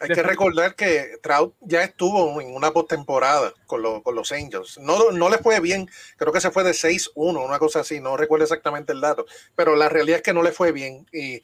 Hay 0.00 0.08
que 0.08 0.22
recordar 0.22 0.74
que 0.74 1.18
Trout 1.22 1.54
ya 1.60 1.82
estuvo 1.82 2.40
en 2.40 2.54
una 2.54 2.70
postemporada 2.70 3.54
con, 3.66 4.02
con 4.02 4.14
los 4.14 4.32
Angels. 4.32 4.78
No, 4.78 5.10
no 5.10 5.28
le 5.28 5.38
fue 5.38 5.60
bien, 5.60 5.88
creo 6.16 6.32
que 6.32 6.40
se 6.40 6.50
fue 6.50 6.64
de 6.64 6.72
6-1, 6.72 7.44
una 7.44 7.58
cosa 7.58 7.80
así, 7.80 8.00
no 8.00 8.16
recuerdo 8.16 8.44
exactamente 8.44 8.92
el 8.92 9.00
dato, 9.00 9.26
pero 9.54 9.74
la 9.74 9.88
realidad 9.88 10.18
es 10.18 10.22
que 10.22 10.34
no 10.34 10.42
le 10.42 10.52
fue 10.52 10.72
bien. 10.72 11.06
Y 11.12 11.42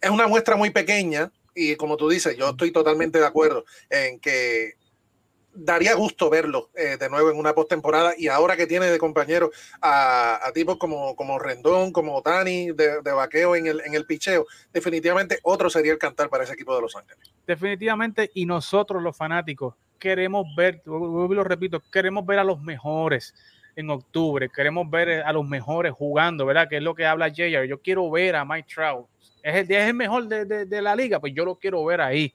es 0.00 0.10
una 0.10 0.26
muestra 0.26 0.56
muy 0.56 0.70
pequeña 0.70 1.30
y 1.54 1.76
como 1.76 1.96
tú 1.96 2.08
dices, 2.08 2.36
yo 2.36 2.50
estoy 2.50 2.72
totalmente 2.72 3.18
de 3.18 3.26
acuerdo 3.26 3.64
en 3.90 4.18
que 4.18 4.74
daría 5.54 5.94
gusto 5.94 6.28
verlo 6.30 6.70
eh, 6.74 6.96
de 6.98 7.08
nuevo 7.08 7.30
en 7.30 7.38
una 7.38 7.54
postemporada 7.54 8.14
y 8.16 8.28
ahora 8.28 8.56
que 8.56 8.66
tiene 8.66 8.86
de 8.86 8.98
compañero 8.98 9.50
a, 9.80 10.50
tipos 10.52 10.76
como, 10.76 11.14
como 11.16 11.38
Rendón, 11.38 11.92
como 11.92 12.20
Dani 12.20 12.72
de, 12.72 13.02
de 13.02 13.12
vaqueo 13.12 13.56
en 13.56 13.66
el, 13.66 13.80
en 13.84 13.94
el 13.94 14.06
picheo, 14.06 14.46
definitivamente 14.72 15.38
otro 15.42 15.70
sería 15.70 15.92
el 15.92 15.98
cantar 15.98 16.28
para 16.28 16.44
ese 16.44 16.54
equipo 16.54 16.74
de 16.74 16.82
Los 16.82 16.96
Ángeles. 16.96 17.32
Definitivamente, 17.46 18.30
y 18.34 18.46
nosotros 18.46 19.02
los 19.02 19.16
fanáticos 19.16 19.74
queremos 19.98 20.46
ver, 20.54 20.82
lo 20.84 21.44
repito, 21.44 21.82
queremos 21.90 22.26
ver 22.26 22.38
a 22.38 22.44
los 22.44 22.60
mejores 22.60 23.34
en 23.76 23.90
octubre, 23.90 24.50
queremos 24.54 24.88
ver 24.90 25.22
a 25.22 25.32
los 25.32 25.48
mejores 25.48 25.92
jugando, 25.92 26.46
¿verdad? 26.46 26.68
Que 26.68 26.76
es 26.76 26.82
lo 26.82 26.94
que 26.94 27.06
habla 27.06 27.32
Jayer. 27.34 27.66
Yo 27.66 27.80
quiero 27.80 28.10
ver 28.10 28.36
a 28.36 28.44
Mike 28.44 28.68
Trout. 28.72 29.06
Es 29.42 29.54
el, 29.54 29.70
es 29.70 29.88
el 29.88 29.94
mejor 29.94 30.28
de, 30.28 30.44
de, 30.44 30.66
de 30.66 30.82
la 30.82 30.94
liga, 30.94 31.20
pues 31.20 31.32
yo 31.34 31.44
lo 31.44 31.56
quiero 31.56 31.84
ver 31.84 32.00
ahí 32.00 32.34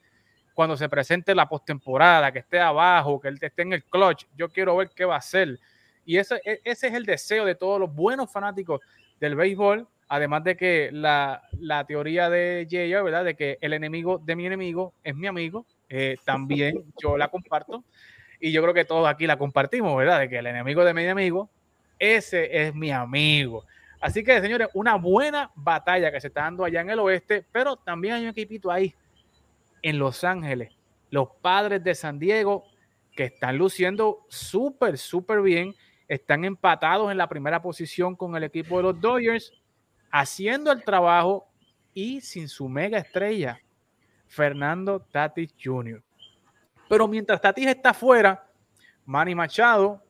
cuando 0.60 0.76
se 0.76 0.90
presente 0.90 1.34
la 1.34 1.48
postemporada, 1.48 2.30
que 2.30 2.40
esté 2.40 2.60
abajo, 2.60 3.18
que 3.18 3.28
él 3.28 3.38
esté 3.40 3.62
en 3.62 3.72
el 3.72 3.82
clutch. 3.82 4.26
Yo 4.36 4.50
quiero 4.50 4.76
ver 4.76 4.90
qué 4.94 5.06
va 5.06 5.14
a 5.14 5.16
hacer. 5.16 5.58
Y 6.04 6.18
ese, 6.18 6.38
e, 6.44 6.60
ese 6.64 6.88
es 6.88 6.92
el 6.92 7.06
deseo 7.06 7.46
de 7.46 7.54
todos 7.54 7.80
los 7.80 7.94
buenos 7.94 8.30
fanáticos 8.30 8.82
del 9.18 9.36
béisbol, 9.36 9.88
además 10.06 10.44
de 10.44 10.58
que 10.58 10.90
la, 10.92 11.40
la 11.52 11.86
teoría 11.86 12.28
de 12.28 12.68
Jay, 12.70 12.92
¿verdad? 12.92 13.24
De 13.24 13.36
que 13.36 13.56
el 13.62 13.72
enemigo 13.72 14.18
de 14.18 14.36
mi 14.36 14.44
enemigo 14.44 14.92
es 15.02 15.16
mi 15.16 15.28
amigo, 15.28 15.64
eh, 15.88 16.18
también 16.26 16.84
yo 17.02 17.16
la 17.16 17.28
comparto. 17.28 17.82
Y 18.38 18.52
yo 18.52 18.60
creo 18.60 18.74
que 18.74 18.84
todos 18.84 19.08
aquí 19.08 19.26
la 19.26 19.38
compartimos, 19.38 19.96
¿verdad? 19.96 20.20
De 20.20 20.28
que 20.28 20.40
el 20.40 20.46
enemigo 20.46 20.84
de 20.84 20.92
mi 20.92 21.04
enemigo, 21.04 21.48
ese 21.98 22.66
es 22.66 22.74
mi 22.74 22.90
amigo. 22.90 23.64
Así 23.98 24.22
que, 24.22 24.38
señores, 24.42 24.68
una 24.74 24.96
buena 24.96 25.50
batalla 25.54 26.12
que 26.12 26.20
se 26.20 26.26
está 26.26 26.42
dando 26.42 26.64
allá 26.64 26.82
en 26.82 26.90
el 26.90 26.98
oeste, 26.98 27.46
pero 27.50 27.76
también 27.76 28.12
hay 28.12 28.24
un 28.24 28.28
equipito 28.28 28.70
ahí 28.70 28.94
en 29.82 29.98
Los 29.98 30.24
Ángeles. 30.24 30.72
Los 31.10 31.28
padres 31.40 31.82
de 31.82 31.94
San 31.94 32.18
Diego, 32.18 32.64
que 33.14 33.24
están 33.24 33.58
luciendo 33.58 34.24
súper, 34.28 34.98
súper 34.98 35.42
bien, 35.42 35.74
están 36.08 36.44
empatados 36.44 37.10
en 37.10 37.18
la 37.18 37.28
primera 37.28 37.62
posición 37.62 38.16
con 38.16 38.36
el 38.36 38.44
equipo 38.44 38.76
de 38.76 38.82
los 38.82 39.00
Dodgers, 39.00 39.52
haciendo 40.10 40.72
el 40.72 40.82
trabajo 40.82 41.48
y 41.94 42.20
sin 42.20 42.48
su 42.48 42.68
mega 42.68 42.98
estrella, 42.98 43.60
Fernando 44.26 45.00
Tatis 45.00 45.54
Jr. 45.62 46.02
Pero 46.88 47.06
mientras 47.06 47.40
Tatis 47.40 47.66
está 47.68 47.94
fuera, 47.94 48.46
Manny 49.04 49.34
Machado 49.34 50.02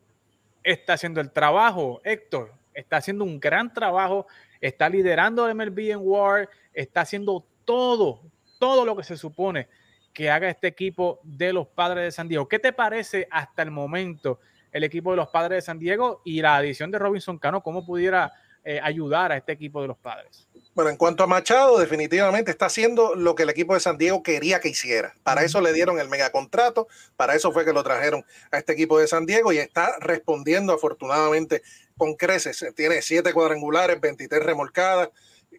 está 0.62 0.94
haciendo 0.94 1.20
el 1.20 1.30
trabajo. 1.30 2.00
Héctor 2.04 2.52
está 2.74 2.98
haciendo 2.98 3.24
un 3.24 3.38
gran 3.38 3.72
trabajo, 3.72 4.26
está 4.60 4.88
liderando 4.88 5.48
el 5.48 5.54
MLB 5.54 5.90
en 5.90 6.00
War, 6.00 6.48
está 6.72 7.02
haciendo 7.02 7.44
todo, 7.64 8.22
todo 8.60 8.84
lo 8.84 8.94
que 8.94 9.02
se 9.02 9.16
supone 9.16 9.66
que 10.12 10.30
haga 10.30 10.48
este 10.48 10.68
equipo 10.68 11.18
de 11.24 11.52
los 11.52 11.66
Padres 11.66 12.04
de 12.04 12.12
San 12.12 12.28
Diego. 12.28 12.46
¿Qué 12.46 12.58
te 12.58 12.72
parece 12.72 13.26
hasta 13.30 13.62
el 13.62 13.70
momento 13.70 14.38
el 14.70 14.84
equipo 14.84 15.10
de 15.10 15.16
los 15.16 15.28
Padres 15.28 15.56
de 15.56 15.62
San 15.62 15.78
Diego 15.78 16.20
y 16.24 16.42
la 16.42 16.56
adición 16.56 16.90
de 16.90 16.98
Robinson 16.98 17.38
Cano? 17.38 17.62
¿Cómo 17.62 17.84
pudiera 17.84 18.32
eh, 18.62 18.78
ayudar 18.82 19.32
a 19.32 19.38
este 19.38 19.52
equipo 19.52 19.80
de 19.80 19.88
los 19.88 19.96
Padres? 19.96 20.46
Bueno, 20.74 20.90
en 20.90 20.98
cuanto 20.98 21.24
a 21.24 21.26
Machado, 21.26 21.78
definitivamente 21.78 22.50
está 22.50 22.66
haciendo 22.66 23.14
lo 23.14 23.34
que 23.34 23.44
el 23.44 23.50
equipo 23.50 23.74
de 23.74 23.80
San 23.80 23.96
Diego 23.96 24.22
quería 24.22 24.60
que 24.60 24.68
hiciera. 24.68 25.14
Para 25.22 25.42
eso 25.42 25.60
le 25.60 25.72
dieron 25.72 25.98
el 25.98 26.08
megacontrato, 26.08 26.86
para 27.16 27.34
eso 27.34 27.52
fue 27.52 27.64
que 27.64 27.72
lo 27.72 27.82
trajeron 27.82 28.24
a 28.50 28.58
este 28.58 28.74
equipo 28.74 28.98
de 28.98 29.08
San 29.08 29.26
Diego 29.26 29.52
y 29.52 29.58
está 29.58 29.96
respondiendo 30.00 30.72
afortunadamente 30.74 31.62
con 31.96 32.14
creces. 32.14 32.64
Tiene 32.76 33.00
siete 33.02 33.32
cuadrangulares, 33.32 34.00
23 34.00 34.42
remolcadas, 34.42 35.08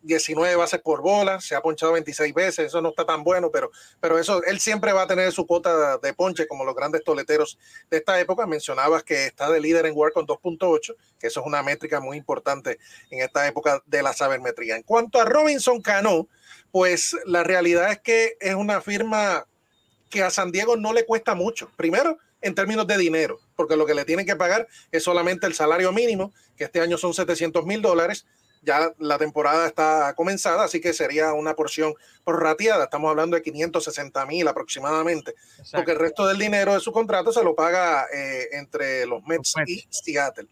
19 0.04 0.56
bases 0.56 0.82
por 0.82 1.02
bola, 1.02 1.40
se 1.40 1.56
ha 1.56 1.62
ponchado 1.62 1.94
26 1.94 2.34
veces, 2.34 2.66
eso 2.68 2.82
no 2.82 2.90
está 2.90 3.06
tan 3.06 3.24
bueno, 3.24 3.52
pero, 3.52 3.72
pero 4.00 4.18
eso, 4.18 4.44
él 4.44 4.60
siempre 4.60 4.94
va 4.94 5.04
a 5.04 5.08
tener 5.08 5.32
su 5.32 5.46
cuota 5.46 5.98
de 5.98 6.14
ponche 6.14 6.48
como 6.48 6.66
los 6.66 6.76
grandes 6.76 7.04
toleteros 7.04 7.58
de 7.90 7.98
esta 7.98 8.20
época. 8.20 8.46
Mencionabas 8.46 9.04
que 9.04 9.28
está 9.28 9.50
de 9.50 9.60
líder 9.60 9.86
en 9.86 9.96
WAR 9.96 10.12
con 10.12 10.26
2.8, 10.26 10.96
que 11.20 11.28
eso 11.28 11.42
es 11.42 11.46
una 11.46 11.64
métrica 11.64 12.00
muy 12.00 12.18
importante 12.18 12.80
en 13.10 13.22
esta 13.22 13.48
época 13.48 13.82
de 13.86 14.04
la 14.04 14.14
sabermetría. 14.14 14.76
En 14.76 14.84
cuanto 14.84 15.20
a 15.20 15.26
Robinson 15.26 15.82
Cano, 15.82 16.28
pues 16.72 17.16
la 17.26 17.44
realidad 17.44 17.92
es 17.92 18.00
que 18.00 18.38
es 18.40 18.56
una 18.56 18.82
firma 18.82 19.46
que 20.10 20.24
a 20.24 20.30
San 20.30 20.52
Diego 20.52 20.76
no 20.76 20.94
le 20.94 21.06
cuesta 21.06 21.36
mucho. 21.36 21.72
Primero, 21.76 22.18
en 22.42 22.56
términos 22.56 22.88
de 22.88 22.98
dinero, 22.98 23.40
porque 23.56 23.76
lo 23.76 23.86
que 23.86 23.94
le 23.94 24.06
tienen 24.06 24.26
que 24.26 24.36
pagar 24.36 24.68
es 24.92 25.04
solamente 25.04 25.48
el 25.48 25.54
salario 25.54 25.92
mínimo, 25.92 26.34
que 26.58 26.66
este 26.66 26.82
año 26.82 26.98
son 26.98 27.14
700 27.14 27.66
mil 27.66 27.82
dólares 27.82 28.26
ya 28.62 28.94
la 29.00 29.18
temporada 29.18 29.68
está 29.68 30.14
comenzada, 30.16 30.64
así 30.64 30.80
que 30.80 30.94
sería 30.94 31.34
una 31.34 31.56
porción 31.56 31.94
prorrateada. 32.24 32.86
Estamos 32.86 33.10
hablando 33.10 33.36
de 33.36 33.42
560 33.42 34.26
mil 34.26 34.48
aproximadamente, 34.48 35.36
porque 35.72 35.92
el 35.92 36.00
resto 36.00 36.28
del 36.28 36.38
dinero 36.38 36.74
de 36.74 36.80
su 36.80 36.92
contrato 36.92 37.32
se 37.32 37.44
lo 37.44 37.56
paga 37.56 38.06
eh, 38.14 38.50
entre 38.54 39.06
los 39.06 39.24
Mets, 39.26 39.54
y 39.66 39.84
Seattle. 39.90 40.48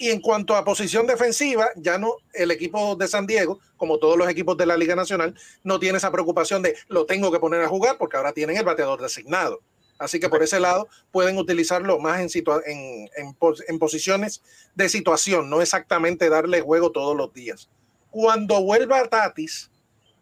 Y 0.00 0.10
en 0.10 0.20
cuanto 0.20 0.54
a 0.54 0.64
posición 0.64 1.06
defensiva, 1.06 1.70
ya 1.74 1.98
no, 1.98 2.14
el 2.32 2.52
equipo 2.52 2.94
de 2.94 3.08
San 3.08 3.26
Diego, 3.26 3.58
como 3.76 3.98
todos 3.98 4.16
los 4.16 4.28
equipos 4.28 4.56
de 4.56 4.66
la 4.66 4.76
Liga 4.76 4.94
Nacional, 4.94 5.34
no 5.64 5.80
tiene 5.80 5.98
esa 5.98 6.12
preocupación 6.12 6.62
de 6.62 6.76
lo 6.88 7.04
tengo 7.04 7.32
que 7.32 7.40
poner 7.40 7.62
a 7.62 7.68
jugar 7.68 7.98
porque 7.98 8.16
ahora 8.16 8.32
tienen 8.32 8.56
el 8.56 8.64
bateador 8.64 9.00
designado. 9.00 9.60
Así 9.98 10.20
que 10.20 10.28
por 10.28 10.42
ese 10.42 10.60
lado 10.60 10.88
pueden 11.10 11.36
utilizarlo 11.38 11.98
más 11.98 12.20
en, 12.20 12.44
en, 12.66 13.08
en, 13.16 13.78
posiciones 13.78 14.42
de 14.74 14.88
situación, 14.88 15.50
no 15.50 15.60
exactamente 15.60 16.28
darle 16.28 16.60
juego 16.60 16.92
todos 16.92 17.16
los 17.16 17.32
días. 17.32 17.68
Cuando 18.10 18.62
vuelva 18.62 19.00
a 19.00 19.08
Tatis, 19.08 19.70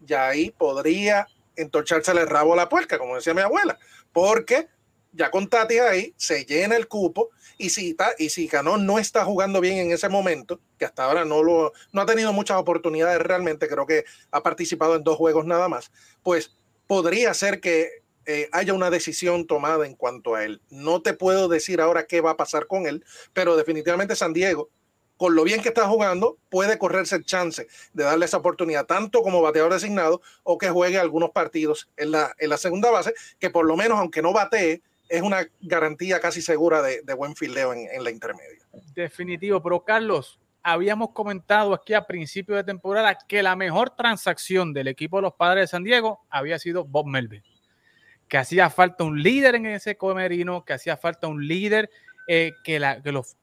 ya 0.01 0.27
ahí 0.27 0.51
podría 0.51 1.27
entorchársele 1.55 2.21
el 2.21 2.27
rabo 2.27 2.53
a 2.53 2.57
la 2.57 2.69
puerca, 2.69 2.97
como 2.97 3.15
decía 3.15 3.33
mi 3.33 3.41
abuela, 3.41 3.77
porque 4.13 4.67
ya 5.11 5.31
con 5.31 5.47
Tatis 5.47 5.81
ahí 5.81 6.13
se 6.17 6.45
llena 6.45 6.75
el 6.75 6.87
cupo 6.87 7.29
y 7.57 7.69
si, 7.69 7.95
y 8.19 8.29
si 8.29 8.47
Canón 8.47 8.85
no 8.85 8.99
está 8.99 9.25
jugando 9.25 9.59
bien 9.59 9.77
en 9.77 9.91
ese 9.91 10.09
momento, 10.09 10.59
que 10.77 10.85
hasta 10.85 11.03
ahora 11.03 11.25
no, 11.25 11.41
lo, 11.43 11.73
no 11.91 12.01
ha 12.01 12.05
tenido 12.05 12.31
muchas 12.33 12.57
oportunidades 12.57 13.19
realmente, 13.19 13.67
creo 13.67 13.85
que 13.85 14.05
ha 14.31 14.43
participado 14.43 14.95
en 14.95 15.03
dos 15.03 15.17
juegos 15.17 15.45
nada 15.45 15.67
más, 15.67 15.91
pues 16.21 16.55
podría 16.85 17.33
ser 17.33 17.59
que 17.59 18.03
eh, 18.29 18.49
haya 18.51 18.73
una 18.73 18.89
decisión 18.89 19.47
tomada 19.47 19.85
en 19.85 19.95
cuanto 19.95 20.35
a 20.35 20.43
él. 20.43 20.61
No 20.69 21.01
te 21.01 21.13
puedo 21.13 21.47
decir 21.47 21.79
ahora 21.79 22.07
qué 22.07 22.19
va 22.19 22.31
a 22.31 22.37
pasar 22.37 22.67
con 22.67 22.85
él, 22.85 23.05
pero 23.31 23.55
definitivamente 23.55 24.17
San 24.17 24.33
Diego, 24.33 24.69
con 25.15 25.33
lo 25.33 25.45
bien 25.45 25.61
que 25.61 25.69
está 25.69 25.87
jugando, 25.87 26.37
puede 26.49 26.77
correrse 26.77 27.15
el 27.15 27.23
chance 27.23 27.67
de 27.93 28.03
darle 28.03 28.25
esa 28.25 28.35
oportunidad, 28.35 28.85
tanto 28.85 29.21
como 29.21 29.41
bateador 29.41 29.71
designado 29.71 30.21
o 30.43 30.57
que 30.57 30.69
juegue 30.69 30.99
algunos 30.99 31.29
partidos 31.29 31.89
en 31.95 32.11
la, 32.11 32.33
en 32.37 32.49
la 32.49 32.57
segunda 32.57 32.91
base, 32.91 33.13
que 33.39 33.49
por 33.49 33.65
lo 33.65 33.77
menos, 33.77 33.97
aunque 33.97 34.21
no 34.21 34.33
batee, 34.33 34.81
es 35.07 35.21
una 35.21 35.47
garantía 35.61 36.19
casi 36.19 36.41
segura 36.41 36.81
de, 36.81 37.01
buen 37.13 37.33
fildeo 37.33 37.71
en, 37.71 37.87
en 37.89 38.03
la 38.03 38.11
intermedia. 38.11 38.59
Definitivo, 38.93 39.63
pero 39.63 39.85
Carlos, 39.85 40.37
habíamos 40.61 41.11
comentado 41.11 41.73
aquí 41.73 41.93
a 41.93 42.05
principio 42.05 42.57
de 42.57 42.65
temporada 42.65 43.17
que 43.25 43.41
la 43.41 43.55
mejor 43.55 43.91
transacción 43.91 44.73
del 44.73 44.89
equipo 44.89 45.15
de 45.15 45.21
los 45.21 45.33
padres 45.33 45.63
de 45.63 45.67
San 45.67 45.85
Diego 45.85 46.25
había 46.29 46.59
sido 46.59 46.83
Bob 46.83 47.07
Melvin 47.07 47.41
que 48.27 48.37
hacía 48.37 48.69
falta 48.69 49.03
un 49.03 49.21
líder 49.21 49.55
en 49.55 49.65
ese 49.67 49.97
comerino, 49.97 50.65
que 50.65 50.73
hacía 50.73 50.97
falta 50.97 51.27
un 51.27 51.47
líder 51.47 51.89
eh, 52.27 52.53
que, 52.63 52.79
los, 52.79 53.37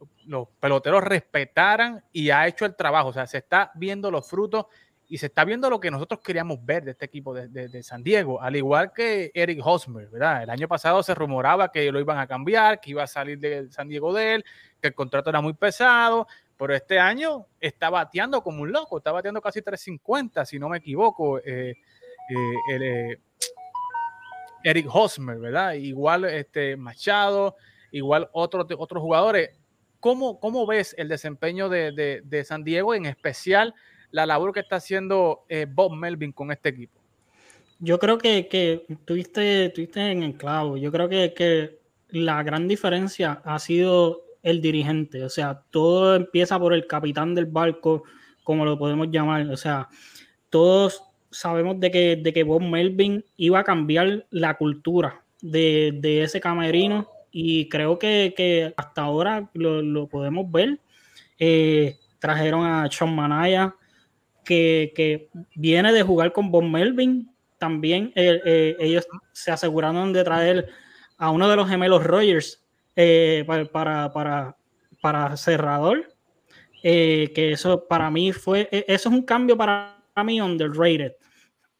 peloteros 0.61 1.03
respetaran 1.03 2.05
y 2.12 2.30
ha 2.30 2.47
hecho 2.47 2.66
el 2.66 2.76
trabajo. 2.76 3.09
O 3.09 3.12
sea, 3.12 3.26
se 3.26 3.39
está 3.39 3.72
viendo 3.74 4.11
los 4.11 4.28
frutos 4.28 4.66
y 5.09 5.18
se 5.18 5.26
está 5.26 5.45
viendo 5.45 5.70
lo 5.70 5.80
que 5.80 5.91
nosotros 5.91 6.20
queríamos 6.20 6.64
ver 6.64 6.85
de 6.85 6.91
este 6.91 7.07
equipo 7.07 7.35
de, 7.35 7.82
San 7.82 8.03
Diego, 8.03 8.41
al 8.41 8.57
igual 8.57 8.93
que 8.93 9.30
Eric 9.35 9.61
Hosmer, 9.62 10.09
¿verdad? 10.09 10.43
El 10.43 10.51
año 10.51 10.68
pasado 10.68 11.03
se 11.03 11.14
rumoraba 11.14 11.70
que 11.70 11.91
lo 11.91 12.01
iban 12.01 12.18
a 12.18 12.26
cambiar, 12.26 12.80
que 12.80 12.91
iba 12.91 13.03
a 13.03 13.07
salir 13.07 13.39
de 13.39 13.70
San 13.70 13.89
Diego 13.89 14.12
de 14.12 14.35
él, 14.35 14.45
que 14.80 14.89
el 14.89 14.95
contrato 14.95 15.30
era 15.30 15.41
muy 15.41 15.53
pesado, 15.53 16.26
pero 16.57 16.74
este 16.74 16.99
año 16.99 17.47
está 17.61 17.91
bateando 17.91 18.43
como 18.43 18.62
un 18.62 18.72
loco, 18.72 18.99
está 18.99 19.12
bateando 19.12 19.41
casi 19.41 19.61
350, 19.62 20.45
si 20.47 20.59
no 20.59 20.68
me 20.68 20.78
equivoco. 20.78 21.39
Eh, 21.39 21.74
eh, 22.30 23.18
Eric 24.65 24.87
Hosmer, 24.93 25.39
¿verdad? 25.39 25.75
Igual 25.75 26.25
este 26.25 26.77
Machado, 26.77 27.55
igual 27.93 28.29
otros 28.33 28.67
otros 28.77 29.03
jugadores. 29.03 29.51
¿Cómo, 30.01 30.41
¿Cómo, 30.41 30.67
ves 30.67 30.95
el 30.99 31.09
desempeño 31.09 31.69
de, 31.69 32.45
San 32.45 32.65
Diego, 32.65 32.95
en 32.95 33.07
especial 33.07 33.75
la 34.11 34.27
labor 34.27 34.53
que 34.53 34.61
está 34.61 34.77
haciendo 34.77 35.45
eh, 35.49 35.67
Bob 35.69 35.95
Melvin 35.95 36.33
con 36.33 36.51
este 36.51 36.71
equipo? 36.71 37.01
Yo 37.79 37.99
creo 37.99 38.19
que, 38.19 38.49
que 38.49 38.87
tuviste, 39.05 39.71
tuviste 39.71 40.01
en 40.11 40.23
el 40.23 40.37
clavo. 40.37 40.77
Yo 40.77 40.91
creo 40.93 41.09
que, 41.09 41.33
que 41.35 41.79
la 42.11 42.43
gran 42.43 42.69
diferencia 42.69 43.43
ha 43.45 43.59
sido 43.59 44.25
el 44.43 44.61
dirigente. 44.61 45.25
O 45.25 45.29
sea, 45.29 45.62
todo 45.71 46.17
empieza 46.17 46.59
por 46.59 46.73
el 46.73 46.87
capitán 46.87 47.35
del 47.35 47.47
barco, 47.47 48.05
como 48.45 48.65
lo 48.65 48.79
podemos 48.79 49.09
llamar. 49.11 49.49
O 49.51 49.57
sea, 49.57 49.89
todos 50.51 51.03
sabemos 51.35 51.80
de 51.80 51.91
que, 51.91 52.16
de 52.16 52.32
que 52.32 52.45
Bob 52.45 52.62
Melvin 52.62 53.24
iba 53.37 53.59
a 53.59 53.64
cambiar 53.64 54.26
la 54.30 54.55
cultura 54.57 55.24
de, 55.43 56.22
ese 56.22 56.41
camerino 56.41 57.09
y 57.30 57.68
creo 57.68 57.99
que, 57.99 58.72
hasta 58.76 59.03
ahora 59.03 59.51
lo, 59.55 60.09
podemos 60.09 60.51
ver. 60.51 60.78
Eh, 61.39 61.97
trajeron 62.20 62.64
a 62.64 62.89
Sean 62.91 63.14
Manaya, 63.14 63.74
que, 64.45 65.28
viene 65.57 65.93
de 65.93 66.03
jugar 66.03 66.32
con 66.32 66.51
Bob 66.51 66.64
Melvin. 66.64 67.30
También 67.59 68.12
eh, 68.14 68.41
eh, 68.45 68.76
ellos 68.78 69.07
se 69.32 69.51
aseguraron 69.51 70.12
de 70.12 70.22
traer 70.22 70.68
a 71.18 71.30
uno 71.30 71.49
de 71.49 71.57
los 71.57 71.68
gemelos 71.68 72.05
Rogers 72.05 72.62
para, 73.47 74.12
para, 74.12 74.57
para, 75.01 75.37
cerrador. 75.37 76.14
que 76.82 77.51
eso 77.53 77.89
para 77.89 78.11
mí 78.11 78.32
fue, 78.32 78.68
e, 78.70 78.85
eso 78.87 79.09
es 79.09 79.14
un 79.14 79.22
cambio 79.22 79.57
para 79.57 79.97
mí 80.24 80.41
underrated. 80.41 81.14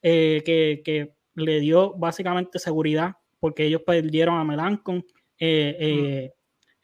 Eh, 0.07 0.43
que, 0.45 1.15
le 1.37 1.59
dio 1.59 1.95
básicamente 1.95 2.61
seguridad 2.61 3.17
porque 3.41 3.65
ellos 3.65 3.81
perdieron 3.85 4.39
a 4.39 4.45
Melancon 4.45 5.05
eh, 5.39 5.77
eh, 5.81 6.33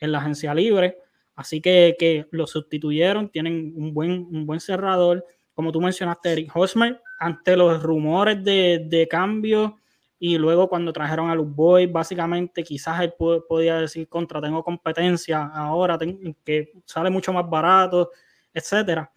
en 0.01 0.11
la 0.11 0.19
agencia 0.19 0.53
libre. 0.55 0.97
Así 1.37 1.61
que, 1.61 1.95
que, 1.99 2.27
lo 2.31 2.47
sustituyeron, 2.47 3.29
tienen 3.29 3.75
un 3.77 3.93
buen, 3.95 4.27
un 4.33 4.47
buen 4.47 4.59
cerrador. 4.59 5.25
Como 5.55 5.71
tú 5.71 5.81
mencionaste, 5.83 6.33
Eric 6.33 6.51
Hosmer, 6.57 7.01
ante 7.21 7.57
los 7.57 7.83
rumores 7.83 8.43
de, 8.43 8.87
de 8.89 9.07
cambio 9.07 9.77
y 10.19 10.39
luego 10.39 10.69
cuando 10.69 10.93
trajeron 10.93 11.31
a 11.31 11.35
Luke 11.35 11.53
Boy, 11.55 11.87
básicamente 11.87 12.65
quizás 12.65 13.03
él 13.03 13.13
podía 13.19 13.77
decir 13.77 14.09
contra, 14.09 14.41
tengo 14.41 14.65
competencia 14.65 15.45
ahora, 15.45 15.99
que 16.43 16.73
sale 16.87 17.11
mucho 17.11 17.33
más 17.35 17.49
barato, 17.49 18.11
etcétera. 18.53 19.13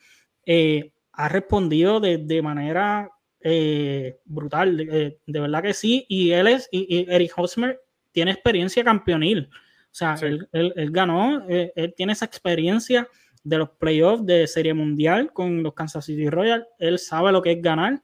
ha 1.14 1.30
respondido 1.30 2.00
de, 2.00 2.18
de 2.18 2.42
manera 2.42 3.10
eh, 3.44 4.20
brutal, 4.26 4.80
eh, 4.80 5.20
de, 5.26 5.40
verdad 5.40 5.62
que 5.62 5.74
sí. 5.74 6.06
Y 6.08 6.32
él 6.32 6.48
es, 6.48 6.70
y, 6.72 7.06
Eric 7.10 7.34
Hosmer 7.38 7.80
tiene 8.12 8.32
experiencia 8.32 8.84
campeonil. 8.84 9.50
O 9.52 9.96
sea, 9.96 10.16
él, 10.22 10.48
ganó, 10.92 11.46
eh, 11.48 11.72
él 11.76 11.94
tiene 11.96 12.14
esa 12.14 12.26
experiencia 12.26 13.08
de 13.44 13.58
los 13.58 13.70
playoffs 13.72 14.26
de 14.26 14.48
Serie 14.48 14.74
Mundial 14.74 15.32
con 15.34 15.62
los 15.62 15.74
Kansas 15.74 16.06
City 16.06 16.30
Royals. 16.30 16.66
Él 16.80 16.98
sabe 16.98 17.32
lo 17.32 17.42
que 17.42 17.52
es 17.52 17.62
ganar. 17.62 18.02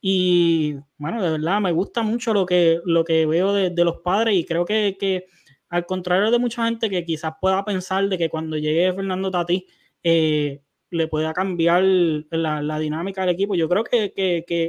Y 0.00 0.76
bueno, 0.96 1.22
de 1.22 1.32
verdad 1.32 1.60
me 1.60 1.72
gusta 1.72 2.02
mucho 2.02 2.32
lo 2.32 2.46
que, 2.46 2.80
lo 2.84 3.04
que 3.04 3.26
veo 3.26 3.52
de, 3.52 3.84
los 3.84 3.98
padres 3.98 4.36
y 4.36 4.44
creo 4.44 4.64
que, 4.64 4.96
que, 4.98 5.26
al 5.68 5.86
contrario 5.86 6.30
de 6.30 6.38
mucha 6.38 6.64
gente 6.64 6.88
que 6.88 7.04
quizás 7.04 7.34
pueda 7.40 7.64
pensar 7.64 8.08
de 8.08 8.16
que 8.16 8.30
cuando 8.30 8.56
llegue 8.56 8.92
Fernando 8.92 9.30
Tati 9.30 9.66
eh, 10.02 10.62
le 10.90 11.08
pueda 11.08 11.32
cambiar 11.32 11.82
la, 11.82 12.78
dinámica 12.78 13.22
del 13.22 13.34
equipo. 13.34 13.54
Yo 13.54 13.68
creo 13.68 13.84
que, 13.84 14.12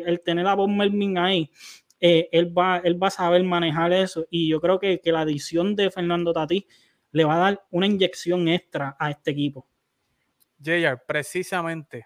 el 0.05 0.21
tener 0.21 0.47
a 0.47 0.55
Bob 0.55 0.69
Melvin 0.69 1.17
ahí, 1.17 1.51
eh, 1.99 2.29
él, 2.31 2.57
va, 2.57 2.77
él 2.83 3.01
va 3.01 3.07
a 3.07 3.11
saber 3.11 3.43
manejar 3.43 3.91
eso 3.91 4.25
y 4.29 4.47
yo 4.47 4.61
creo 4.61 4.79
que, 4.79 5.01
la 5.05 5.21
adición 5.21 5.75
de 5.75 5.91
Fernando 5.91 6.33
Tatí 6.33 6.65
le 7.11 7.25
va 7.25 7.35
a 7.35 7.39
dar 7.39 7.65
una 7.71 7.87
inyección 7.87 8.47
extra 8.47 8.95
a 8.99 9.09
este 9.11 9.31
equipo. 9.31 9.67
JR, 10.63 11.01
precisamente, 11.07 12.05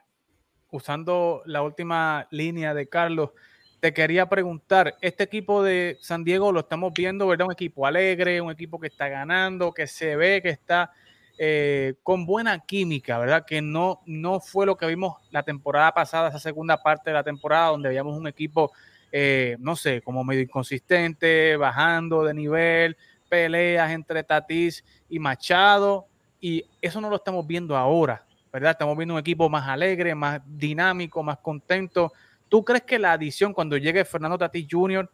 usando 0.71 1.41
la 1.45 1.61
última 1.61 2.27
línea 2.31 2.73
de 2.73 2.87
Carlos, 2.87 3.31
te 3.79 3.93
quería 3.93 4.29
preguntar, 4.29 4.95
este 5.01 5.25
equipo 5.25 5.61
de 5.61 5.97
San 5.99 6.23
Diego 6.23 6.53
lo 6.53 6.61
estamos 6.61 6.93
viendo, 6.93 7.27
¿verdad? 7.27 7.47
Un 7.47 7.51
equipo 7.51 7.85
alegre, 7.85 8.39
un 8.39 8.49
equipo 8.49 8.79
que 8.79 8.87
está 8.87 9.09
ganando, 9.09 9.73
que 9.73 9.87
se 9.87 10.15
ve 10.15 10.41
que 10.41 10.49
está 10.49 10.91
eh, 11.37 11.95
con 12.03 12.25
buena 12.25 12.59
química, 12.59 13.17
¿verdad? 13.17 13.43
Que 13.45 13.61
no, 13.61 14.01
no 14.05 14.39
fue 14.39 14.65
lo 14.65 14.77
que 14.77 14.85
vimos 14.85 15.17
la 15.31 15.41
temporada 15.43 15.91
pasada, 15.91 16.29
esa 16.29 16.39
segunda 16.39 16.77
parte 16.81 17.09
de 17.09 17.15
la 17.15 17.23
temporada, 17.23 17.69
donde 17.69 17.89
veíamos 17.89 18.15
un 18.15 18.27
equipo, 18.27 18.71
eh, 19.11 19.57
no 19.59 19.75
sé, 19.75 20.01
como 20.01 20.23
medio 20.23 20.41
inconsistente, 20.41 21.57
bajando 21.57 22.23
de 22.23 22.35
nivel, 22.35 22.97
peleas 23.29 23.91
entre 23.91 24.23
Tatís 24.23 24.85
y 25.09 25.17
Machado, 25.17 26.05
y 26.39 26.63
eso 26.81 27.01
no 27.01 27.09
lo 27.09 27.15
estamos 27.15 27.47
viendo 27.47 27.75
ahora, 27.75 28.23
¿verdad? 28.51 28.71
Estamos 28.71 28.95
viendo 28.95 29.15
un 29.15 29.19
equipo 29.19 29.49
más 29.49 29.67
alegre, 29.67 30.13
más 30.13 30.39
dinámico, 30.45 31.23
más 31.23 31.39
contento. 31.39 32.13
¿Tú 32.47 32.63
crees 32.63 32.83
que 32.83 32.99
la 32.99 33.13
adición 33.13 33.53
cuando 33.53 33.75
llegue 33.77 34.05
Fernando 34.05 34.37
Tatís 34.37 34.67
Jr. 34.69 35.09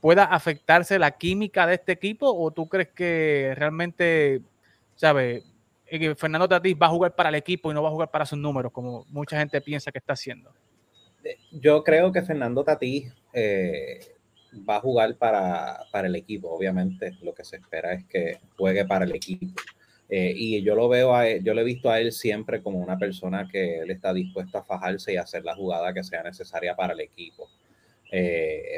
pueda 0.00 0.24
afectarse 0.24 0.98
la 0.98 1.10
química 1.10 1.66
de 1.66 1.74
este 1.74 1.92
equipo 1.92 2.32
o 2.32 2.50
tú 2.52 2.68
crees 2.68 2.88
que 2.94 3.52
realmente, 3.54 4.40
¿sabes? 4.94 5.44
Que 5.88 6.14
Fernando 6.14 6.48
Tatís 6.48 6.76
va 6.80 6.86
a 6.86 6.90
jugar 6.90 7.14
para 7.14 7.28
el 7.30 7.34
equipo 7.36 7.70
y 7.70 7.74
no 7.74 7.82
va 7.82 7.88
a 7.88 7.92
jugar 7.92 8.10
para 8.10 8.26
sus 8.26 8.38
números, 8.38 8.72
como 8.72 9.04
mucha 9.08 9.38
gente 9.38 9.60
piensa 9.60 9.90
que 9.90 9.98
está 9.98 10.12
haciendo. 10.12 10.52
Eh, 11.24 11.36
yo 11.52 11.82
creo 11.82 12.12
que 12.12 12.22
Fernando 12.22 12.64
Tatís 12.64 13.12
eh, 13.32 14.00
va 14.68 14.76
a 14.76 14.80
jugar 14.80 15.16
para, 15.16 15.86
el 15.92 16.16
equipo, 16.16 16.50
obviamente. 16.50 17.16
Lo 17.22 17.34
que 17.34 17.44
se 17.44 17.56
espera 17.56 17.92
es 17.92 18.04
que 18.06 18.38
juegue 18.56 18.84
para 18.84 19.04
el 19.04 19.14
equipo. 19.14 19.60
Eh, 20.10 20.32
y 20.34 20.62
yo 20.62 20.74
lo 20.74 20.88
veo 20.88 21.14
a 21.14 21.28
él, 21.28 21.44
yo 21.44 21.52
lo 21.52 21.60
he 21.60 21.64
visto 21.64 21.90
a 21.90 22.00
él 22.00 22.12
siempre 22.12 22.62
como 22.62 22.78
una 22.78 22.98
persona 22.98 23.46
que 23.50 23.80
él 23.80 23.90
está 23.90 24.14
dispuesto 24.14 24.56
a 24.56 24.64
fajarse 24.64 25.12
y 25.12 25.16
hacer 25.16 25.44
la 25.44 25.54
jugada 25.54 25.92
que 25.92 26.02
sea 26.02 26.22
necesaria 26.22 26.74
para 26.74 26.94
el 26.94 27.00
equipo. 27.00 27.48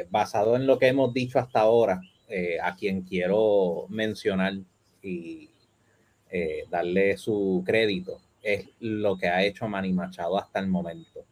basado 0.09 0.57
en 0.57 0.67
lo 0.67 0.77
que 0.77 0.87
hemos 0.87 1.13
dicho 1.13 1.39
hasta 1.39 1.61
ahora, 1.61 2.01
a 2.61 2.75
quien 2.75 3.03
quiero 3.03 3.85
mencionar 3.89 4.55
y, 5.01 5.50
eh, 6.31 6.65
darle 6.69 7.17
su 7.17 7.61
crédito, 7.65 8.21
es 8.41 8.69
lo 8.79 9.17
que 9.17 9.27
ha 9.27 9.43
hecho 9.43 9.67
Manny 9.67 9.91
Machado 9.91 10.37
hasta 10.37 10.59
el 10.59 10.67
momento. 10.67 11.25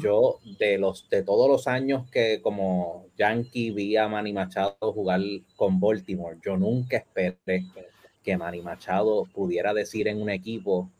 Yo, 0.00 0.38
de, 0.58 0.78
los, 0.78 1.10
de 1.10 1.22
todos 1.22 1.46
los 1.46 1.66
años 1.66 2.08
que 2.10 2.40
como 2.40 3.04
Yankee 3.18 3.70
vi 3.70 3.98
a 3.98 4.08
Manny 4.08 4.32
Machado 4.32 4.76
jugar 4.80 5.20
con 5.56 5.78
Baltimore, 5.78 6.38
yo 6.42 6.56
nunca 6.56 6.96
esperé 6.96 7.66
que 8.24 8.36
Manny 8.38 8.62
Machado 8.62 9.26
pudiera 9.34 9.74
decir 9.74 10.08
en 10.08 10.22
un 10.22 10.30
equipo, 10.30 10.90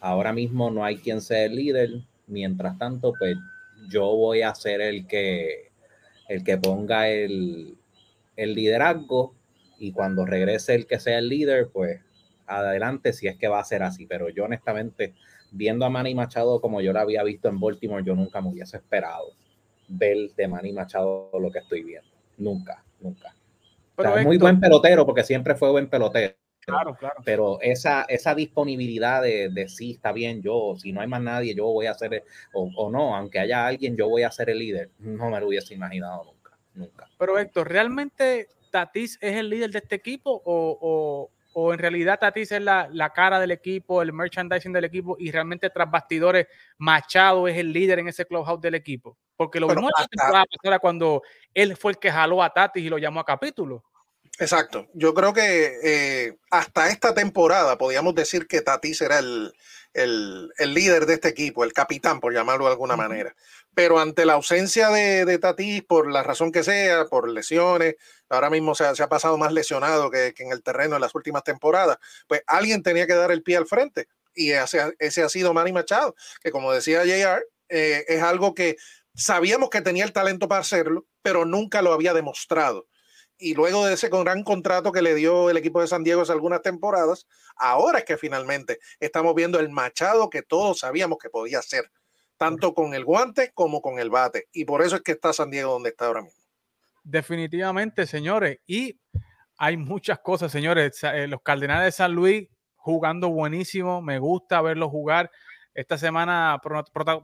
ahora 0.00 0.32
mismo 0.32 0.70
no 0.70 0.82
hay 0.82 0.96
quien 0.96 1.20
sea 1.20 1.44
el 1.44 1.56
líder, 1.56 1.90
mientras 2.26 2.78
tanto, 2.78 3.12
pues 3.18 3.36
yo 3.90 4.06
voy 4.16 4.40
a 4.40 4.54
ser 4.54 4.80
el 4.80 5.06
que, 5.06 5.72
el 6.28 6.42
que 6.42 6.56
ponga 6.56 7.10
el, 7.10 7.76
el 8.36 8.54
liderazgo 8.54 9.34
y 9.78 9.92
cuando 9.92 10.24
regrese 10.24 10.74
el 10.74 10.86
que 10.86 10.98
sea 10.98 11.18
el 11.18 11.28
líder, 11.28 11.68
pues 11.72 12.00
adelante 12.46 13.12
si 13.12 13.26
es 13.26 13.36
que 13.36 13.48
va 13.48 13.60
a 13.60 13.64
ser 13.64 13.82
así. 13.82 14.06
Pero 14.06 14.28
yo 14.28 14.44
honestamente, 14.44 15.14
viendo 15.50 15.84
a 15.84 15.90
Manny 15.90 16.14
Machado 16.14 16.60
como 16.60 16.80
yo 16.80 16.92
lo 16.92 17.00
había 17.00 17.22
visto 17.22 17.48
en 17.48 17.60
Baltimore, 17.60 18.04
yo 18.04 18.14
nunca 18.14 18.40
me 18.40 18.48
hubiese 18.48 18.76
esperado 18.76 19.32
ver 19.88 20.30
de 20.36 20.48
Manny 20.48 20.72
Machado 20.72 21.30
lo 21.38 21.50
que 21.50 21.60
estoy 21.60 21.82
viendo. 21.82 22.10
Nunca, 22.38 22.84
nunca. 23.00 23.34
Pero 23.96 24.16
muy 24.22 24.38
buen 24.38 24.58
pelotero 24.58 25.06
porque 25.06 25.22
siempre 25.22 25.54
fue 25.54 25.70
buen 25.70 25.88
pelotero. 25.88 26.34
Claro, 26.60 26.94
claro. 26.94 27.16
Pero 27.24 27.58
esa, 27.60 28.04
esa 28.08 28.34
disponibilidad 28.34 29.22
de, 29.22 29.50
de 29.50 29.68
sí, 29.68 29.92
está 29.92 30.12
bien, 30.12 30.42
yo, 30.42 30.74
si 30.78 30.92
no 30.92 31.02
hay 31.02 31.06
más 31.06 31.20
nadie, 31.20 31.54
yo 31.54 31.66
voy 31.66 31.86
a 31.86 31.94
ser, 31.94 32.24
o, 32.54 32.70
o, 32.76 32.90
no, 32.90 33.14
aunque 33.14 33.38
haya 33.38 33.66
alguien, 33.66 33.96
yo 33.96 34.08
voy 34.08 34.22
a 34.22 34.30
ser 34.30 34.48
el 34.48 34.58
líder. 34.58 34.90
No 34.98 35.28
me 35.28 35.38
lo 35.40 35.48
hubiese 35.48 35.74
imaginado 35.74 36.24
nunca, 36.24 36.58
nunca. 36.74 37.06
Pero 37.18 37.38
Héctor, 37.38 37.68
¿realmente 37.68 38.48
Tatis 38.74 39.16
es 39.20 39.36
el 39.36 39.50
líder 39.50 39.70
de 39.70 39.78
este 39.78 39.94
equipo 39.94 40.42
o, 40.44 41.30
en 41.72 41.78
realidad 41.78 42.18
Tatis 42.18 42.50
es 42.50 42.60
la, 42.60 43.12
cara 43.14 43.38
del 43.38 43.52
equipo, 43.52 44.02
el 44.02 44.12
merchandising 44.12 44.72
del 44.72 44.86
equipo 44.86 45.14
y 45.16 45.30
realmente 45.30 45.70
tras 45.70 45.88
bastidores 45.88 46.48
Machado 46.78 47.46
es 47.46 47.56
el 47.56 47.72
líder 47.72 48.00
en 48.00 48.08
ese 48.08 48.26
clubhouse 48.26 48.60
del 48.60 48.74
equipo? 48.74 49.16
Porque 49.36 49.60
lo 49.60 49.68
vimos 49.68 49.92
la 50.64 50.78
cuando 50.80 51.22
él 51.54 51.76
fue 51.76 51.92
el 51.92 51.98
que 51.98 52.10
jaló 52.10 52.42
a 52.42 52.52
Tatis 52.52 52.84
y 52.84 52.88
lo 52.88 52.98
llamó 52.98 53.20
a 53.20 53.24
capítulo. 53.24 53.84
Exacto. 54.40 54.88
Yo 54.92 55.14
creo 55.14 55.32
que 55.32 55.78
eh, 55.84 56.36
hasta 56.50 56.88
esta 56.88 57.14
temporada 57.14 57.78
podíamos 57.78 58.16
decir 58.16 58.48
que 58.48 58.60
Tatis 58.60 59.02
era 59.02 59.20
el, 59.20 59.54
líder 59.94 61.06
de 61.06 61.14
este 61.14 61.28
equipo, 61.28 61.64
el 61.64 61.72
capitán, 61.72 62.20
por 62.20 62.34
llamarlo 62.34 62.66
de 62.66 62.72
alguna 62.72 62.96
manera. 62.96 63.34
Pero 63.74 63.98
ante 63.98 64.24
la 64.24 64.34
ausencia 64.34 64.90
de, 64.90 65.24
de, 65.24 65.38
Tatis, 65.38 65.82
por 65.84 66.10
la 66.10 66.22
razón 66.22 66.52
que 66.52 66.62
sea, 66.62 67.06
por 67.06 67.28
lesiones, 67.28 67.96
ahora 68.28 68.50
mismo 68.50 68.74
se, 68.74 68.84
ha 68.84 69.08
pasado 69.08 69.38
más 69.38 69.52
lesionado 69.52 70.10
que, 70.10 70.34
en 70.36 70.52
el 70.52 70.62
terreno 70.62 70.96
en 70.96 71.00
las 71.00 71.14
últimas 71.14 71.44
temporadas, 71.44 71.98
pues 72.26 72.42
alguien 72.46 72.82
tenía 72.82 73.06
que 73.06 73.14
dar 73.14 73.30
el 73.30 73.42
pie 73.42 73.56
al 73.56 73.66
frente. 73.66 74.08
Y 74.34 74.50
ese, 74.50 74.94
ese 74.98 75.22
ha 75.22 75.28
sido 75.28 75.54
Manny 75.54 75.72
Machado, 75.72 76.14
que 76.42 76.50
como 76.50 76.72
decía 76.72 77.02
JR, 77.04 77.44
eh, 77.68 78.04
es 78.08 78.22
algo 78.22 78.54
que 78.54 78.76
sabíamos 79.14 79.70
que 79.70 79.80
tenía 79.80 80.04
el 80.04 80.12
talento 80.12 80.48
para 80.48 80.60
hacerlo, 80.60 81.06
pero 81.22 81.44
nunca 81.44 81.82
lo 81.82 81.92
había 81.92 82.14
demostrado 82.14 82.86
y 83.38 83.54
luego 83.54 83.84
de 83.86 83.94
ese 83.94 84.08
gran 84.08 84.42
contrato 84.44 84.92
que 84.92 85.02
le 85.02 85.14
dio 85.14 85.50
el 85.50 85.56
equipo 85.56 85.80
de 85.80 85.88
San 85.88 86.04
Diego 86.04 86.22
hace 86.22 86.32
algunas 86.32 86.62
temporadas, 86.62 87.26
ahora 87.56 87.98
es 88.00 88.04
que 88.04 88.16
finalmente 88.16 88.78
estamos 89.00 89.34
viendo 89.34 89.58
el 89.58 89.70
Machado 89.70 90.30
que 90.30 90.42
todos 90.42 90.80
sabíamos 90.80 91.18
que 91.18 91.30
podía 91.30 91.62
ser. 91.62 91.90
tanto 92.36 92.74
con 92.74 92.94
el 92.94 93.04
guante 93.04 93.52
como 93.54 93.80
con 93.80 93.98
el 94.00 94.10
bate. 94.10 94.48
Y 94.52 94.64
por 94.64 94.82
eso 94.82 94.96
es 94.96 95.02
que 95.02 95.12
está 95.12 95.32
San 95.32 95.50
Diego 95.50 95.72
donde 95.72 95.90
está 95.90 96.06
ahora 96.06 96.22
mismo. 96.22 96.42
Definitivamente, 97.04 98.06
señores. 98.06 98.58
Y 98.66 98.98
hay 99.56 99.76
muchas 99.76 100.18
cosas, 100.18 100.50
señores. 100.50 100.98
Eh, 101.04 101.28
los 101.28 101.42
Cardenales 101.42 101.86
de 101.86 101.92
San 101.92 102.12
Luis 102.12 102.48
jugando 102.74 103.30
buenísimo. 103.30 104.02
Me 104.02 104.18
gusta 104.18 104.60
verlos 104.62 104.90
jugar. 104.90 105.30
Esta 105.74 105.96
semana 105.96 106.60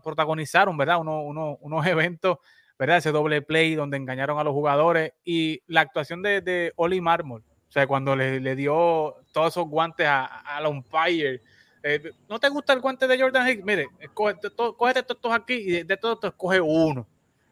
protagonizaron, 0.02 0.76
¿verdad? 0.76 0.98
unos 1.00 1.86
eventos, 1.86 2.38
¿verdad? 2.80 2.96
Ese 2.96 3.12
doble 3.12 3.42
play 3.42 3.74
donde 3.74 3.98
engañaron 3.98 4.38
a 4.38 4.44
los 4.44 4.54
jugadores. 4.54 5.12
Y 5.22 5.62
la 5.66 5.82
actuación 5.82 6.22
de, 6.22 6.40
de 6.40 6.72
Oli 6.76 7.02
Marmol. 7.02 7.42
O 7.42 7.72
sea, 7.72 7.86
cuando 7.86 8.16
le, 8.16 8.40
le 8.40 8.56
dio 8.56 9.16
todos 9.32 9.52
esos 9.52 9.68
guantes 9.68 10.06
a, 10.06 10.24
a 10.24 10.60
la 10.62 10.70
umpire 10.70 11.42
eh, 11.82 12.12
¿No 12.28 12.38
te 12.38 12.48
gusta 12.48 12.72
el 12.72 12.80
guante 12.80 13.06
de 13.06 13.20
Jordan 13.20 13.48
Hicks? 13.48 13.64
Mire, 13.64 13.88
cógete 14.14 14.50
todos 14.50 15.32
aquí 15.32 15.54
y 15.54 15.82
de, 15.82 15.96
todo 15.96 16.14
esto 16.14 16.28
escoge 16.28 16.60
uno. 16.60 17.06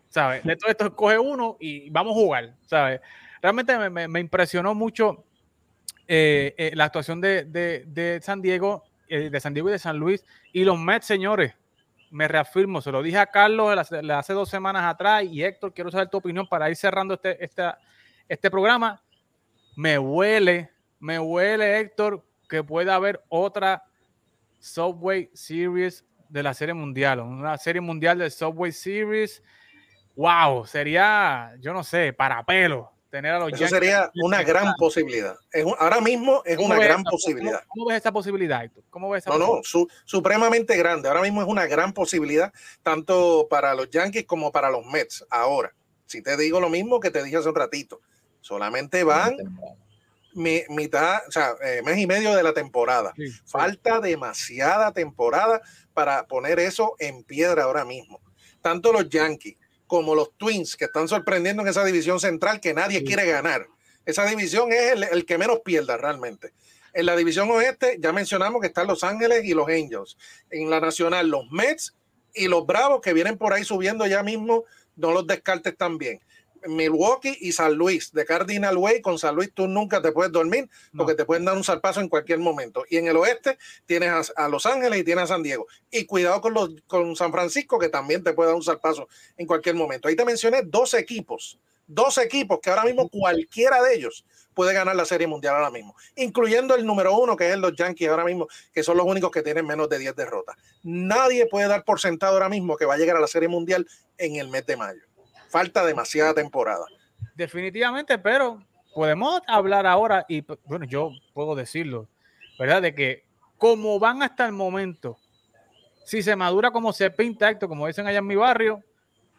¿Sabes? 0.08 0.42
De 0.44 0.56
todo 0.56 0.70
esto 0.70 0.86
escoge 0.86 1.18
uno 1.18 1.58
y 1.60 1.90
vamos 1.90 2.12
a 2.12 2.20
jugar. 2.20 2.54
¿Sabes? 2.66 3.00
Realmente 3.42 3.90
me, 3.90 4.20
impresionó 4.20 4.74
mucho 4.74 5.24
eh, 6.06 6.54
eh, 6.56 6.72
la 6.74 6.84
actuación 6.84 7.20
de, 7.20 8.20
San 8.22 8.40
Diego, 8.40 8.84
de 9.08 9.40
San 9.40 9.52
Diego 9.52 9.68
y 9.68 9.72
de 9.72 9.78
San 9.78 9.98
Luis. 9.98 10.24
Y 10.52 10.64
los 10.64 10.78
Mets, 10.78 11.06
señores, 11.06 11.54
me 12.10 12.28
reafirmo, 12.28 12.80
se 12.80 12.92
lo 12.92 13.02
dije 13.02 13.18
a 13.18 13.26
Carlos 13.26 13.76
hace 13.78 14.32
dos 14.32 14.48
semanas 14.48 14.84
atrás 14.84 15.24
y 15.24 15.42
Héctor, 15.42 15.72
quiero 15.74 15.90
saber 15.90 16.08
tu 16.08 16.18
opinión 16.18 16.46
para 16.48 16.70
ir 16.70 16.76
cerrando 16.76 17.14
este, 17.14 17.42
este, 17.44 17.62
este 18.28 18.50
programa. 18.50 19.02
Me 19.76 19.98
huele, 19.98 20.70
me 20.98 21.18
huele, 21.18 21.80
Héctor, 21.80 22.24
que 22.48 22.64
pueda 22.64 22.94
haber 22.94 23.22
otra 23.28 23.84
Subway 24.58 25.30
Series 25.32 26.04
de 26.28 26.42
la 26.42 26.54
Serie 26.54 26.74
Mundial, 26.74 27.20
una 27.20 27.56
Serie 27.58 27.80
Mundial 27.80 28.18
de 28.18 28.30
Subway 28.30 28.72
Series. 28.72 29.42
Wow, 30.16 30.66
sería, 30.66 31.54
yo 31.60 31.72
no 31.72 31.84
sé, 31.84 32.12
para 32.12 32.44
pelo 32.44 32.97
tener 33.10 33.32
a 33.32 33.38
los 33.38 33.52
Eso 33.52 33.68
sería 33.68 34.10
una 34.22 34.42
gran 34.42 34.74
posibilidad. 34.78 35.36
ahora 35.78 36.00
mismo 36.00 36.42
es 36.44 36.58
una 36.58 36.78
gran 36.78 37.02
posibilidad. 37.04 37.62
¿Cómo, 37.68 37.86
ves 37.86 37.98
esa 37.98 38.12
posibilidad, 38.12 38.70
¿Cómo 38.90 39.10
ves 39.10 39.26
no, 39.26 39.38
no, 39.38 39.60
supremamente 40.04 40.76
grande. 40.76 41.08
Ahora 41.08 41.22
mismo 41.22 41.42
es 41.42 41.48
una 41.48 41.66
gran 41.66 41.92
posibilidad, 41.92 42.52
tanto 42.82 43.46
para 43.48 43.74
los 43.74 43.90
Yankees 43.90 44.24
como 44.24 44.52
para 44.52 44.70
los 44.70 44.84
Mets. 44.86 45.24
Ahora, 45.30 45.74
si 46.06 46.22
te 46.22 46.36
digo 46.36 46.60
lo 46.60 46.70
mismo 46.70 47.00
que 47.00 47.10
te 47.10 47.22
dije 47.22 47.36
hace 47.36 47.48
un 47.48 47.54
ratito, 47.54 48.00
solamente 48.40 49.04
van 49.04 49.36
mitad, 50.34 51.20
o 51.26 51.32
sea, 51.32 51.54
eh, 51.64 51.82
mes 51.84 51.98
y 51.98 52.06
medio 52.06 52.34
de 52.34 52.42
la 52.42 52.52
temporada. 52.52 53.12
Falta 53.44 54.00
demasiada 54.00 54.92
temporada 54.92 55.60
para 55.94 56.26
poner 56.26 56.60
eso 56.60 56.94
en 56.98 57.24
piedra 57.24 57.64
ahora 57.64 57.84
mismo. 57.84 58.20
Tanto 58.60 58.92
los 58.92 59.08
Yankees 59.08 59.56
como 59.88 60.14
los 60.14 60.36
Twins, 60.36 60.76
que 60.76 60.84
están 60.84 61.08
sorprendiendo 61.08 61.62
en 61.62 61.68
esa 61.68 61.84
división 61.84 62.20
central 62.20 62.60
que 62.60 62.74
nadie 62.74 63.02
quiere 63.02 63.26
ganar. 63.26 63.66
Esa 64.04 64.24
división 64.26 64.72
es 64.72 64.92
el, 65.10 65.26
que 65.26 65.38
menos 65.38 65.60
pierda 65.64 65.96
realmente. 65.96 66.52
En 66.92 67.06
la 67.06 67.16
división 67.16 67.50
oeste 67.50 67.96
ya 67.98 68.12
mencionamos 68.12 68.60
que 68.60 68.68
están 68.68 68.86
Los 68.86 69.02
Ángeles 69.02 69.44
y 69.44 69.54
los 69.54 69.68
Angels. 69.68 70.16
En 70.50 70.70
la 70.70 70.78
nacional, 70.78 71.28
los 71.28 71.50
Mets 71.50 71.96
y 72.34 72.48
los 72.48 72.64
Bravos 72.64 73.00
que 73.00 73.12
vienen 73.12 73.36
por 73.36 73.52
ahí 73.52 73.64
subiendo 73.64 74.06
ya 74.06 74.22
mismo, 74.22 74.64
no 74.96 75.12
los 75.12 75.26
descartes 75.26 75.76
también. 75.76 76.20
Milwaukee 76.66 77.36
y 77.40 77.52
San 77.52 77.74
Luis, 77.74 78.12
de 78.12 78.24
Cardinal 78.24 78.76
Way, 78.76 79.00
con 79.00 79.18
San 79.18 79.34
Luis 79.34 79.50
tú 79.52 79.68
nunca 79.68 80.02
te 80.02 80.12
puedes 80.12 80.32
dormir 80.32 80.68
porque 80.96 81.14
te 81.14 81.24
pueden 81.24 81.44
dar 81.44 81.56
un 81.56 81.64
salpazo 81.64 82.00
en 82.00 82.08
cualquier 82.08 82.38
momento. 82.38 82.84
Y 82.88 82.96
en 82.96 83.06
el 83.06 83.16
oeste 83.16 83.58
tienes 83.86 84.32
a, 84.36 84.48
Los 84.48 84.66
Ángeles 84.66 85.00
y 85.00 85.04
tienes 85.04 85.24
a 85.24 85.26
San 85.28 85.42
Diego. 85.42 85.66
Y 85.90 86.04
cuidado 86.04 86.40
con, 86.40 86.54
los, 86.54 86.70
con 86.86 87.16
San 87.16 87.32
Francisco, 87.32 87.78
que 87.78 87.88
también 87.88 88.22
te 88.22 88.32
puede 88.32 88.48
dar 88.48 88.56
un 88.56 88.62
salpazo 88.62 89.08
en 89.36 89.46
cualquier 89.46 89.74
momento. 89.74 90.08
Ahí 90.08 90.16
te 90.16 90.24
mencioné 90.24 90.62
dos 90.62 90.94
equipos, 90.94 91.58
dos 91.86 92.18
equipos 92.18 92.58
que 92.60 92.70
ahora 92.70 92.84
mismo 92.84 93.08
cualquiera 93.08 93.82
de 93.82 93.94
ellos 93.94 94.24
puede 94.54 94.74
ganar 94.74 94.96
la 94.96 95.04
Serie 95.04 95.28
Mundial 95.28 95.54
ahora 95.54 95.70
mismo, 95.70 95.94
incluyendo 96.16 96.74
el 96.74 96.84
número 96.84 97.16
uno, 97.16 97.36
que 97.36 97.48
es 97.48 97.56
los 97.56 97.76
Yankees 97.76 98.08
ahora 98.08 98.24
mismo, 98.24 98.48
que 98.72 98.82
son 98.82 98.96
los 98.96 99.06
únicos 99.06 99.30
que 99.30 99.42
tienen 99.42 99.64
menos 99.64 99.88
de 99.88 100.00
10 100.00 100.16
derrotas. 100.16 100.56
Nadie 100.82 101.46
puede 101.46 101.68
dar 101.68 101.84
por 101.84 102.00
sentado 102.00 102.32
ahora 102.32 102.48
mismo 102.48 102.76
que 102.76 102.84
va 102.84 102.94
a 102.94 102.98
llegar 102.98 103.16
a 103.16 103.20
la 103.20 103.28
Serie 103.28 103.48
Mundial 103.48 103.86
en 104.16 104.34
el 104.34 104.48
mes 104.48 104.66
de 104.66 104.76
mayo 104.76 105.07
falta 105.48 105.84
demasiada 105.84 106.34
temporada. 106.34 106.84
Definitivamente, 107.34 108.18
pero 108.18 108.62
podemos 108.94 109.40
hablar 109.46 109.86
ahora, 109.86 110.24
y 110.28 110.44
bueno, 110.64 110.84
yo 110.84 111.10
puedo 111.32 111.54
decirlo, 111.54 112.08
¿verdad? 112.58 112.82
De 112.82 112.94
que 112.94 113.24
como 113.56 113.98
van 113.98 114.22
hasta 114.22 114.46
el 114.46 114.52
momento, 114.52 115.18
si 116.04 116.22
se 116.22 116.36
madura 116.36 116.70
como 116.70 116.92
se 116.92 117.10
pinta 117.10 117.50
esto, 117.50 117.68
como 117.68 117.86
dicen 117.86 118.06
allá 118.06 118.18
en 118.18 118.26
mi 118.26 118.36
barrio, 118.36 118.82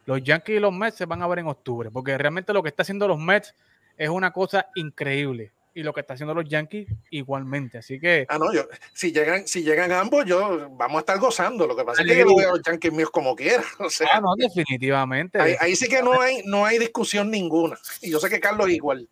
los 0.05 0.23
Yankees 0.23 0.57
y 0.57 0.59
los 0.59 0.73
Mets 0.73 0.97
se 0.97 1.05
van 1.05 1.21
a 1.21 1.27
ver 1.27 1.39
en 1.39 1.47
octubre, 1.47 1.89
porque 1.91 2.17
realmente 2.17 2.53
lo 2.53 2.63
que 2.63 2.69
está 2.69 2.83
haciendo 2.83 3.07
los 3.07 3.19
Mets 3.19 3.55
es 3.97 4.09
una 4.09 4.31
cosa 4.31 4.67
increíble 4.75 5.51
y 5.73 5.83
lo 5.83 5.93
que 5.93 6.01
está 6.01 6.13
haciendo 6.13 6.33
los 6.33 6.47
Yankees 6.47 6.87
igualmente. 7.09 7.77
Así 7.77 7.99
que. 7.99 8.25
Ah, 8.29 8.37
no, 8.37 8.53
yo, 8.53 8.63
si 8.93 9.11
llegan, 9.11 9.47
si 9.47 9.63
llegan 9.63 9.91
ambos, 9.91 10.25
yo 10.25 10.69
vamos 10.71 10.97
a 10.97 10.99
estar 10.99 11.19
gozando. 11.19 11.67
Lo 11.67 11.75
que 11.75 11.83
pasa 11.83 12.01
es 12.01 12.07
que 12.07 12.19
yo 12.19 12.35
veo 12.35 12.49
a 12.49 12.57
los 12.57 12.63
Yankees 12.63 12.93
míos 12.93 13.09
como 13.11 13.35
quiera. 13.35 13.63
O 13.79 13.89
sea, 13.89 14.07
ah, 14.13 14.21
no, 14.21 14.35
definitivamente. 14.35 15.39
Ahí, 15.39 15.75
sí 15.75 15.87
que 15.87 16.01
no 16.01 16.19
hay, 16.19 16.41
no 16.45 16.65
hay 16.65 16.77
discusión 16.77 17.31
ninguna. 17.31 17.77
Y 18.01 18.11
yo 18.11 18.19
sé 18.19 18.29
que 18.29 18.39
Carlos 18.39 18.69
igual. 18.69 19.07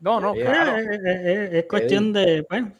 No, 0.00 0.20
no, 0.20 0.34
claro. 0.34 0.76
Es, 0.76 1.64
cuestión 1.66 2.12
de. 2.12 2.44
Bueno, 2.48 2.72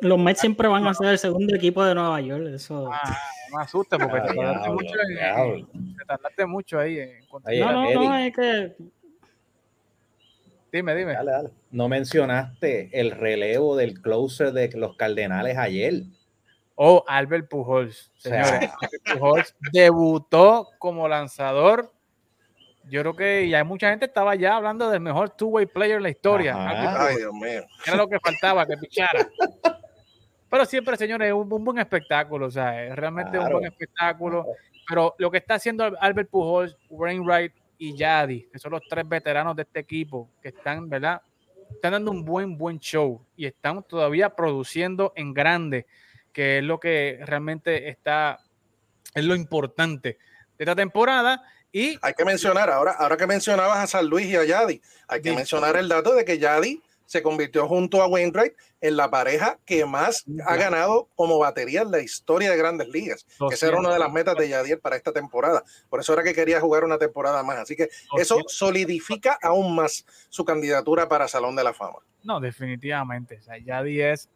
los 0.00 0.18
Mets 0.18 0.40
siempre 0.40 0.68
van 0.68 0.86
a 0.86 0.94
ser 0.94 1.08
el 1.08 1.18
segundo 1.18 1.54
equipo 1.54 1.84
de 1.84 1.94
Nueva 1.94 2.20
York. 2.20 2.46
Eso. 2.54 2.90
Ah, 2.92 3.16
no 3.50 3.58
me 3.58 3.64
asusta 3.64 3.98
porque 3.98 4.20
te, 4.20 4.34
tardaste 4.34 4.70
mucho 4.70 4.92
te 5.98 6.04
tardaste 6.06 6.46
mucho 6.46 6.78
ahí. 6.78 6.98
En, 7.00 7.60
no, 7.60 7.72
no, 7.72 7.92
no, 7.92 8.16
es 8.16 8.34
que 8.34 8.76
Dime, 10.72 10.94
dime. 10.94 11.16
No 11.70 11.88
mencionaste 11.88 12.90
el 12.92 13.10
relevo 13.10 13.76
del 13.76 14.00
closer 14.00 14.52
de 14.52 14.70
los 14.74 14.96
Cardenales 14.96 15.56
ayer. 15.58 16.04
Oh, 16.76 17.04
Albert 17.06 17.48
Pujols. 17.48 18.10
Señores, 18.16 18.70
Pujols 19.12 19.54
debutó 19.72 20.68
como 20.78 21.08
lanzador. 21.08 21.92
Yo 22.88 23.02
creo 23.02 23.14
que 23.14 23.48
ya 23.48 23.62
mucha 23.64 23.90
gente 23.90 24.06
estaba 24.06 24.34
ya 24.34 24.56
hablando 24.56 24.90
del 24.90 25.00
mejor 25.00 25.30
two-way 25.30 25.66
player 25.66 25.98
en 25.98 26.04
la 26.04 26.10
historia. 26.10 26.54
Ay, 26.56 27.16
Dios 27.18 27.34
mío. 27.34 27.62
Era 27.86 27.96
lo 27.96 28.08
que 28.08 28.18
faltaba, 28.18 28.66
que 28.66 28.76
pichara. 28.76 29.28
Pero 30.48 30.64
siempre, 30.64 30.96
señores, 30.96 31.28
es 31.28 31.34
un, 31.34 31.48
buen 31.48 31.78
espectáculo. 31.78 32.46
O 32.46 32.50
sea, 32.50 32.84
es 32.84 32.96
realmente 32.96 33.38
un 33.38 33.48
buen 33.50 33.64
espectáculo. 33.66 34.46
Pero 34.88 35.14
lo 35.18 35.30
que 35.30 35.38
está 35.38 35.54
haciendo 35.54 35.84
Albert 36.00 36.30
Pujols, 36.30 36.76
Wainwright, 36.88 37.52
y 37.80 37.96
Yadi, 37.96 38.42
que 38.52 38.58
son 38.58 38.72
los 38.72 38.82
tres 38.86 39.08
veteranos 39.08 39.56
de 39.56 39.62
este 39.62 39.80
equipo, 39.80 40.28
que 40.42 40.50
están, 40.50 40.86
¿verdad? 40.90 41.22
Están 41.72 41.92
dando 41.92 42.10
un 42.10 42.26
buen, 42.26 42.58
buen 42.58 42.78
show 42.78 43.24
y 43.34 43.46
están 43.46 43.82
todavía 43.84 44.36
produciendo 44.36 45.14
en 45.16 45.32
grande, 45.32 45.86
que 46.30 46.58
es 46.58 46.64
lo 46.64 46.78
que 46.78 47.18
realmente 47.24 47.88
está, 47.88 48.38
es 49.14 49.24
lo 49.24 49.34
importante 49.34 50.18
de 50.58 50.64
esta 50.64 50.76
temporada. 50.76 51.42
Y 51.72 51.98
hay 52.02 52.12
que 52.12 52.24
mencionar, 52.26 52.68
ahora, 52.68 52.92
ahora 52.92 53.16
que 53.16 53.26
mencionabas 53.26 53.78
a 53.78 53.86
San 53.86 54.06
Luis 54.06 54.26
y 54.26 54.36
a 54.36 54.44
Yadi, 54.44 54.82
hay 55.08 55.22
que 55.22 55.32
mencionar 55.32 55.74
el 55.76 55.88
dato 55.88 56.14
de 56.14 56.26
que 56.26 56.38
Yadi 56.38 56.82
se 57.10 57.24
convirtió 57.24 57.66
junto 57.66 58.02
a 58.02 58.06
Wainwright 58.06 58.52
en 58.80 58.96
la 58.96 59.10
pareja 59.10 59.58
que 59.66 59.84
más 59.84 60.24
ha 60.46 60.54
ganado 60.54 61.08
como 61.16 61.40
batería 61.40 61.82
en 61.82 61.90
la 61.90 61.98
historia 61.98 62.52
de 62.52 62.56
grandes 62.56 62.86
ligas. 62.86 63.26
Esa 63.50 63.66
era 63.66 63.80
una 63.80 63.92
de 63.92 63.98
las 63.98 64.12
metas 64.12 64.36
de 64.36 64.48
Yadier 64.48 64.78
para 64.78 64.94
esta 64.94 65.12
temporada. 65.12 65.64
Por 65.88 65.98
eso 65.98 66.12
era 66.12 66.22
que 66.22 66.32
quería 66.32 66.60
jugar 66.60 66.84
una 66.84 66.98
temporada 66.98 67.42
más. 67.42 67.58
Así 67.58 67.74
que 67.74 67.88
eso 68.16 68.38
solidifica 68.46 69.36
aún 69.42 69.74
más 69.74 70.06
su 70.28 70.44
candidatura 70.44 71.08
para 71.08 71.26
Salón 71.26 71.56
de 71.56 71.64
la 71.64 71.74
Fama. 71.74 71.98
No, 72.22 72.38
definitivamente. 72.38 73.38
O 73.38 73.42
sea, 73.42 73.58
Yadier 73.58 74.12
es 74.12 74.28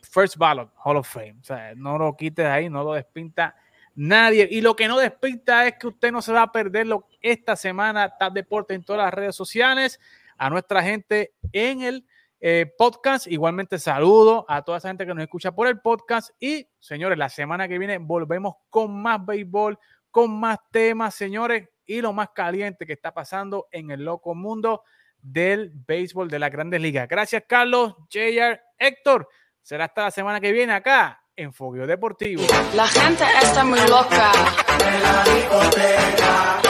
First 0.00 0.38
Ballot 0.38 0.70
Hall 0.82 0.96
of 0.96 1.06
Fame. 1.06 1.36
O 1.38 1.44
sea, 1.44 1.74
no 1.74 1.98
lo 1.98 2.16
quites 2.16 2.46
ahí, 2.46 2.70
no 2.70 2.82
lo 2.82 2.94
despinta 2.94 3.54
nadie. 3.94 4.48
Y 4.50 4.62
lo 4.62 4.74
que 4.74 4.88
no 4.88 4.98
despinta 4.98 5.66
es 5.66 5.74
que 5.74 5.88
usted 5.88 6.10
no 6.10 6.22
se 6.22 6.32
va 6.32 6.44
a 6.44 6.50
perder 6.50 6.86
lo, 6.86 7.06
esta 7.20 7.56
semana 7.56 8.16
Tap 8.16 8.32
Deporte 8.32 8.72
en 8.72 8.84
todas 8.84 9.04
las 9.04 9.12
redes 9.12 9.36
sociales 9.36 10.00
a 10.40 10.48
nuestra 10.48 10.82
gente 10.82 11.34
en 11.52 11.82
el 11.82 12.06
eh, 12.40 12.72
podcast. 12.78 13.26
Igualmente 13.26 13.78
saludo 13.78 14.46
a 14.48 14.62
toda 14.62 14.78
esa 14.78 14.88
gente 14.88 15.04
que 15.04 15.14
nos 15.14 15.22
escucha 15.22 15.52
por 15.52 15.66
el 15.66 15.80
podcast. 15.80 16.30
Y 16.40 16.66
señores, 16.78 17.18
la 17.18 17.28
semana 17.28 17.68
que 17.68 17.78
viene 17.78 17.98
volvemos 17.98 18.54
con 18.70 19.02
más 19.02 19.24
béisbol, 19.24 19.78
con 20.10 20.40
más 20.40 20.58
temas, 20.72 21.14
señores, 21.14 21.68
y 21.84 22.00
lo 22.00 22.14
más 22.14 22.30
caliente 22.34 22.86
que 22.86 22.94
está 22.94 23.12
pasando 23.12 23.68
en 23.70 23.90
el 23.90 24.02
loco 24.02 24.34
mundo 24.34 24.82
del 25.20 25.72
béisbol 25.86 26.30
de 26.30 26.38
las 26.38 26.50
grandes 26.50 26.80
ligas. 26.80 27.06
Gracias, 27.06 27.44
Carlos, 27.46 27.94
JR, 28.08 28.58
Héctor. 28.78 29.28
Será 29.60 29.84
hasta 29.84 30.04
la 30.04 30.10
semana 30.10 30.40
que 30.40 30.52
viene 30.52 30.72
acá 30.72 31.22
en 31.36 31.52
Fogueo 31.52 31.86
Deportivo. 31.86 32.42
La 32.74 32.86
gente 32.86 33.24
está 33.42 33.62
muy 33.62 33.80
loca. 33.80 34.32
En 34.80 35.02
la 35.02 35.22
discoteca. 35.24 36.62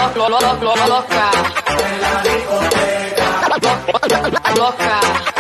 loca. 0.89 1.31
En 1.79 2.01
la 2.01 2.23
discoteca. 2.25 3.20
Aloca. 3.51 5.40